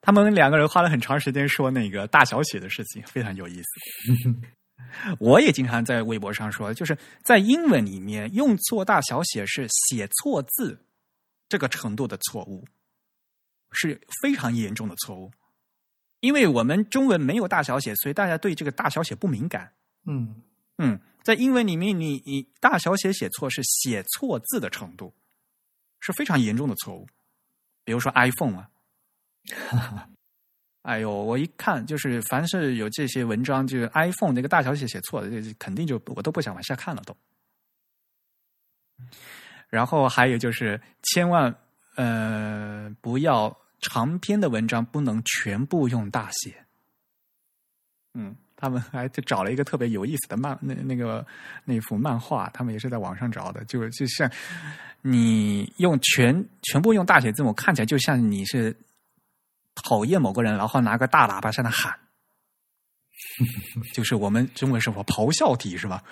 [0.00, 4.34] 他们两个人花了很长时间说那个大小写的事情，非常有意思。
[5.18, 10.78] 我也经常在微博上说，就是在英文里面用错大小写是写错字
[11.48, 12.64] 这个程度的错误，
[13.72, 15.30] 是非常严重的错误。
[16.24, 19.70] 因为我们中文没有大小写，所以大家对这个大小写不敏感。
[20.06, 20.42] 嗯
[20.78, 25.12] 嗯，在英文里面你，你大小写写错是写错字的程度，
[26.00, 27.06] 是非常严重的错误。
[27.84, 28.70] 比如说 iPhone 啊，
[30.80, 37.14] 哎呦，我一看就是，凡是有这些文章，就是 iPhone 那个大小写写错的，这肯定就我都不想往下看了都。
[39.68, 41.54] 然后还有就是，千万
[41.96, 43.54] 呃不要
[43.84, 46.64] 长篇的文章不能全部用大写。
[48.14, 51.26] 嗯，他们还就找了一个特别有意思的漫那那个
[51.64, 54.30] 那幅漫画，他们也是在网上找的，就就像
[55.02, 58.74] 你用全全部用大写字母，看起来就像你是
[59.74, 61.98] 讨厌某个人，然后拿个大喇叭在那喊，
[63.92, 66.02] 就是我们中文说咆哮体是吧？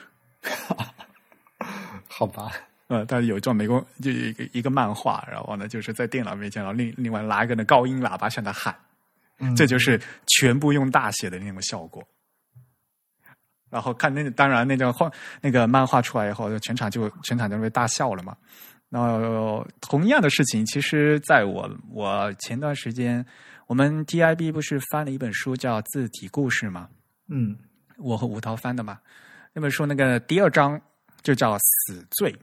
[2.08, 2.52] 好吧，
[2.92, 8.76] 呃，但是有一段美国就一个一个漫画，然后呢，就是在电脑面前，然后另另外拿一个那高音喇叭向他喊，
[9.38, 12.06] 嗯这就是全部用大写的那种效果。
[13.70, 15.10] 然后看那当然那张画
[15.40, 18.36] 那个漫画出来以后，全场就全场就被大笑了嘛。
[18.90, 23.24] 然后同样的事情，其实在我我前段时间，
[23.66, 26.90] 我们 TIB 不是翻了一本书叫《字体故事》吗？
[27.28, 27.56] 嗯
[27.96, 28.98] 我和吴涛翻的嘛。
[29.54, 30.78] 那本书那个第二章
[31.22, 31.56] 就叫
[31.88, 32.34] “死罪”，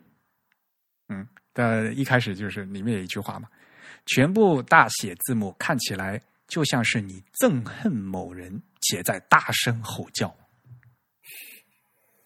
[1.10, 3.49] 嗯，但一开始就是里面有一句话嘛，
[4.06, 10.34] 全部大写字母看起来就像是你憎恨某人，且在大声吼叫。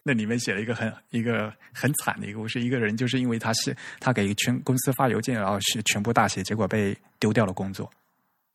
[0.06, 7.90] 那里面写了一个很一个很惨的一个故事，一个人就是因为他是他给全公司发邮件，然后是全部大写，结果被丢掉了工作。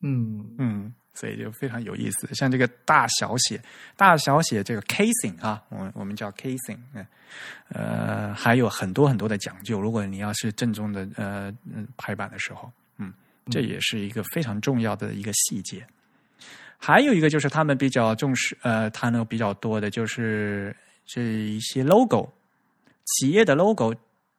[0.02, 2.28] 嗯嗯，所以就非常有意思。
[2.34, 3.60] 像这个大小写、
[3.96, 7.06] 大小写这个 casing 啊，我我们叫 casing，嗯
[7.68, 9.80] 呃，还有很多很多的讲究。
[9.80, 11.52] 如果你要是正宗的呃
[11.96, 13.12] 排版的时候，嗯，
[13.50, 15.86] 这也是一个非常重要的一个细节。
[16.78, 20.74] 还有一个就是他们比较重视呃谈的比较多的就是
[21.04, 22.32] 这一些 logo，
[23.04, 23.94] 企业的 logo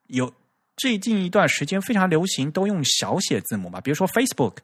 [0.07, 0.33] 有
[0.77, 4.55] 最近一段时间非常流行都用小写字母嘛，比如说 Facebook。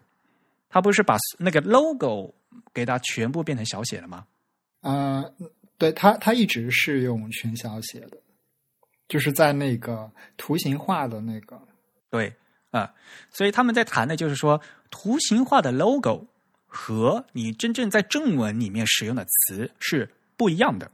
[0.69, 2.34] 他不是把那个 logo
[2.73, 4.26] 给它全部变成小写了吗？
[4.81, 5.34] 呃，
[5.77, 8.18] 对他他一直是用全小写的，
[9.07, 11.60] 就是在那个图形化的那个
[12.10, 12.34] 对
[12.69, 12.94] 啊、
[13.31, 14.61] 所以他们在谈的就是说，
[14.91, 16.27] 图形化的 logo
[16.68, 20.91] 和你真正在正文里面使用的词是不一样的。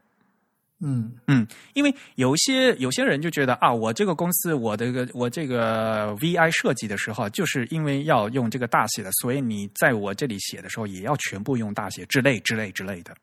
[0.79, 13.15] 嗯嗯，因为有些有些人就觉得啊，我这个公司我的个我这个 VI 设计的时候，就是因为要用这个大写的，所以你在我这里写的时候也要全部用大写之类之类之类的。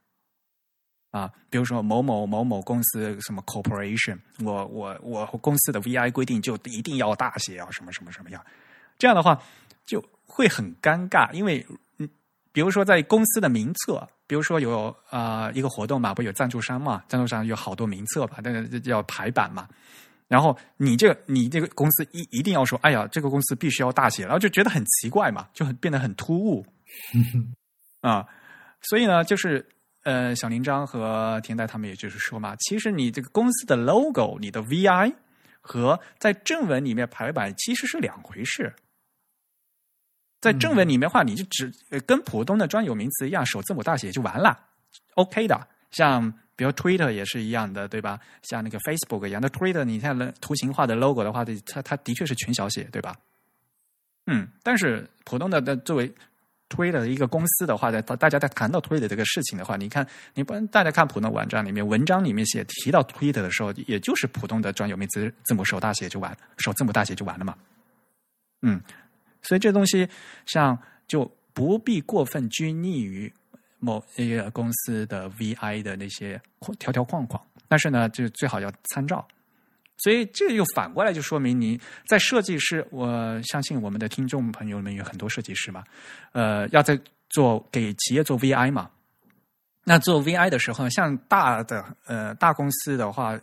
[1.11, 8.43] 啊，比如说某某某某公司什么 corporation，我我我公司的 VI 规定就一定要大写啊，什么什么什么样，
[8.97, 9.39] 这样的话
[9.85, 11.67] 就会很尴尬，因为，
[12.53, 19.69] 比如说在公司的名册，比如说有啊、呃一个活动嘛，不有赞助商嘛，赞助商有好多名册吧，但是叫排版嘛。
[20.29, 26.65] 然后你这个你这个公司一一定要说，哎呀，这个公司必须要大写，然后就觉得很奇怪嘛，就很变得很突兀
[28.01, 28.25] 啊。
[28.83, 29.69] 所以呢，就是
[30.05, 35.13] 呃，小林章和田代他们也就是说嘛，其实你这个公司的 logo、你的 VI
[35.61, 38.73] 和在正文里面排版其实是两回事。
[40.41, 44.59] 在正文里面的话，你就只呃跟普通的专有名词一样，首字母大写就完了
[45.15, 45.69] ，OK 的。
[45.91, 48.19] 像比如 Twitter 也是一样的，对吧？
[48.43, 53.17] 像那个 Facebook 一样的 Twitter，你看了图形化的 logo 的话，它它的确是全小写，对吧？
[54.27, 56.13] 嗯，但是普通的的作为
[56.69, 67.57] Twitter 的一个公司的话，在大家在谈到 Twitter 这个事情的话，你看，你不大家看普通网站里面文章里面写提到 Twitter 的时候，也就是普通的专有名词字母首大写就完，首字母大写就完了嘛。
[68.63, 68.81] 嗯，
[69.43, 70.09] 所以这东西
[70.47, 73.33] 像就不必过分拘泥于
[73.79, 76.41] 某一个公司的 VI 的那些
[76.79, 79.27] 条条框框，但是呢，就最好要参照。
[79.99, 85.85] 所以这又反过来就说明你在设计师，我相信我们的听众朋友们有很多设计师嘛，
[86.33, 86.99] 呃，要在
[87.29, 88.91] 做给企业做 VI 嘛。
[89.85, 93.39] 那做 VI 的时候，像大的呃大公司的话，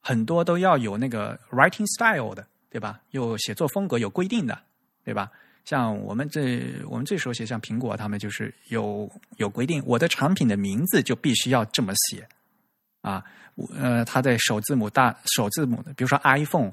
[0.00, 3.00] 很多都要有那个 writing style 的，对吧？
[3.10, 4.58] 有写作风格有规定的，
[5.10, 5.28] 对吧？
[5.64, 12.24] 像我们这我们最熟悉，像苹果，他们就是有有规定，我的产品的名字就必须要这么写
[13.00, 13.24] 啊。
[13.76, 16.70] 呃，它的首字母大首字母，比如说 iPhone，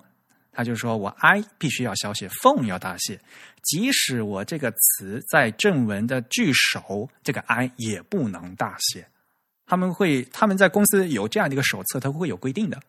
[0.51, 3.19] 他就说我 i 必须要小写，phone 要大写，
[3.63, 9.07] 即使我这个词在正文的句首，这个 i 也不能大写。
[9.65, 12.79] 他们会他们在公司有这样的一个手册，它会有规定的。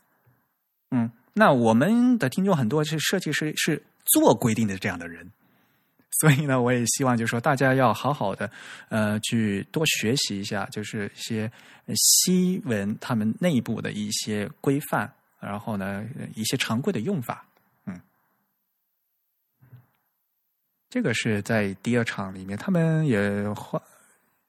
[0.90, 5.32] 嗯，那我们的听众很多是设计师，是做规定的这样的人。
[6.10, 8.51] 所以呢，我也希望就是说，大家要好好的，
[8.89, 11.52] 呃，去多学习一下，就是一些
[11.94, 16.05] 西文他们内部的一些规范，然后呢，
[16.35, 17.47] 一些常规的用法，
[17.85, 18.01] 嗯，
[20.89, 23.80] 这个是在第二场里面，他们也花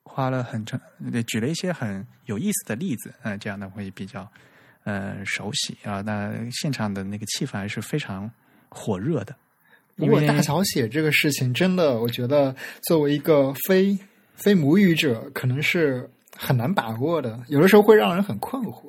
[0.03, 0.79] 花了很长，
[1.27, 4.31] 举了一些很有意思的例子，嗯，这样呢会比较
[4.85, 6.01] 呃熟悉啊。
[6.01, 8.31] 那现场的那个气氛还是非常
[8.69, 9.35] 火热的。
[9.99, 13.97] 不过大小写这个事情，真的，我觉得作为一个非
[14.33, 18.81] 非母语者，可能是很难把握的，有的时候会让人很困惑。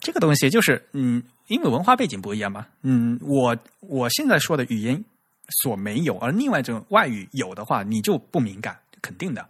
[0.00, 5.04] 这个东西就是，嗯，因为文化背景不一样嘛，嗯，我我现在说的语言
[5.62, 9.46] 所没有，而另外一种外语有的话，你就不敏感，肯定的。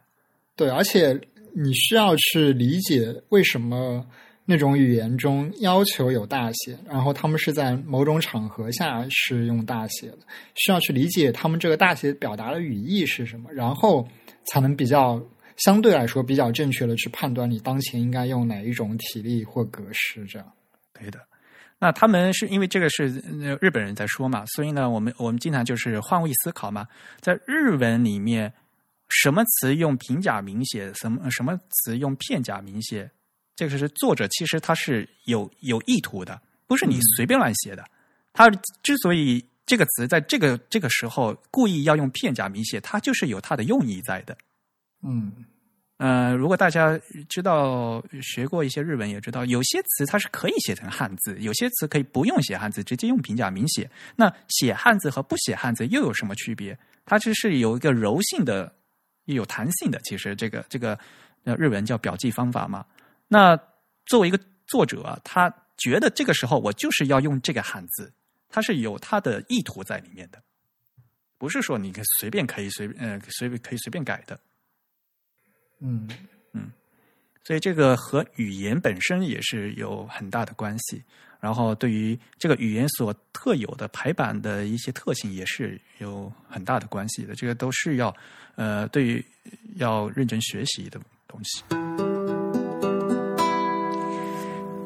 [0.54, 1.18] 对，而且
[1.54, 4.06] 你需要去理解为什么。
[4.44, 10.18] 那种语言中要求有大写，然后他们是在某种场合下是用大写的，
[10.56, 14.06] 需要去理解他们这个大写表达的语义是什么，然后
[14.46, 15.22] 才能比较
[15.56, 20.26] 相对来说比较正确的去判断你当前应该用哪一种体例或格式。
[20.26, 20.52] 这样，
[20.92, 21.20] 对的。
[21.78, 23.06] 那他们是因为这个是
[23.60, 26.86] 日本人在说嘛，所以呢，我们我们经常就是换位思考嘛，
[27.20, 28.52] 在日文里面，
[29.08, 33.10] 什么词用平假名写，什么什么词用片假名写。
[33.60, 37.84] 这个是作者，其实他是有有意图的，不是你随便乱写的。
[38.32, 38.48] 他
[38.82, 44.34] 之所以这个词在这个这个时候故意要用片假名写，它就是有它的用意在的。
[45.02, 45.30] 嗯，
[45.98, 53.90] 呃，如果大家知道学过一些日文，也知道有些词它是可以写成汉字，有些词可以不用写汉字，直接用平假名写。
[54.16, 56.78] 那写汉字和不写汉字又有什么区别？
[57.04, 58.74] 它只是有一个柔性的、
[59.26, 60.00] 有弹性的。
[60.04, 60.98] 其实这个这个
[61.44, 62.86] 呃日文叫表记方法嘛。
[63.32, 63.56] 那
[64.06, 68.12] 作为一个作者，他觉得这个时候我就是要用这个汉字，
[68.48, 70.42] 他是有他的意图在里面的，
[71.38, 74.40] 不是说你可随便可以随呃随便可以随便改的。
[75.78, 76.08] 嗯
[76.52, 76.72] 嗯，
[77.44, 81.00] 所以这个和语言本身也是有很大的关系，
[81.38, 88.12] 然后对于这个语言所特有的排版的一些特性也是有很大的关系的，这个都是要
[88.56, 89.24] 呃对于
[89.76, 91.62] 要认真学习的东西。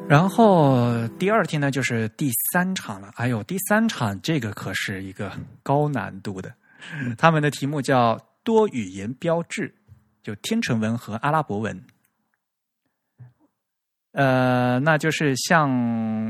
[0.07, 3.11] 然后第二天呢，就是第三场了。
[3.15, 5.31] 哎呦，第三场这个可是一个
[5.63, 6.53] 高难度的，
[7.17, 9.73] 他们的题目叫多语言标志，
[10.21, 11.83] 就天成文和阿拉伯文。
[14.11, 15.69] 呃，那就是像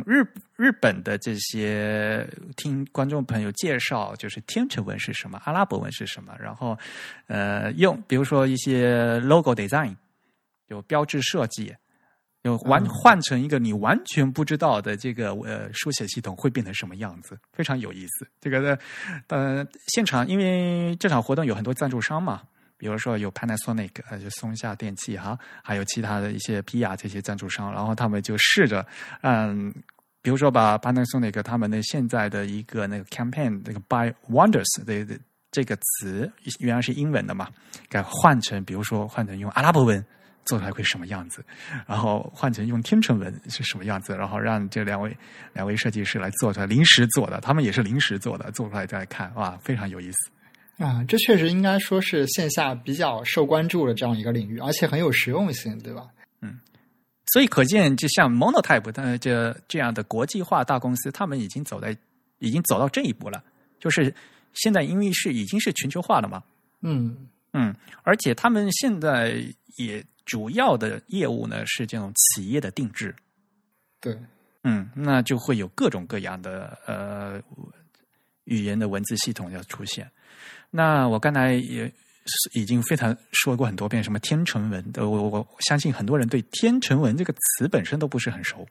[0.07, 0.25] 日
[0.55, 6.77] 日本的这些听观众朋友介绍，就是天成文是什么，阿拉伯文是什么，然后
[7.27, 9.93] 呃，用比如说一些 logo design，
[10.67, 11.75] 有标志设计。
[12.45, 18.27] 就完换成一个你完全不知道的这个呃书写系统会变成什么样子，非常有意思。
[18.39, 18.79] 这个的
[19.29, 22.43] 呃现场，因为这场活动有很多赞助商嘛，
[22.77, 28.85] 比如说有 Panasonic 呃就松下电器哈，还有其他的一些皮亚这些赞助商，然后他们就试着
[29.21, 29.73] 嗯，
[30.21, 35.19] 比如说把 Panasonic 他们的现在的一个那个 campaign 那个 by Wonders 的
[35.49, 37.49] 这个词原来是英文的嘛，
[37.89, 40.05] 给换成比如说换成用阿拉伯文。
[40.45, 41.43] 做出来会什么样子？
[41.87, 44.15] 然后换成用天成文是什么样子？
[44.15, 45.15] 然后让这两位
[45.53, 51.03] 两位设计师来做出来，临时做的，他们也是临时做的，做出来再看，哇，非常有意思啊！
[51.07, 56.05] 这确实应该说是线下比较受关注的这样一个领域，而且很有实用性，对吧？
[56.41, 56.59] 嗯，
[57.33, 61.97] 所以可见，就像 Monotype 的这这样的国际化大公司，他们已经走在
[62.39, 63.43] 已经走到这一步了，
[63.79, 64.13] 就是
[64.53, 66.43] 现在因为是已经是全球化了嘛，
[66.81, 67.17] 嗯
[67.53, 67.73] 嗯，
[68.03, 69.43] 而且他们现在
[69.77, 70.05] 也。
[70.25, 73.15] 主要的业务呢是这种企业的定制，
[74.01, 74.17] 对，
[74.63, 77.41] 嗯，那就会有各种各样的呃
[78.45, 80.09] 语言的文字系统要出现。
[80.71, 81.91] 那我刚才也
[82.55, 88.67] 已经非常说过很多遍，什么天成文的，我我相信很多人对天成文这个词本身都不是很熟，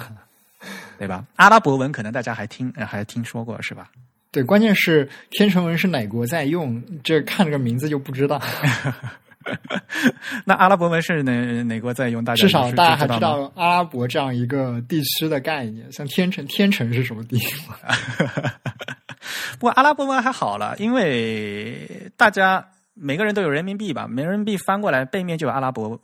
[0.98, 1.26] 对吧？
[1.36, 3.90] 阿拉伯文可能大家还听还听说过是吧？
[4.30, 6.82] 对，关键是天成文是哪国在用？
[7.02, 8.38] 这看这个名字就不知道。
[10.44, 12.24] 那阿拉伯文是哪哪国在用？
[12.24, 17.76] 大家至少大家还知道阿拉伯这样一个地区的概念，像天成，天成是什么地方？
[19.58, 26.00] 不过阿拉伯文还好了，因为大家每个人都有人民币吧，每人民币翻过来背面就有阿拉伯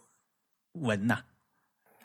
[0.73, 1.19] 文呐、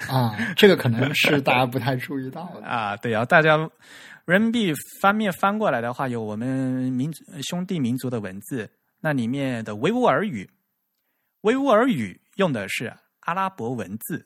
[0.07, 2.65] 啊，这个可能是大家不太注意到的。
[2.67, 2.95] 啊。
[2.97, 3.57] 对啊，大家
[4.25, 6.47] 人民币翻面翻过来的话，有我们
[6.91, 8.69] 民族兄弟民族的文字，
[8.99, 10.47] 那里面的维吾尔语，
[11.41, 14.25] 维吾尔语用的是阿拉伯文字，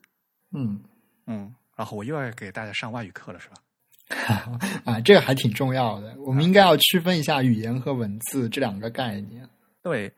[0.52, 0.81] 嗯，
[1.27, 3.56] 嗯，然后我又要给大家上外语课了，是吧？
[4.85, 6.15] 啊，这个还挺重要的。
[6.19, 9.48] 我们应该要区分一下语言和文字这两个概念。
[9.81, 10.11] 对，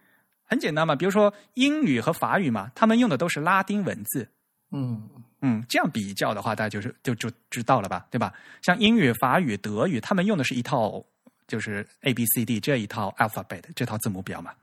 [0.43, 4.27] 很简单嘛，比如说英语和法语嘛，他们用的都是拉丁文字，
[4.71, 5.09] 嗯
[5.41, 8.33] 嗯，这样比较的话，大家就是就就知道了吧，对吧？
[8.61, 11.03] 像英语、法语、德语，他们用的是一套
[11.47, 14.53] 就是 A B C D 这一套 alphabet 这套字母表嘛。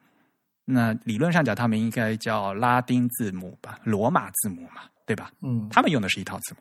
[0.65, 5.33] 那理论上讲，他们应该叫拉丁字母吧，罗马字母嘛，对吧？
[5.41, 6.61] 嗯他们用的是一套字母。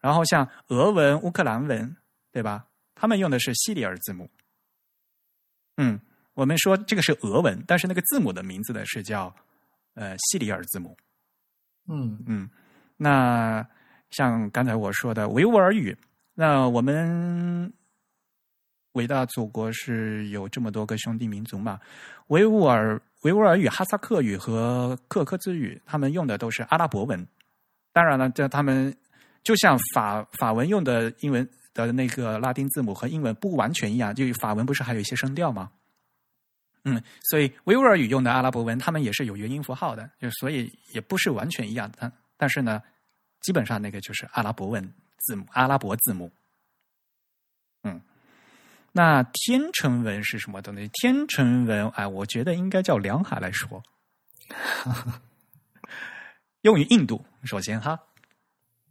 [0.00, 1.96] 然后像俄文、乌克兰文，
[2.30, 2.66] 对吧？
[2.94, 4.28] 他们用的是西里尔字母。
[5.76, 5.98] 嗯，
[6.34, 9.34] 我们说这个是俄文，但是那个字母的名字呢是叫
[9.94, 10.96] 呃西里尔字母。
[11.88, 12.50] 嗯嗯，
[12.96, 13.66] 那
[14.10, 15.96] 像刚才我说的维吾尔语，
[16.34, 17.72] 那我们
[18.92, 21.80] 伟大祖国是有这么多个兄弟民族嘛？
[22.28, 27.26] 维吾尔维吾尔语、哈萨克语和克克孜语，他们用的都是阿拉伯文。
[27.92, 28.96] 当然了，这他们
[29.42, 35.70] 就像法法文用的英文的那个拉丁字母和英文不完全一样，就法文不是还有一些声调吗？
[36.84, 41.90] 嗯，所以维吾尔语用的阿拉伯文，他们也是有元音符号的，就所以也不是完全一样。
[41.98, 42.80] 但但是呢，
[43.40, 44.82] 基本上那个就是阿拉伯文
[45.18, 46.30] 字母，阿拉伯字母。
[48.92, 50.88] 嗯，那天成文是什么东西？
[50.94, 53.82] 天成文，哎，我觉得应该叫梁海来说，
[56.62, 57.24] 用于印度。
[57.44, 57.98] 首先哈，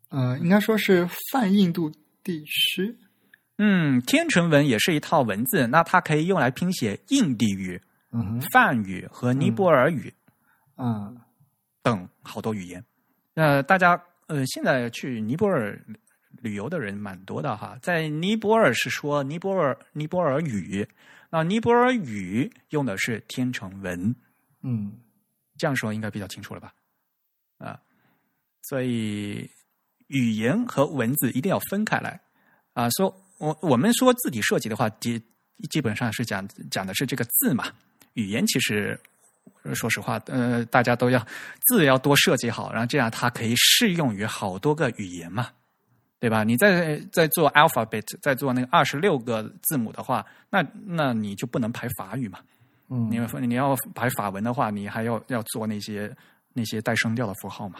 [0.09, 1.91] 呃，应该说是泛印度
[2.23, 2.97] 地区。
[3.57, 7.81] 嗯，天成文也是一套文字，那它可以用来拼写印地语、
[8.51, 10.13] 梵语和尼泊尔语。
[10.77, 11.17] 嗯
[11.81, 12.83] 等好多语言。
[13.33, 15.79] 那大家呃，现在去尼泊尔
[16.41, 20.87] 旅游的人蛮多的哈，在尼泊尔是说尼泊尔尼泊尔语，
[21.29, 24.15] 那尼泊尔语用的是天成文，
[24.61, 24.93] 嗯
[25.57, 26.73] 这样说应该比较清楚了吧？
[27.57, 27.79] 啊，
[28.63, 29.49] 所以
[30.07, 32.19] 语言和文字一定要分开来
[32.73, 32.89] 啊。
[32.91, 35.21] 说我我们说字体设计的话，基
[35.69, 37.71] 基本上是讲讲的是这个字嘛，
[38.13, 38.99] 语言其实。
[39.73, 41.25] 说实话，呃，大家都要
[41.65, 45.49] 字要多设计好，然后这样它可以适用于好多个语言嘛，
[46.19, 46.43] 对吧？
[46.43, 52.39] 你在在做 alphabet，在做那个二十六个字母的话，那那你就不能排法语嘛。
[52.89, 56.11] 嗯，你你要排法文的话，你还要要做那些
[56.53, 57.79] 那些带声调的符号嘛。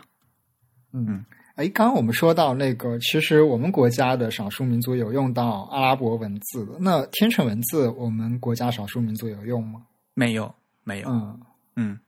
[0.94, 9.82] 嗯，哎，刚刚我们说到那个，其实我们国家的少数民族有用到阿拉伯文字的，那天成文字我们国家少数民族有用吗？
[10.14, 10.54] 没有，
[10.84, 11.40] 没有，嗯，
[11.76, 12.00] 嗯，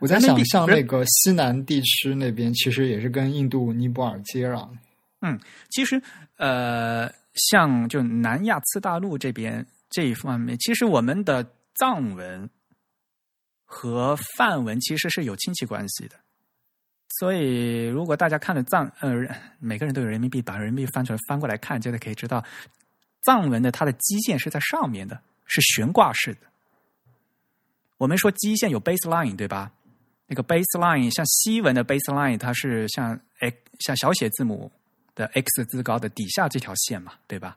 [0.00, 4.68] 我在想，像那个西南地区那边，其实也是跟印度、尼泊尔接壤。
[5.22, 5.40] 嗯
[5.70, 6.02] 其实
[6.36, 12.50] 呃，像就南亚次大陆这边这一方面，其实我们的藏文
[13.64, 16.16] 和梵文其实是有亲戚关系的。
[17.18, 19.10] 所以，如果大家看了藏，呃，
[19.58, 22.42] 每个人都有人民币，把人民币翻出来翻过来看，就可以知道，
[23.22, 26.40] 藏文的它的基线是在上面的，是悬挂式的。
[27.98, 29.70] 我们说基线有 baseline 对吧？
[30.26, 34.72] 那个 baseline 像西文的 baseline，它是像 x 像小写字母
[35.14, 37.56] 的 x 字高的底下这条线嘛，对吧？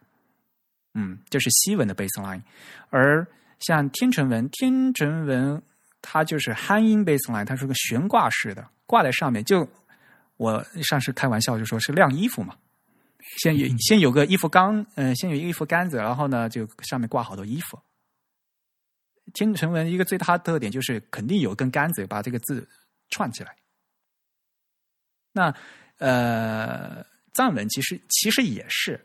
[0.93, 2.41] 嗯，这是西文的 baseline，
[2.89, 3.27] 而
[3.59, 5.61] 像天成文，天成文
[6.01, 9.43] 它就是 hang in baseline，它是个悬挂式的，挂在上面。
[9.43, 9.67] 就
[10.37, 12.55] 我上次开玩笑就说是晾衣服嘛，
[13.39, 17.79] 先有先有个衣服缸，嗯、先有一个衣服杆子，然后呢就上面挂好多衣服。
[19.33, 22.67] 天成文一个最大的特点就是肯定有根杆子把这个字
[23.09, 23.55] 串起来。
[25.31, 25.53] 那
[25.97, 27.05] 呃，
[27.35, 28.99] 藏文其实其实也是，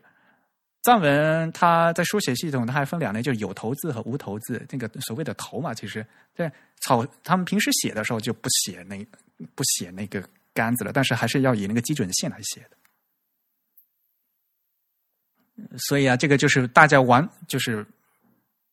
[0.81, 4.67] 藏文它在书写系统它还分两类，就是有头字和无头字。
[4.71, 6.51] 那个所谓的头嘛，其实在
[6.81, 9.07] 草他们平时写的时候就不写那
[9.55, 12.77] 不写那个杆子了，但是还是要以那个基准线来写的。
[15.77, 17.87] 所以啊，这个就是大家玩就是。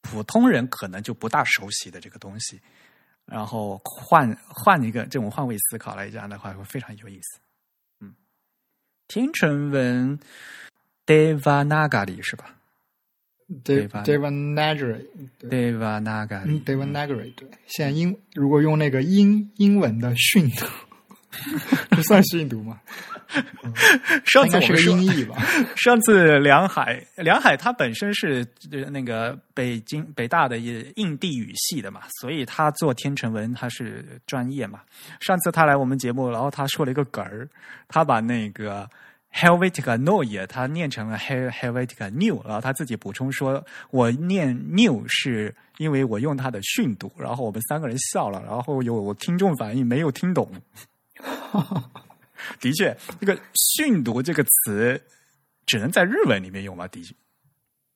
[0.04, 2.62] 普通人可能就不大熟悉的这个东西，
[3.26, 7.42] 然后换换一个这种换位思考来讲的话，会非常有意思。
[9.08, 10.20] 嗯，天成文
[11.06, 12.56] Devanagari 是吧
[13.88, 14.54] 吧 David
[16.92, 17.48] Nagry，对。
[17.68, 20.66] 现在英如果用那个英英文的训读，
[21.92, 22.80] 这算训读吗？
[24.26, 25.36] 上应该是个次我们说音译吧？
[25.76, 34.80] 上次梁海，梁海他本身是呃那个北京北大的印地语系的嘛，所以他做天成文他是专业嘛。
[35.20, 37.48] 上次他来我们节目，然后他说了一个梗儿，
[37.90, 38.90] 他把那个
[39.34, 50.50] Helvetica Neue 他念成了 Hel Helvetica New，然后他自己补充说，我念 New 是因为我用他的训读，然后我们三个人笑了，然后有听众反映没有听懂。
[52.60, 53.38] 的确，这个
[53.76, 55.02] 训读这个词
[55.66, 56.88] 只能在日文里面用嘛？
[56.88, 57.14] 的确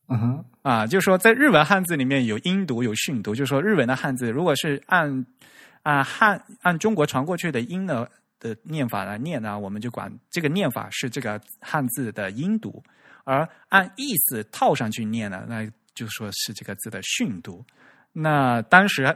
[0.08, 5.26] 嗯哼，啊，就是说在日文汉字里面有音读有训读，就是说日文的汉字如果是按
[5.84, 8.06] 按汉按中国传过去的音呢
[8.40, 12.84] 的念法来念呢，我们就管这个念法是这个汉字的音读，
[13.24, 15.66] 而按意思套上去念呢，那
[15.96, 17.64] 就说是这个字的训读。
[18.12, 19.16] 那当时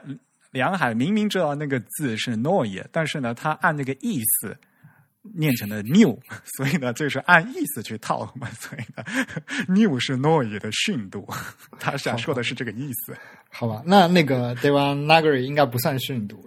[0.56, 4.57] 梁海明明知道那个字是 noy，但是呢，他按那个意思
[5.34, 6.18] 念成了 new，
[6.56, 9.03] 所以呢，这是按意思去套嘛， 所以呢
[9.68, 11.27] ，new 是 noy 的训读，
[11.77, 13.14] 他想说的是这个意思。
[13.52, 16.41] 好吧，那那个 Devan Nagari 应该不算训读，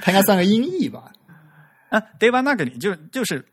[0.00, 1.12] 他应该算个音译吧？
[1.90, 3.44] 啊，Devanagari 就就是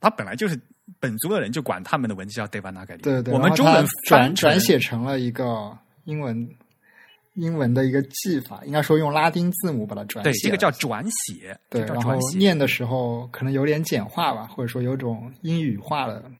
[0.00, 0.56] 他本来就是
[1.00, 3.00] 本族的人，就管他们的文字叫 Devanagari。
[3.00, 6.48] 对对，我们中文转转写成了一个英文
[7.34, 12.18] 英文的一个记法，应该说用拉丁字母把它转写对了，，这个叫转写，对，然后。
[12.36, 16.30] 念的时候可能有点简化吧，或者说有种英语化的。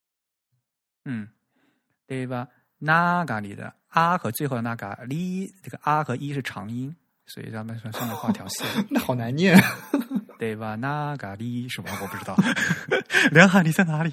[1.05, 1.29] 嗯
[2.07, 2.47] ，Deva
[2.79, 6.95] 那嘎里的啊和最后的那嘎里，这个啊和一是长音，
[7.27, 8.67] 所以咱们说上面画条线。
[8.91, 9.57] 那好难念，
[10.39, 10.75] 对吧？
[10.75, 12.37] 那嘎里什么我不知道。
[13.33, 14.13] 梁海，你在哪里？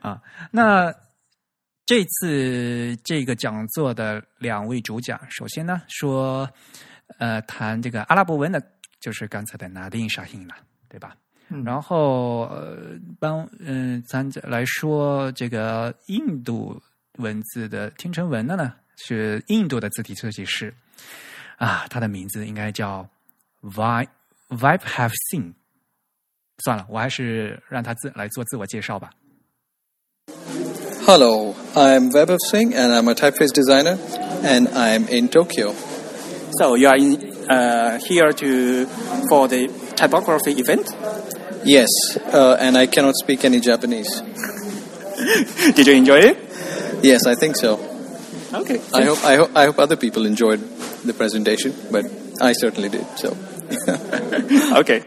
[0.00, 0.94] 啊，那
[1.86, 6.50] 这次这个讲座的两位主讲，首先呢说，
[7.18, 8.60] 呃，谈这个阿拉伯文的，
[8.98, 10.56] 就是刚才的拿丁沙欣了，
[10.88, 11.16] 对吧？
[11.48, 16.82] 嗯然后呃帮嗯、咱来说这个印度
[17.18, 20.74] 文字的听成文的呢，是印度的字体设计师
[21.56, 23.08] 啊，他的名字应该叫
[23.62, 24.08] Vi
[24.48, 25.52] Vibe Have Seen。
[26.64, 29.12] 算了，我还是让他自来做自我介绍吧。
[31.06, 33.96] Hello, I'm Vaibhav Singh and I'm a typeface designer
[34.42, 35.72] and I'm in Tokyo.
[36.58, 38.86] So you are in uh, here to
[39.28, 40.90] for the typography event.
[41.64, 41.88] Yes,
[42.34, 44.20] uh, and I cannot speak any Japanese.
[45.76, 46.38] Did you enjoy it?
[47.04, 47.78] Yes, I think so.
[48.52, 48.80] Okay.
[48.92, 50.58] I hope, I hope, I hope other people enjoyed
[51.04, 52.04] the presentation, but
[52.40, 53.06] I certainly did.
[53.16, 53.36] So,
[54.80, 55.04] Okay.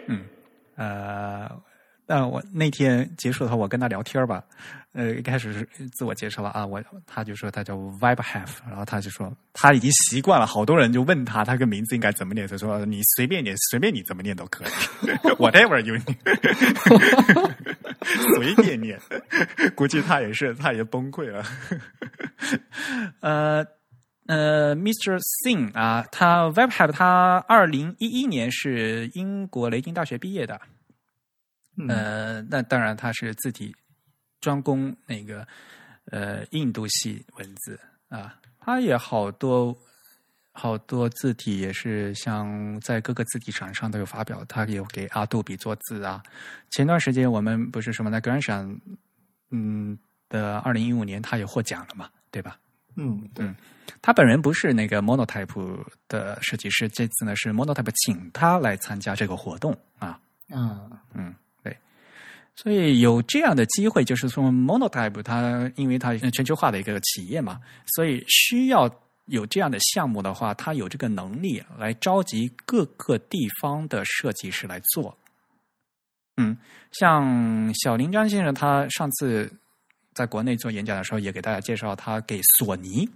[0.80, 1.62] 呃，
[2.10, 4.44] 那我那天结束的话，我跟他聊天吧。
[4.94, 14.70] 呃，一开始是自我介绍了啊，我他就说他叫 Vibe Have，然后他就说他已经习惯了，好多人就问他他个名字应该怎么念，他说你随便念，随便你怎么念都可以，
[15.38, 15.96] whatever you，
[18.34, 19.00] 随便念。
[19.76, 21.46] 估计他也是，他也崩溃了。
[23.20, 23.64] 呃。
[24.26, 25.18] 呃，Mr.
[25.44, 30.62] Singh 啊，他 WebHab 他二零一一年是英国雷丁大学毕业的，
[31.88, 33.74] 呃，那当然他是字体
[34.42, 35.48] 专攻那个
[36.06, 37.80] 呃印度系文字
[38.10, 39.78] 啊，他也好多
[40.52, 46.22] 好多字体也是像在各个字体厂商都有发表，他有给阿杜比做字啊。
[46.72, 48.80] 前段时间我们不是什么在 Grand 上，
[49.52, 49.98] 嗯
[50.28, 52.60] 的二零一五年他也获奖了嘛，对吧？
[52.96, 53.48] 嗯，对，
[54.02, 60.20] 他本人不是那个 Monotype 的设计师，这次呢是 Monotype 请他来参加这个活动啊。
[60.50, 61.34] 嗯，嗯，对，
[62.62, 67.62] 所以有这样的机会，就是说 Monotype 它因为它全球化的一个企业嘛，
[67.96, 68.90] 所以需要
[69.28, 75.18] 有这样的项目的话，它有这个能力来召集各个地方的设计师来做。
[76.36, 76.58] 嗯，
[76.92, 79.50] 像小林张先生，他上次
[80.14, 83.08] 在国内做演讲的时候，也给大家介绍他给索尼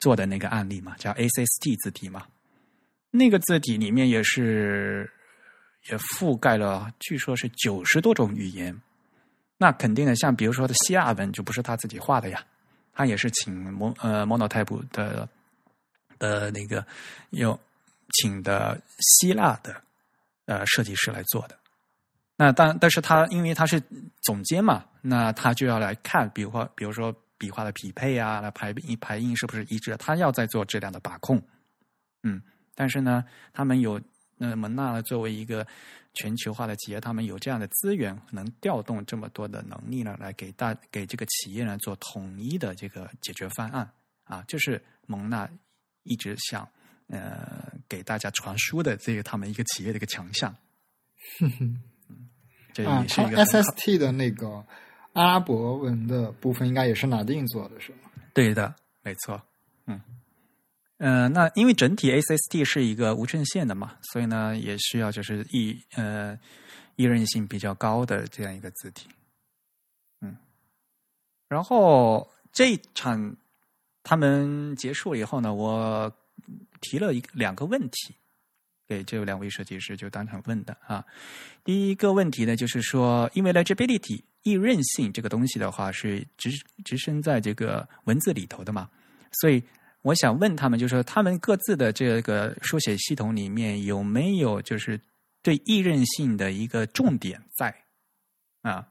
[0.00, 2.26] 做的那个案例嘛，叫 ACST 字体嘛。
[3.10, 5.10] 那个字体里面也是
[5.90, 8.78] 也覆盖了，据说是九十多种语言。
[9.58, 12.44] 那肯定的，像比如说的希腊文就不是他自己画的呀，
[12.92, 15.28] 他也是请蒙呃 Monotype 的
[16.18, 16.84] 的那个
[17.30, 17.58] 有
[18.14, 19.80] 请的希腊的
[20.46, 21.56] 呃设计师来做的。
[22.36, 23.80] 那但但是他因为他是
[24.22, 31.40] 总监嘛，那他就要来看，比如说比如说笔画的匹配啊，来排印排印是不是一致，他要在做质量的把控。
[32.24, 32.42] 嗯，
[32.74, 34.00] 但是呢，他们有
[34.48, 35.66] 那蒙纳呢，作为一个
[36.14, 43.88] 全球化的企业，他们有这样的资源，能调动这么多的能力呢，来给大给这个企业呢做统一的这个解决方案
[44.24, 45.48] 啊，就是蒙纳
[46.02, 46.68] 一直想
[47.08, 50.54] 呃给大家传输的这个他们一个企业的一个强项。
[52.72, 54.64] 这啊也，是一个很好 SST 的那个
[55.12, 58.10] 阿拉伯文的部分应该也是拿定做的，是吗？
[58.34, 59.40] 对的，没错，
[59.86, 60.00] 嗯，
[61.02, 66.38] 呃，那因为整体 SST 是一个无衬线的嘛，所以呢，也需要就是易呃
[66.94, 69.08] 易韧性比较高的这样一个字体，
[70.20, 70.36] 嗯，
[71.48, 73.36] 然后这一场
[74.04, 76.08] 他们结束了以后呢，我
[76.80, 78.14] 提了一两个问题
[78.86, 81.04] 给这两位设计师，就当场问的啊。
[81.64, 86.48] 第一个问题呢，就是说，因为 legibility 易韧性这个东西的话是直
[86.84, 88.88] 直身在这个文字里头的嘛，
[89.40, 89.60] 所以
[90.02, 95.00] 我想问他们，就是说他们各自的这个书写系统里面有没有就是
[95.42, 97.74] 对易认性的一个重点在
[98.62, 98.86] 啊？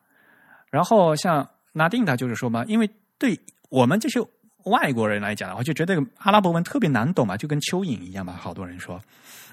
[0.70, 3.38] 然后像拿定他就是说嘛，因为对
[3.70, 4.20] 我们这些
[4.66, 9.02] 外国人来讲的话，就觉得阿拉伯文特别难懂嘛，就跟蚯蚓一样嘛，好多人说，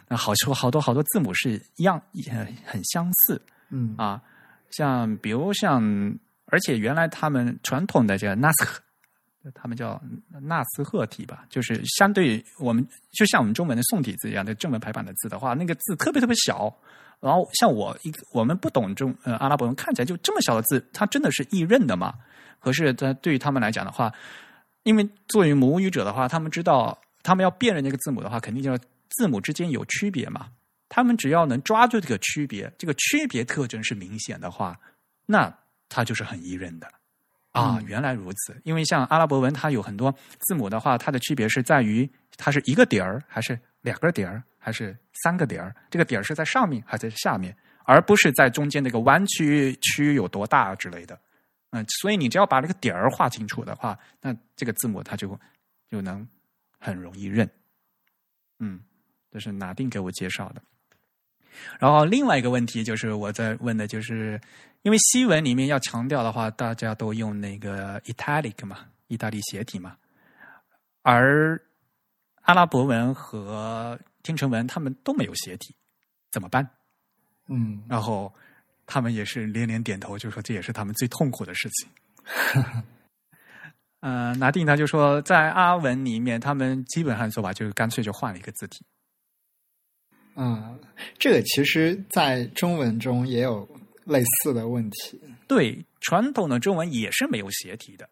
[0.06, 3.40] 那好说好多好多字母是一样，很很相似，
[3.70, 4.22] 嗯啊，
[4.70, 5.82] 像比如像，
[6.46, 8.80] 而且原来他们传统的这个纳斯赫，
[9.54, 10.00] 他们叫
[10.42, 16.72] 纳斯赫体吧，就是相对我们，就像我们中文的宋体字一样的正文排版的字的话，那个字特别特别小。
[17.20, 22.14] 然后像我一我们不懂中呃阿拉伯文，看起来就这么小的字，它真的是易认的嘛？
[22.60, 24.12] 可是它对于他们来讲的话，
[24.84, 28.78] 因为作为母语者的话，他们知道他们要辨认那个字母的话，肯定就要
[29.10, 30.46] 字母之间有区别嘛。
[30.88, 34.78] 他们只要能抓住这个区别，这个区别特征是明显的话，
[35.26, 35.52] 那
[35.88, 36.88] 它就是很易认的
[37.52, 37.78] 啊。
[37.78, 45.74] 嗯原来如此，因为像阿拉伯文，它有很多字母的话，它的区别是在于它是一个点儿，还是两个点儿，还是三个点儿。
[45.90, 51.18] 这个点儿是在上面还是在下面，而不是在中间那个弯曲区域有多大之类的。
[51.70, 55.38] 嗯，所以你只要把这个点儿画清楚的话，那这个字母它就
[55.90, 56.26] 就能
[56.78, 57.48] 很容易认。
[58.58, 58.80] 嗯，
[59.30, 60.62] 这是拿定给我介绍的。
[61.78, 64.40] 然后另外一个问题就是我在问的，就是
[64.82, 69.96] 因为西文里面要强调的话，大家都用那个 italic 嘛，意大利斜体嘛，
[71.02, 71.60] 而
[72.42, 75.74] 阿拉伯文和天成文他们都没有斜体，
[76.30, 76.68] 怎么办？
[77.48, 78.32] 嗯，然后
[78.86, 81.88] 他们也是连连点头，就说这也是他们最痛苦的事情。
[84.00, 88.84] 呃，拿定他就说，在阿文里面，他们基本上的做法就是干脆就换了一个字体。
[90.36, 90.78] 嗯，
[91.18, 93.68] 这个其实在中文中也有
[94.08, 95.20] 类似的问题。
[95.46, 98.08] 对，传统的中文也是没有斜体的。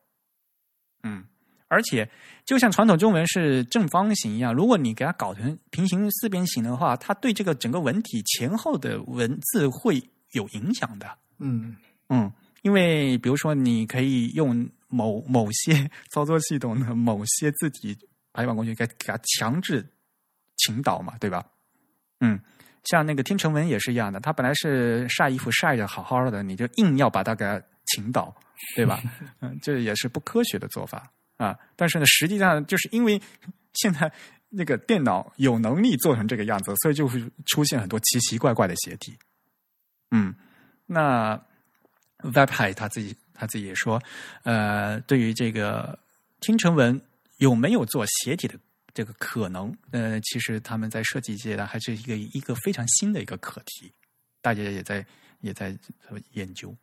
[1.03, 1.25] 嗯，
[1.69, 2.09] 而且
[2.45, 10.03] 就像传统中文是正方形一样，如果你给它搞成平行四边形的话，它对这个整个文体前后的文字会
[10.33, 11.19] 有影响的。
[11.39, 11.77] 嗯
[12.09, 12.33] 嗯，
[12.63, 17.97] 因为比如说，你可以用某某些操作系统的某些字体
[18.33, 19.87] 排版工具，给给它强制
[20.57, 21.45] 倾倒嘛，对吧？
[22.21, 22.41] 嗯，
[22.87, 28.35] 像那个天成文也是一样的，他本来是晒衣服晒的好好的，你就硬要把它给它倾倒，
[28.75, 29.01] 对吧？
[29.41, 31.57] 嗯，这也是不科学的做法啊。
[31.75, 33.21] 但是呢，实际上就是因为
[33.75, 34.11] 现在
[34.49, 39.17] 那个电脑有能力做成这个样子，所以就会出现很多奇奇怪怪的斜体。
[40.11, 40.35] 嗯，
[40.87, 41.41] 那
[42.23, 44.01] Webhigh 他自己他自己也说，
[44.45, 45.99] 呃，对于这个
[46.41, 47.01] 听成文
[47.39, 48.59] 有没有做斜体的
[48.97, 53.93] 这个可能，呃，其实他们在设计界呢，还是一个一个非常新的一个课题，
[54.41, 55.05] 大家也在
[55.43, 55.77] 也在
[56.33, 56.75] 研究。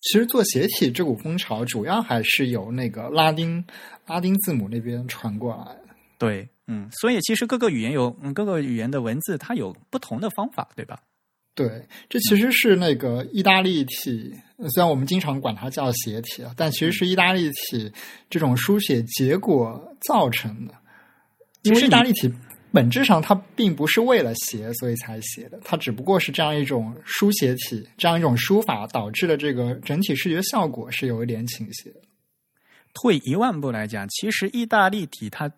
[0.00, 3.62] 其实做斜体这股风潮，主要还是由那个拉丁
[4.06, 5.94] 拉丁字母那边传过来的。
[6.16, 11.02] 对，嗯，所以其实各个语言有嗯各个语言的文字，它有不同的方法，对吧？
[11.58, 14.32] 对，这其实是那个意大利体，
[14.72, 17.92] 虽然我们经常管它叫斜体啊，但其实是意大利体
[18.30, 20.74] 这种书写结果造成的。
[21.62, 22.32] 因为意大利体
[22.70, 32.00] 本质上它并不是为了斜所以才写的，它只不过是这样一种书写体，这样一种书法导致的这个整体视觉效果是有一点倾斜的。
[32.94, 35.50] 退一万步来讲，其实意大利体它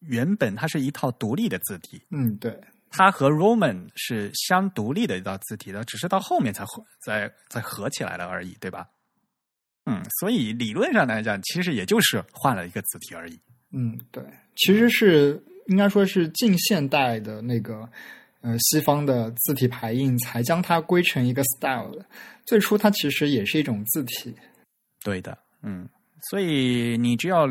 [0.00, 2.58] 原本它是一套独立的字体，嗯，对，
[2.90, 8.88] 它和 Roman 是相独立的一道字体的，只是到后面才合再再合起来了而已，对吧？
[9.86, 13.40] 嗯，所以理论上来讲，其实也就是换了一个字体而已。
[13.72, 14.22] 嗯，对，
[14.56, 17.88] 其实是应该说是近现代的那个
[18.40, 22.04] 呃西方的字体排印才将它归成一个 style 的。
[22.44, 24.34] 最初它其实也是一种字体。
[25.02, 25.88] 对的，嗯，
[26.28, 27.46] 所以你只要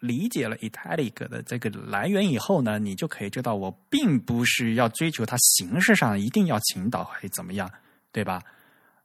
[0.00, 7.70] 理解了 italic 的这个来源以后呢，你就可以知道，我并不是要追求它形式上一定要倾倒还是怎么样，
[8.12, 8.42] 对吧？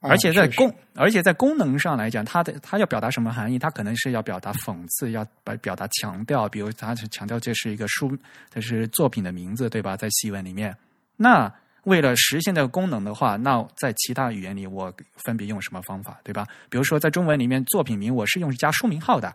[0.06, 3.58] 而且在功，而且在功能上来讲，它的它要表达什么含义？
[3.58, 8.12] 它可能是要表达讽刺，要表表达强调，比如它是强调这是一个书，
[8.54, 9.96] 这是作品的名字，对吧？
[9.96, 10.76] 在西文里面，
[11.16, 11.50] 那
[11.86, 14.94] 为了实现这个功能的话，那在其他语言里我
[15.24, 16.46] 分别用什么方法，对吧？
[16.70, 19.34] 比如说在中文里面，作品名我是用加书名号的，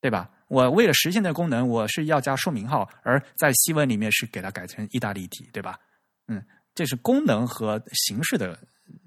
[0.00, 0.30] 对吧？
[0.48, 5.78] 我为了实现这个功能，我是要加书名号，而在西文里面是给它改成意大利体，对吧？
[6.26, 6.44] 嗯，
[6.74, 8.58] 这是功能和形式的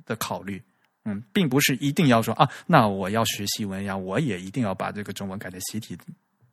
[0.05, 0.61] 的考虑。
[1.03, 5.97] 嗯，并不是一定要说啊，那我要学西文呀，我也一定要把这个中文改成习体，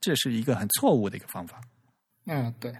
[0.00, 1.60] 这是一个很错误的一个方法。
[2.24, 2.74] 嗯，对，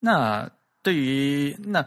[0.00, 0.50] 那
[0.82, 1.86] 对于那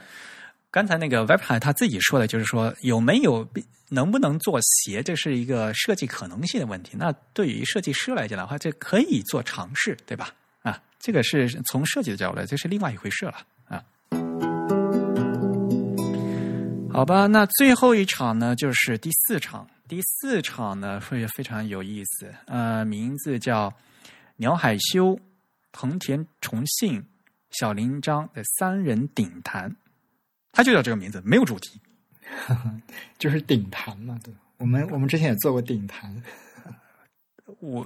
[0.73, 3.47] 刚才那个 Web 海他自己说的，就是说有没有
[3.89, 6.97] 能不能做鞋，这是一个设计可能性的问题。
[6.97, 10.31] 那对于设计师来讲的话，这可以做尝试，对吧？
[10.63, 13.35] 啊，这个是从设计的角度来，这是另外一回事了
[13.67, 13.83] 啊。
[16.91, 19.69] 好吧，那最后一场呢，就是第四场。
[19.87, 23.71] 第四场呢会非常有意思，呃，名字叫
[24.37, 25.19] 鸟海修、
[25.71, 27.05] 藤田重信、
[27.51, 29.75] 小林章的三人顶谈，
[30.53, 31.81] 它就叫这个名字，没有主题。
[33.19, 34.33] 就是顶谈嘛，对。
[34.57, 36.23] 我们我们之前也做过顶谈，
[37.59, 37.85] 我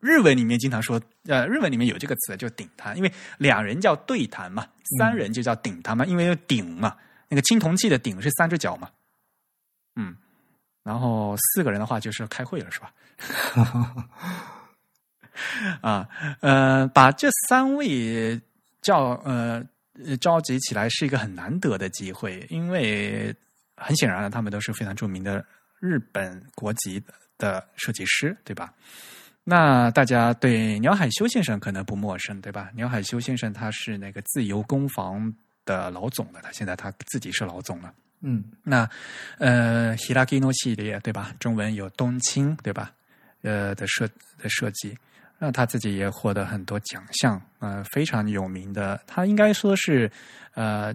[0.00, 4.66] 日文里面经常说，呃，日文里面有这个词就顶谈，因为两人叫对谈嘛，
[4.98, 6.96] 三人就叫顶谈嘛，因为有顶嘛，
[7.28, 8.90] 那个青铜器的顶是三只脚嘛，
[9.96, 10.16] 嗯，
[10.82, 12.92] 然后四个人的话就是开会了，是吧？
[15.82, 16.08] 啊，
[16.40, 18.40] 呃，把这三位
[18.80, 19.66] 叫呃呃
[20.20, 23.34] 召集起来是一个很难得的机会，因为
[23.76, 25.44] 很显然了，他们都是非常著名的
[25.80, 27.02] 日本国籍
[27.38, 28.72] 的设计师，对吧？
[29.44, 32.70] 那大家对鸟海修先生可能不陌生，对吧？
[32.74, 35.32] 鸟海修先生他是那个自由工坊
[35.66, 37.92] 的老总了，他现在他自己是老总了。
[38.26, 38.88] 嗯那
[39.36, 41.34] 呃，Hiragino 系列对吧？
[41.38, 42.90] 中文有冬青对吧？
[43.42, 44.08] 呃的设
[44.38, 44.96] 的设计，
[45.44, 48.98] 那他自己也获得很多奖项，呃，非常有名的。
[49.06, 50.10] 他应该说是
[50.54, 50.90] 呃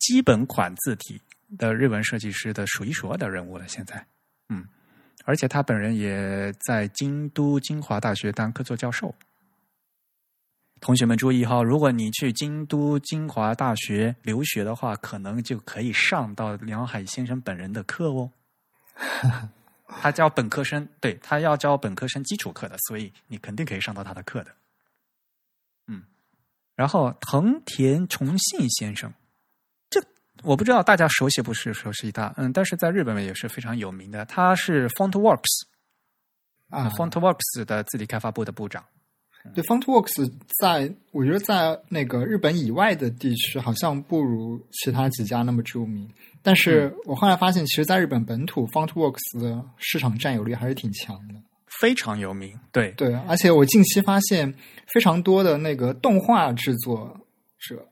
[0.00, 1.20] 基本款字体
[1.56, 3.68] 的日文设计师的数一数二的人物了。
[3.68, 4.04] 现在，
[4.48, 4.66] 嗯，
[5.24, 9.14] 而且他本人也在京都精华大学当客座教授。
[10.80, 18.32] 同学们注意哈，如果你去京都精华大学留学的话，可能就可以上到梁海先生本人的课哦。
[20.00, 24.54] 他教本科生，对他要教本科生基础课的，所以你肯定可以上到他的课的。
[25.86, 26.02] 嗯，
[26.74, 29.12] 然后藤田重信先生，
[29.90, 30.02] 这
[30.42, 35.66] 我不知道大家熟悉不是熟悉他，嗯，但是在日本也是非常有名的，他是 FontWorks
[36.70, 38.84] 啊 FontWorks 的字体开发部的部长。
[39.54, 46.08] 对，FontWorks 在我觉得在那个日本以外的地区，好像不如其他几家那么著名。
[46.42, 51.34] 但是我后来发现，其实在日本本土，FontWorks 的市场占有率还是挺强的。
[51.80, 54.52] 非常有名，对对，而且我近期发现
[54.92, 57.18] 非常多的那个动画制作
[57.58, 57.88] 者，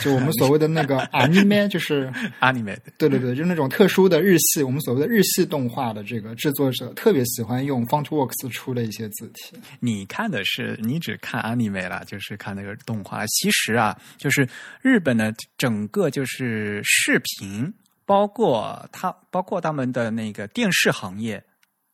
[0.00, 9.56] 就我们所谓的那个 anime，就是 anime 对对对，就是那种特殊的日系，我们所谓的日系动画的这个制作者，特别喜欢用 FontWorks 出的一些字体。
[9.78, 13.24] 你看的是你只看 anime 了，就是看那个动画。
[13.26, 14.48] 其实啊，就是
[14.82, 17.72] 日本的整个就是视频，
[18.04, 21.42] 包括它，包括他们的那个电视行业，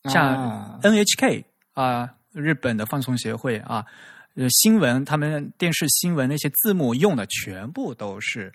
[0.05, 1.45] 像啊 NHK
[1.75, 3.85] 啊、日本的放送协会啊，
[4.35, 8.53] 呃，新闻他们电视新闻那些字幕用的全部都是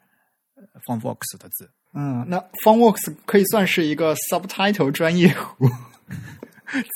[0.55, 1.69] 呃 FontWorks 的字。
[1.93, 5.67] 嗯，那 FontWorks 可以算是一个 subtitle 专业户。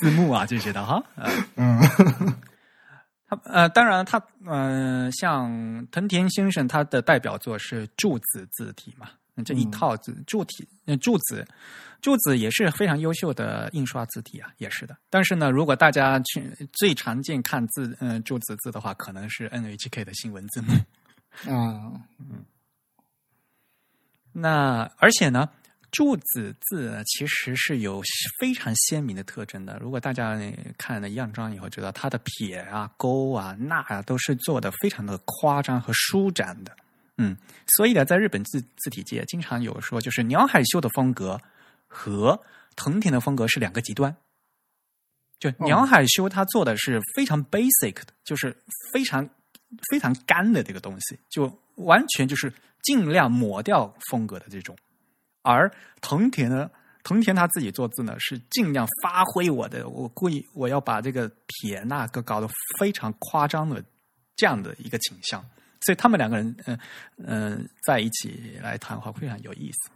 [0.00, 1.80] 字幕啊这些的哈，呃 嗯
[3.26, 9.08] 他呃，当然他呃，像藤田先生，他的代表作是柱子字体嘛，
[9.44, 11.46] 这一套字柱体，嗯柱子，
[12.00, 14.96] 柱子也是非常优秀的印刷字体啊，也是的。
[15.08, 20.72] 但是呢，如果大家去最常见看字，嗯、柱子字的话，可能是 NHK 的新闻字幕。
[21.50, 22.44] 啊，嗯
[24.34, 25.48] 那而且呢，
[25.90, 28.02] 柱子字其实是有
[28.38, 29.78] 非常鲜明的特征的。
[29.78, 36.74] 如果大家呃看了样章以后，知道它的撇啊、勾啊、捺啊都是做的非常的夸张和舒展的。
[37.18, 37.36] 嗯，
[37.76, 41.40] 所以呢，在日本字字体界，经常有说，就是鸟海秀的风格
[41.86, 42.40] 和
[42.74, 44.16] 藤田的风格是两个极端。
[45.38, 48.56] 就鸟海修他做的是非常 basic 的，就是
[48.92, 49.28] 非常
[49.90, 52.52] 非常干的这个东西，就完全就是
[52.82, 54.76] 尽量抹掉风格的这种。
[55.42, 55.68] 而
[56.00, 56.70] 藤田呢，
[57.02, 62.48] 藤田他自己做字呢，是尽量发挥我的，我故意我要把这个撇那个搞得
[62.78, 63.84] 非常夸张的
[64.36, 65.44] 这样的一个倾向，
[65.82, 66.78] 所以他们两个人，嗯、
[67.26, 69.90] 嗯、在一起来谈话非常有意思。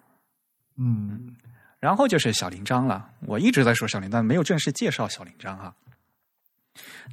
[0.76, 1.34] 嗯
[1.78, 5.74] 然后就是小铃章了，我一直在说小铃章，没有正式介绍小铃章哈。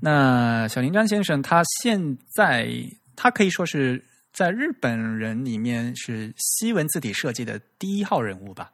[0.01, 2.69] 那小林章先生，他现在
[3.15, 8.71] 他可以说是在日本人里面是西文字体设计的第一号人物吧。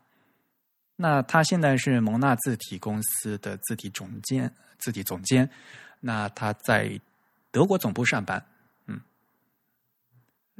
[0.95, 5.49] 那他现在是蒙纳字体公司的字体总监，字体总监。
[5.99, 6.99] 那他在
[7.51, 8.58] 德国总部上班，嗯，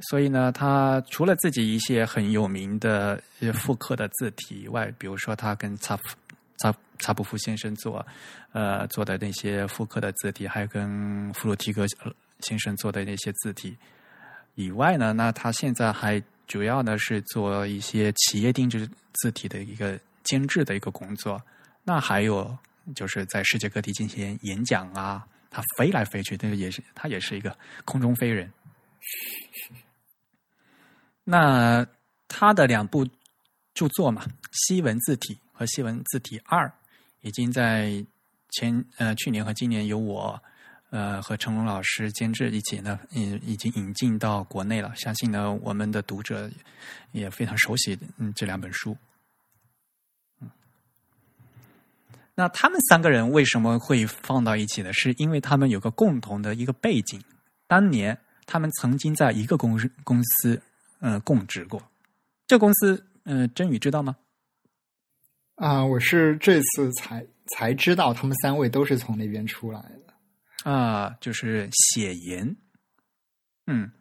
[0.04, 6.04] 所以呢，他除了自己一些很有名的一些复刻的字体以外，比如说他跟查普
[6.60, 8.06] 查查普夫先生做
[8.54, 11.86] 呃做的那些复刻的字体，还有跟弗鲁提格
[12.40, 13.76] 先生做的那些字体
[14.56, 21.42] 以外呢，那他现在还主要呢是做一些企业定制字体的一个监制的一个工作。
[21.84, 22.58] 那还有
[22.96, 27.54] 就是在世界各地进行演讲啊，他飞来飞去，那个也是他也是一个
[27.84, 28.50] 空中飞人。
[31.32, 31.86] 那
[32.28, 33.08] 他的两部
[33.76, 36.66] 著作嘛，《西文字体》和《西文字体二》，
[37.22, 38.04] 已经在
[38.50, 40.42] 前呃去年和今年由我
[40.90, 44.92] 呃和成龙老师监制一起呢，嗯，已经引进到国内了。
[44.96, 46.50] 相信呢，我们的读者
[47.12, 48.98] 也非常熟悉嗯这两本书。
[52.34, 54.92] 那他们三个人为什么会放到一起呢？
[54.94, 57.24] 是因为他们有个共同的一个背景，
[57.68, 60.60] 当年他们曾经在一个公公司
[61.00, 61.82] 呃供职过。
[62.48, 64.16] 这公司呃，真宇知道吗？
[65.56, 70.72] 啊，我是这次才才知道他们三位都是从那边出来的。
[70.72, 72.56] 啊，就是写研。
[73.68, 73.92] 嗯，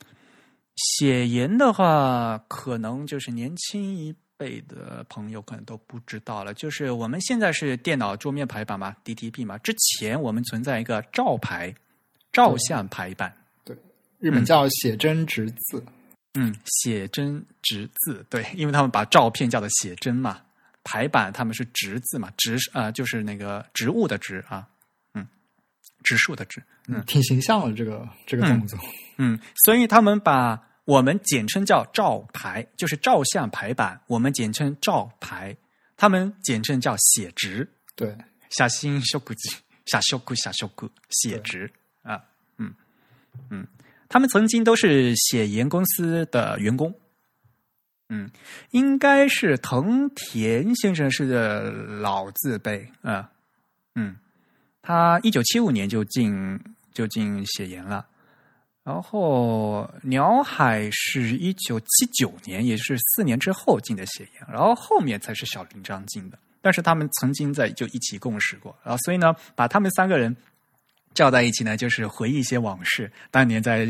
[0.77, 6.55] 写研的话，可能就是年轻一辈的朋友可能都不知道了。
[6.55, 9.59] 就是我们现在是电脑桌面排版嘛，DTP 嘛。
[9.59, 11.75] 之前我们存在一个照排，
[12.33, 13.37] 照相排版。
[13.65, 13.77] 对
[14.20, 15.93] 日本叫写真直字，嗯，
[16.65, 20.41] 写真直字，对，因为他们把照片叫做写真嘛，
[20.85, 24.69] 排版他们是直字嘛，直啊、呃就是那个植物的植啊，
[25.15, 25.27] 嗯，
[26.05, 28.79] 植树的植，嗯挺形象的这个这个动作。
[29.17, 35.57] 嗯，所以他们把我们简称叫照排，就是照相排版，我们简称照排，
[35.97, 38.17] 他们简称叫写直，对，
[38.51, 39.35] 写真食字、
[39.87, 41.73] 写食、写食、写直
[42.03, 42.23] 啊，
[42.59, 42.73] 嗯
[43.51, 43.67] 嗯，
[44.09, 46.94] 他们曾经都是写研公司的员工，
[48.09, 48.30] 嗯，
[48.70, 51.70] 应该是藤田先生是个
[52.01, 53.30] 老字辈啊，
[53.94, 54.16] 嗯，
[54.80, 56.59] 他一九七五年就进
[56.93, 58.06] 就进写研了。
[58.82, 66.39] 然后鸟海是一九七九年，也是四年之后进的写研，然后后面才是小林章进的。
[66.62, 70.35] 但是他们曾经在就一起共事过，然后所以呢，把他们三个人
[71.19, 73.85] 叫在一起呢，就是回忆一些往事，当年在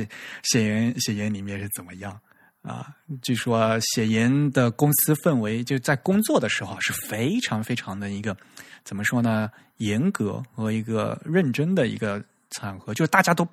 [0.45, 2.19] 写研写研里面是怎么样
[2.63, 2.89] 啊？
[3.21, 8.35] 据说写研的公司氛围就在工作的时候是非常非常的一个
[8.83, 9.51] 怎么说呢？
[9.77, 13.47] 严格和一个认真的一个场合，就是大家都。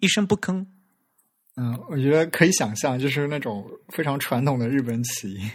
[0.00, 0.64] 一声不吭，
[1.56, 5.50] 嗯，我觉得可以想象，就是那种非常传统的日本企业，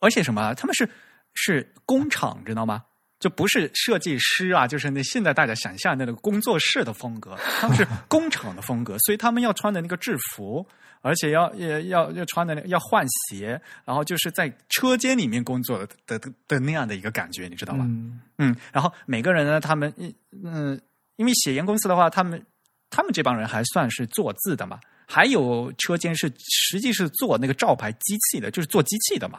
[0.00, 0.90] 而且什么，他们是
[1.34, 2.82] 是工厂，知道吗？
[3.20, 10.66] 就不是设计师啊，就是那现在大家想象的那个工作室的风格，他们是工厂的风格， 所以他们要穿的那个制服，
[11.02, 17.84] 而且要要要要穿的要换鞋，然后就是在车间里面工作的的的的那样的一个感觉，你知道吗？
[17.86, 19.94] 嗯嗯，然后每个人呢，他们
[20.42, 20.80] 嗯，
[21.14, 22.44] 因为写研公司的话，他们。
[22.92, 29.38] 他们这帮人还算是做字的嘛，还有车间是实际是做那个照牌机器的，就是做机器的嘛，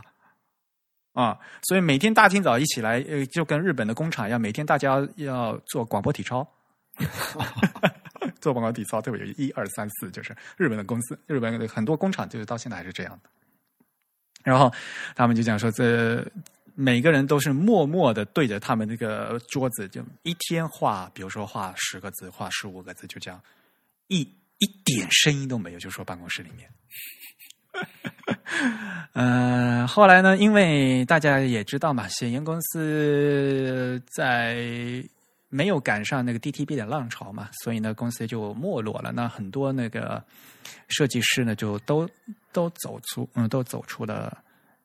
[1.13, 6.47] 啊，所以每天大清早一起来，呃，就跟日本的工厂一样，每天大家要做广播体操，
[8.39, 9.27] 做广播体操，对不对？
[9.37, 13.29] 一二三四，就是日本的公司，日本的很多工厂就是到现在还是这样的。
[14.43, 14.71] 然后
[15.15, 16.25] 他们就讲说，这
[16.75, 23.39] 每个人都是默默的对着他们那个桌子，就一天画，比如说画十个字，画十五个字，就这样，
[24.07, 24.21] 一
[24.59, 26.69] 一点声音都没有，就说办公室里面。
[29.13, 34.55] 嗯、 呃，后来呢，因为大家也知道嘛，写研公司在
[35.49, 39.11] 没有赶上那个 DTB 的浪潮嘛，所以呢，公司就没落了。
[39.11, 40.23] 那很多那个
[40.87, 42.07] 设计师呢，就都
[42.51, 44.37] 都走出，嗯，都走出了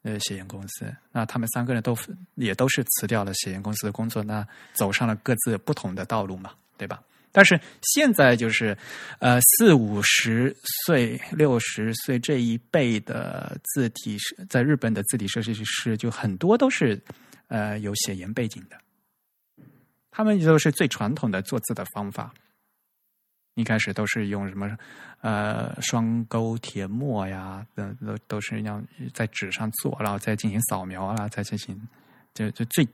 [0.02, 0.92] 呃写研公司。
[1.12, 1.96] 那他们三个人都
[2.34, 7.00] 也都是辞掉了写研公司的工作，那走上了各自不同的道路嘛，对吧？
[7.36, 8.74] 但是现在就是，
[9.18, 10.56] 呃，四五十
[10.86, 14.16] 岁、六十岁这一辈的字体，
[14.48, 16.98] 在日本的字体设计师，就很多都是
[17.48, 18.78] 呃有写颜背景的，
[20.10, 22.32] 他们都是最传统的做字的方法。
[23.54, 24.74] 一开始都是用什么
[25.20, 28.82] 呃双钩铁墨呀，都都都是要
[29.12, 31.78] 在纸上做，然后再进行扫描啊，再进行
[32.32, 32.88] 就就最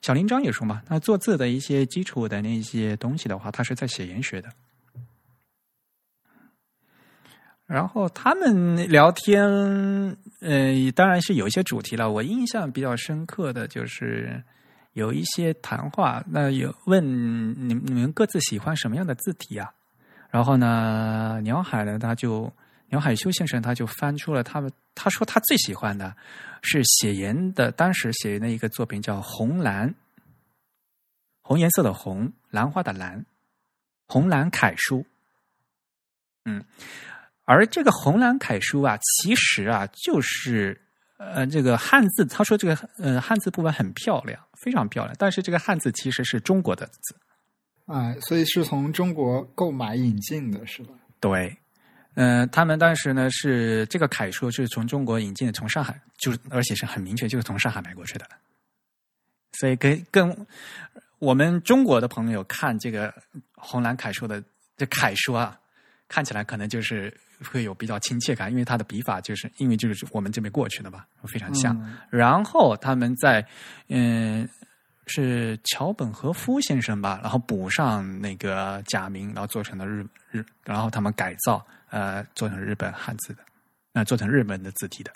[0.00, 4.48] 小林章也说嘛，那做字的一些基础的那些东西的话，他是在写研学的。
[7.66, 9.46] 然后他们聊天，
[10.40, 12.10] 呃，当然是有一些主题了。
[12.10, 14.42] 我印象比较深刻的就是
[14.94, 17.04] 有一些谈话，那有问
[17.68, 19.70] 你你们各自喜欢什么样的字体啊？
[20.30, 22.50] 然后呢，鸟海呢，他就
[22.88, 26.16] 鸟海修先生他就翻出了他们，他说他最喜欢的
[26.62, 29.90] 是写颜的，当时写的一个作品叫《红蓝》，
[31.42, 33.24] 红颜色的红，兰花的兰，
[34.06, 35.04] 红蓝楷书。
[36.44, 36.64] 嗯。
[37.50, 40.78] 而这个红蓝楷书啊，其实啊，就是
[41.16, 42.26] 呃，这个汉字。
[42.26, 45.16] 他说这个呃，汉字部分很漂亮，非常漂亮。
[45.18, 47.16] 但是这个汉字其实是中国的字，
[47.86, 50.92] 啊，所以是从中国购买引进的，是吧？
[51.20, 51.56] 对，
[52.20, 58.26] 嗯，他们当时呢是这个楷书是从中国引进的，从上海，就是而且是很明确，就是从上海买过去的。
[59.52, 60.46] 所以跟跟
[61.18, 63.14] 我们中国的朋友看这个
[63.54, 64.42] 红蓝楷书的
[64.76, 65.58] 这楷书啊，
[66.08, 67.16] 看起来可能就是。
[67.52, 71.80] 会有比较亲切感，因为它的笔法就是因为就是我们这边过去的嘛，非常像。
[72.10, 73.46] 然后他们在
[73.86, 74.44] 嗯
[75.06, 83.42] 是桥本和夫先生吧，然后补上那个假名，然后做成了日日，然后他们改造呃做成日本汉字的，
[83.92, 85.12] 那做成日本的字体的。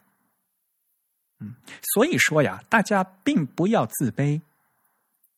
[1.40, 1.54] 嗯，
[1.94, 4.40] 所以说呀，大家并不要自卑。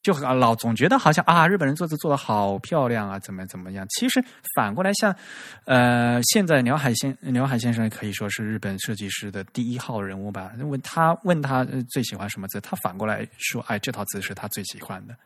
[0.02, 3.86] 就老总觉得好像啊，日本人做字做的好漂亮啊，怎么怎么样？
[3.88, 4.22] 其实
[4.54, 5.16] 反过来，像
[5.64, 10.52] 呃，现在鸟海先鸟海先生可以说是日本设计师的第一号人物吧。
[10.58, 15.16] 问他问他最喜欢什么字，他反过来说，哎，这套字是他最喜欢的。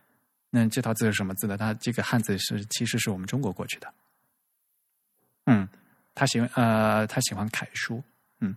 [0.49, 1.57] 那这套字是什么字呢？
[1.57, 3.93] 他这个汉字是其实是我们中国过去的。
[5.47, 5.69] 嗯，
[6.19, 8.03] 他喜欢呃，他喜欢楷书。
[8.41, 8.55] 嗯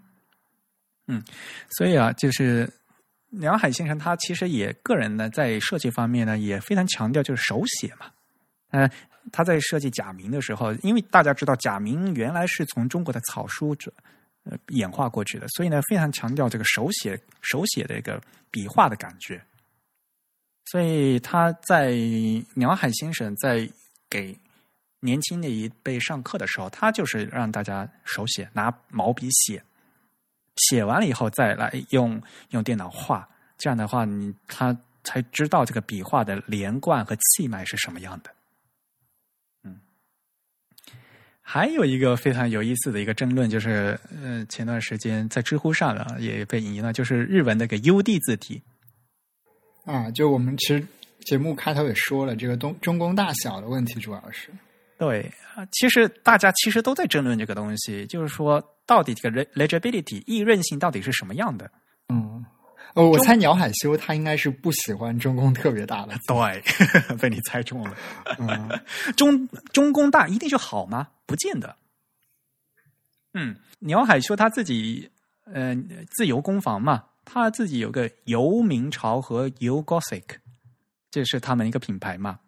[1.07, 1.23] 嗯，
[1.69, 2.69] 所以啊，就是。
[3.31, 8.11] 梁海先生他其实也个人呢，在设计方面呢也非常强调就是手写嘛。
[8.71, 8.91] 嗯，
[9.31, 13.89] 他在设计假名的时候，因为大家知道假名原来是从中国的草书者
[14.43, 18.21] 呃演化过去的，所以呢非常强调这个手写手写的一个
[18.51, 19.41] 笔画的感觉。
[20.65, 21.91] 所以他在
[22.53, 23.65] 梁海先生在
[24.09, 24.37] 给
[25.01, 29.61] 年轻的一辈上课的时候，他就是让大家手写，拿毛笔写。
[30.57, 38.29] 写完了以后再来用用电脑画，这样的话，你他才知道这个笔画的连贯和气脉是什么样的。
[39.63, 39.79] 嗯，
[41.41, 48.61] 还有一个非常有意思的一个争论，就是呃，前段时间在知乎上啊也被引用了，就是日文那个 U D 字体
[49.85, 50.85] 啊，就我们其实
[51.21, 54.51] 节目开头也说了，这个东中宫大小的问题，主要是
[55.01, 58.63] 对啊，其实大家其实都在争论这个东西，就是说。
[58.87, 61.71] 到底这个 legibility 易润性到底是什么样的？
[62.09, 62.43] 嗯，
[62.93, 66.61] 哦，我猜鸟海修他应该是不喜欢中宫特别大的，对，
[67.15, 67.95] 被你猜中了。
[68.37, 68.67] 嗯，
[69.15, 71.07] 中中宫大一定就好吗？
[71.25, 71.73] 不见得。
[73.33, 75.09] 嗯，鸟海修他自己，
[75.45, 75.73] 呃，
[76.09, 80.23] 自由工坊嘛，他自己有个游明朝和游 Gothic，
[81.09, 82.39] 这是他们一个品牌嘛。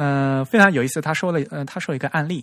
[0.00, 2.42] 呃非常有意思，他说了，呃，他说一个案例，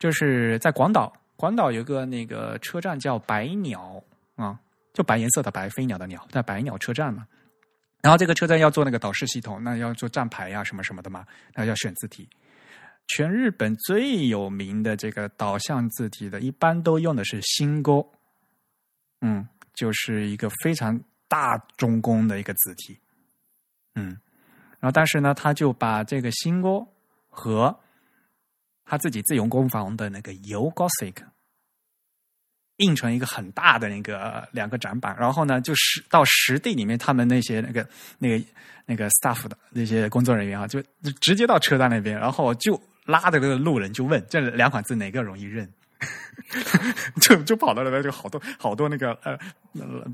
[0.00, 1.12] 就是在广岛。
[1.36, 4.02] 广岛有个那个车站叫白鸟
[4.34, 4.58] 啊，
[4.92, 7.24] 就白颜色的白飞鸟的鸟，在白鸟车站嘛。
[8.00, 12.28] 然后这个车站要做那个导视系统，那要做站牌呀什么什么的嘛，那要选字体。
[13.06, 18.04] 全日本最有名的这个导向字体的，一般都用的是新沟，
[19.20, 22.98] 嗯，就是一个非常大中宫的一个字体，
[23.94, 24.16] 嗯。
[24.82, 26.86] 然后但是呢，他就把这个新沟
[27.30, 27.78] 和
[28.84, 31.14] 他自己自用工坊的那个油 Gothic。
[32.78, 37.86] 印成一个很大的那个两个展板，然后呢，就是到实地里面，他们那些那个
[38.18, 38.44] 那个
[38.86, 40.82] 那个 staff 的那些工作人员啊，就
[41.20, 45.70] 直接到车站那边，然后就拉着这个路人就问这两款字哪个容易认，
[47.20, 49.38] 就就跑到那边，就好多好多那个呃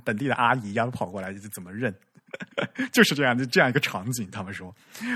[0.04, 1.94] 本地的阿姨呀跑过来，就怎么认，
[2.92, 4.74] 就是这样的这样一个场景，他们说，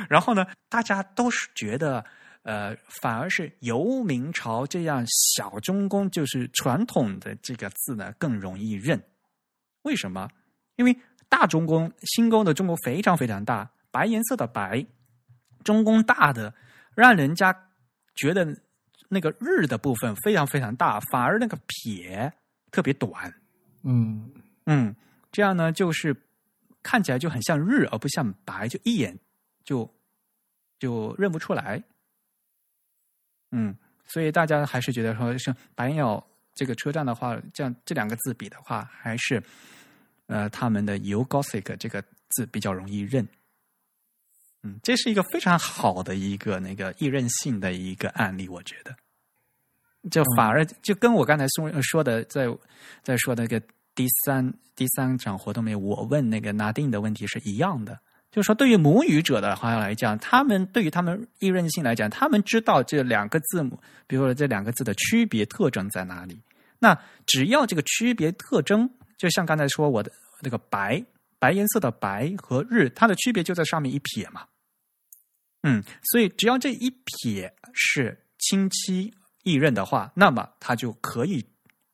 [0.09, 2.05] 然后呢，大家都是觉得。
[2.45, 9.01] 呃，反而是由明朝这样小中宫，就是传统的这个字呢，更容易认。
[9.83, 10.29] 为什么？
[10.75, 14.85] 因为大中宫、新宫的中宫非常非常大，白颜色的白，
[15.63, 16.53] 中宫大的，
[16.97, 17.57] 让人家
[18.17, 18.45] 觉得
[19.15, 22.33] 那个日的部分非常非常大，反而那个撇
[22.71, 23.31] 特别短。
[23.83, 24.33] 嗯
[24.65, 24.97] 嗯，
[25.31, 26.17] 这样呢，就是
[26.83, 29.15] 看起来就很像日，而不像白，就一眼
[29.65, 29.87] 就
[30.79, 31.83] 就认不出来。
[33.51, 33.77] 嗯，
[34.07, 39.43] 所以大家还是觉得说，像白鸟这个车站的话，这样这两个字比的话，还是
[40.25, 43.29] 呃他们的 u Gothic 这个字比较容易认。
[44.63, 48.97] 嗯，这是一个非常好的一个那个易认性的一个案例，我觉得。
[50.11, 52.47] 就反而就跟我刚才说说的，在
[53.03, 53.61] 在说那个
[53.95, 57.99] 第三第三场活动里面，我问那个拿定的问题是一样的。
[58.31, 66.41] 就是说，对于母语者的话来讲，他们对于他们易认性来讲，他们知道这两个字母，比如说这两个字的区别特征在哪里。
[66.79, 68.89] 那只要这个区别特征，
[69.19, 70.11] 就像刚才说我的
[70.41, 71.05] 那个白
[71.39, 74.47] 白颜色的白和日，它的区别就在上面一撇嘛。
[75.63, 79.13] 嗯，所以只要这一撇是清晰
[79.43, 81.45] 易认的话，那么它就可以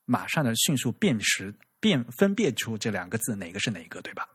[0.04, 4.26] 马上的迅速辨识、辨分辨出这两个字哪个是哪个，对吧？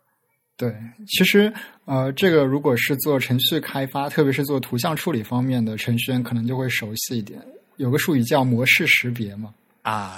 [0.56, 0.76] 对，
[1.08, 1.52] 其实
[1.86, 7.42] 呃，这个如果是做程序开发，特别是做图像处理方面的程序员，可能就会熟悉一点。
[7.78, 9.54] 有个术语叫模式识别嘛。
[9.82, 10.18] 啊，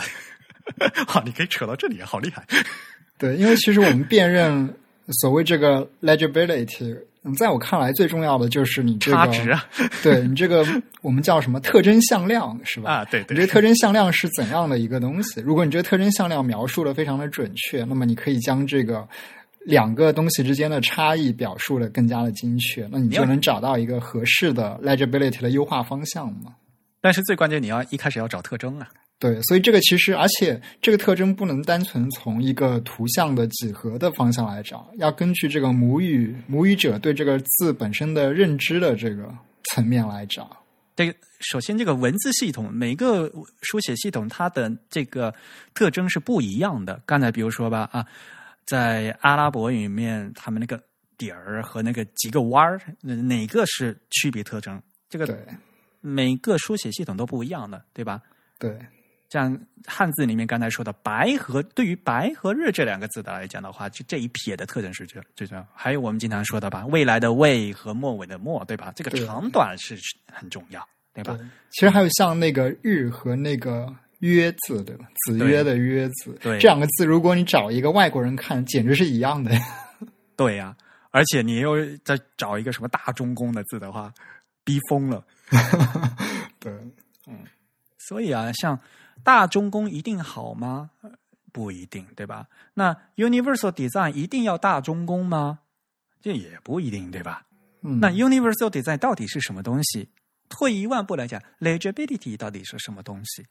[1.08, 2.46] 好，你可以扯到这里，好厉害。
[3.18, 4.78] 对，因为其实我们辨认
[5.22, 6.98] 所谓这个 legibility。
[7.26, 9.66] 嗯，在我看来，最重要的就是你这个，值啊，
[10.04, 10.64] 对你这个
[11.02, 12.92] 我们叫什么特征向量是吧？
[12.92, 15.42] 啊，对对，你这个特征向量是怎样的一个东西？
[15.42, 19.08] 如果你这个特征向量描述的非常的准确，那么你可以将这个
[19.66, 26.54] 两个东西之间的差异表述的更加的精确，那你就能找到一个合适的 legibility 的优化方向嘛。
[27.02, 28.88] 但是最关键，你要一开始要找特征啊。
[29.18, 39.34] 对，所以这个其实，而且这个特征不能单纯从一个图像的几何的方向来找，要根据这个母语母语者对这个字本身的认知的这个
[39.72, 40.62] 层面来找。
[40.98, 43.32] 这个首先，这个文字系统每个
[43.62, 45.34] 书写系统它的这个
[45.74, 47.02] 特征是不一样的。
[47.06, 48.06] 刚才比如说吧，啊，
[48.66, 50.82] 在阿拉伯语里面，他们那个
[51.18, 54.82] 点儿和那个几个弯儿，哪个是区别特征？
[55.10, 55.38] 这个
[56.02, 58.22] 每个书写系统都不一样的，对吧？
[58.60, 58.78] 对。
[59.30, 65.68] 像汉字里面刚才说的“白”和对于“白”和“日”这两个字的来讲的话，就这一撇的特征是这最重要。
[65.74, 68.94] 还有我们经常说的吧，“未来的未”和末尾的“末”，对吧？
[68.96, 69.98] 这个长短是
[70.32, 71.38] 很重要，对吧？
[71.72, 75.08] 其实还有像那个“日”和那个“约”字，对吧？
[75.26, 79.52] 子曰的“约”字，对这两个字，如果你找一个外国人看，简直是一样的。
[80.38, 80.76] 对呀，
[81.12, 84.14] 而且你又再找一个什么大中宫的字的话，
[84.64, 85.26] 逼疯了。
[86.60, 86.72] 对，
[87.28, 87.40] 嗯，
[87.98, 88.80] 所以啊，像。
[89.26, 90.92] 大中工一定好吗？
[91.52, 92.48] 不一定，对吧？
[92.76, 95.60] 那 Universal Design 一定要大中工吗？
[96.22, 97.44] 这也不一定，对吧？
[97.82, 100.10] 嗯，那 Universal Design 到底是什么东西？
[100.48, 103.48] 退一万步来讲，Legibility 到底是什么东西？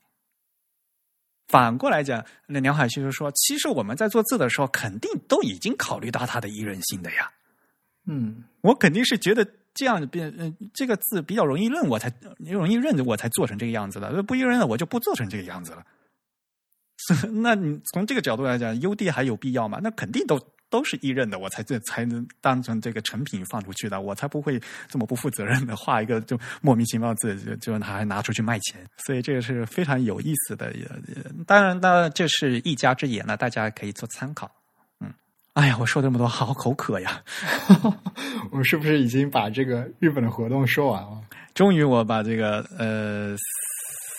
[1.47, 7.29] 反过来讲，那梁海旭就说：“其实我们在做字的时候，肯定都已经考虑到它的易认性的呀。”
[8.07, 9.45] 嗯，我肯定是觉得。
[9.75, 14.23] 这样变，嗯，这个字比较容易认，我才容易认，我才做成这个样子的。
[14.23, 15.85] 不易认的，我就不做成这个样子了。
[17.43, 19.79] 那你从这个角度来讲，U D 还有必要吗？
[19.83, 20.39] 那肯定都
[20.69, 23.99] 都是易认的，我才这才能当成这个成品放出去的。
[23.99, 28.79] 我才不会这么不负责任的画一个就莫名其妙字，就就还拿出去卖钱。
[29.05, 30.73] 所以这个是非常有意思的。
[31.45, 34.49] 当然，当然这是一家之言呢，大家可以做参考。
[35.55, 37.23] 哎呀，我说这么多，好口渴呀！
[38.51, 41.21] 我是不是已经把这个日本的活动说完了？
[41.53, 43.33] 终于，我把这个呃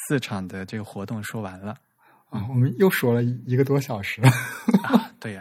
[0.09, 1.77] 四场的这个活动说完了
[2.31, 2.47] 啊！
[2.49, 4.23] 我们又说了一个多小时
[4.83, 5.11] 啊！
[5.21, 5.41] 对呀，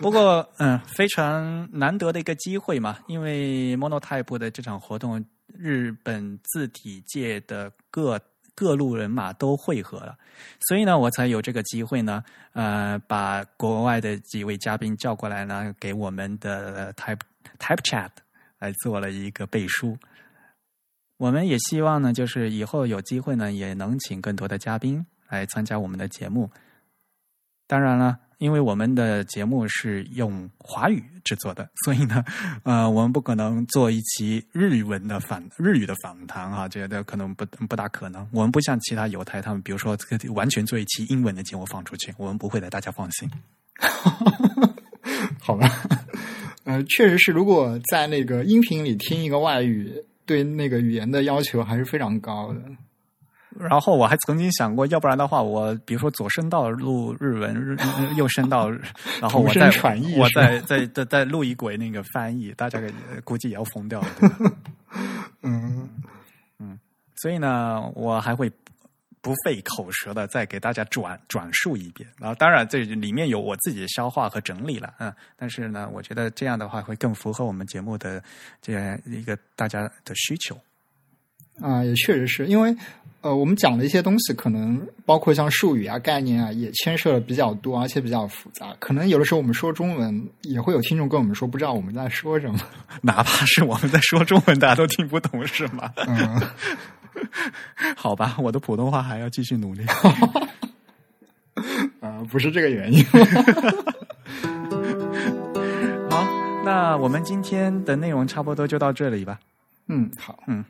[0.00, 8.20] 不过嗯，非常难得的一个机会嘛，因为 Monotype 的这场活动，日本字体界的各。
[8.60, 10.14] 各路人马都汇合了，
[10.68, 12.22] 所以呢，我才有这个机会呢，
[12.52, 17.20] 呃，把国外的几位嘉宾叫过来呢，给我们的 Type
[17.58, 18.10] Type Chat
[18.58, 19.96] 来做了一个背书。
[21.16, 26.50] 我们也希望呢，就是以后有机会呢，也能请更多的嘉宾来参加我们的节目。
[27.66, 28.18] 当然了。
[28.40, 32.24] 因为我们的节目是用华语制作的，所以呢，
[32.64, 38.26] 呃，我们不可能做一期日文的访日语的访谈哈，觉得可能不不大可能。
[38.32, 39.94] 我们不像其他犹太他们，比如说
[40.34, 43.30] 完全做一期英文的节目放出去，我们不会的，大家放心。
[45.38, 45.70] 好吧，
[46.64, 49.92] 呃，确实是，如果在那个音频里听一个外语，
[50.24, 52.62] 对那个语言的要求还是非常高的。
[53.58, 57.76] 然后我还曾经想过，要不然的话，我比如说左声道录日文，日
[58.16, 58.70] 右声道，
[59.20, 59.68] 然后我再
[60.16, 62.92] 我再再再再录一轨那个翻译，大家给
[63.24, 64.08] 估计也要疯掉了。
[65.42, 65.88] 嗯
[66.58, 66.78] 嗯，
[67.16, 68.50] 所以呢，我还会
[69.20, 72.08] 不费口舌的再给大家转转述一遍。
[72.18, 78.22] 然后，当然这里面有我自己消化和整理了，嗯，但是呢，我觉得这样的话会更符合我们节目的
[78.62, 80.56] 这样一个大家的需求。
[81.60, 82.74] 啊，也确实是因为，
[83.22, 88.74] 呃，我们讲的一些东西，可能包括像术语啊、概念啊，也牵涉的比较多，而且比较复杂。
[88.78, 92.58] 可能有的时候我们说中文，也会有听众跟我们说不知道我们在说什么。
[93.02, 95.92] 哪怕是我们在说中文，大家都听不懂，是吗？
[95.96, 96.40] 嗯，
[97.94, 99.84] 好吧，我的普通话还要继续努力。
[102.00, 103.04] 啊， 不是这个原因。
[106.08, 106.26] 好，
[106.64, 109.38] 那我们今天的内容差不多就到这里吧。
[109.88, 110.64] 嗯，好，嗯，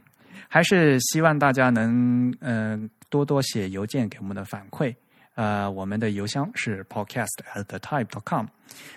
[0.53, 4.95] 还是希望大家能嗯、呃多多写邮件给我们的反馈。
[5.37, 8.47] 呃，我们的邮箱是 podcast at the type dot com。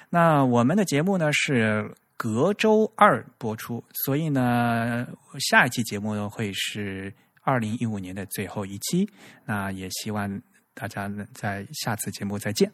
[0.10, 5.08] 那我们的节目呢是隔周二播出，所以呢，
[5.40, 7.14] 下一期节目呢会是
[7.44, 9.08] 二零一五年的最后一期。
[9.46, 10.42] 那也希望
[10.74, 12.70] 大家能在下次节目再见。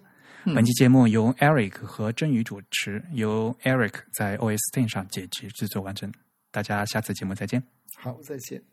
[0.45, 6.11] 本期节目由 Eric 和真宇主持，由 Eric 在 OS Ten 上剪辑制作完成。
[6.51, 7.63] 大家下次节目再见。
[7.95, 8.63] 好，再见。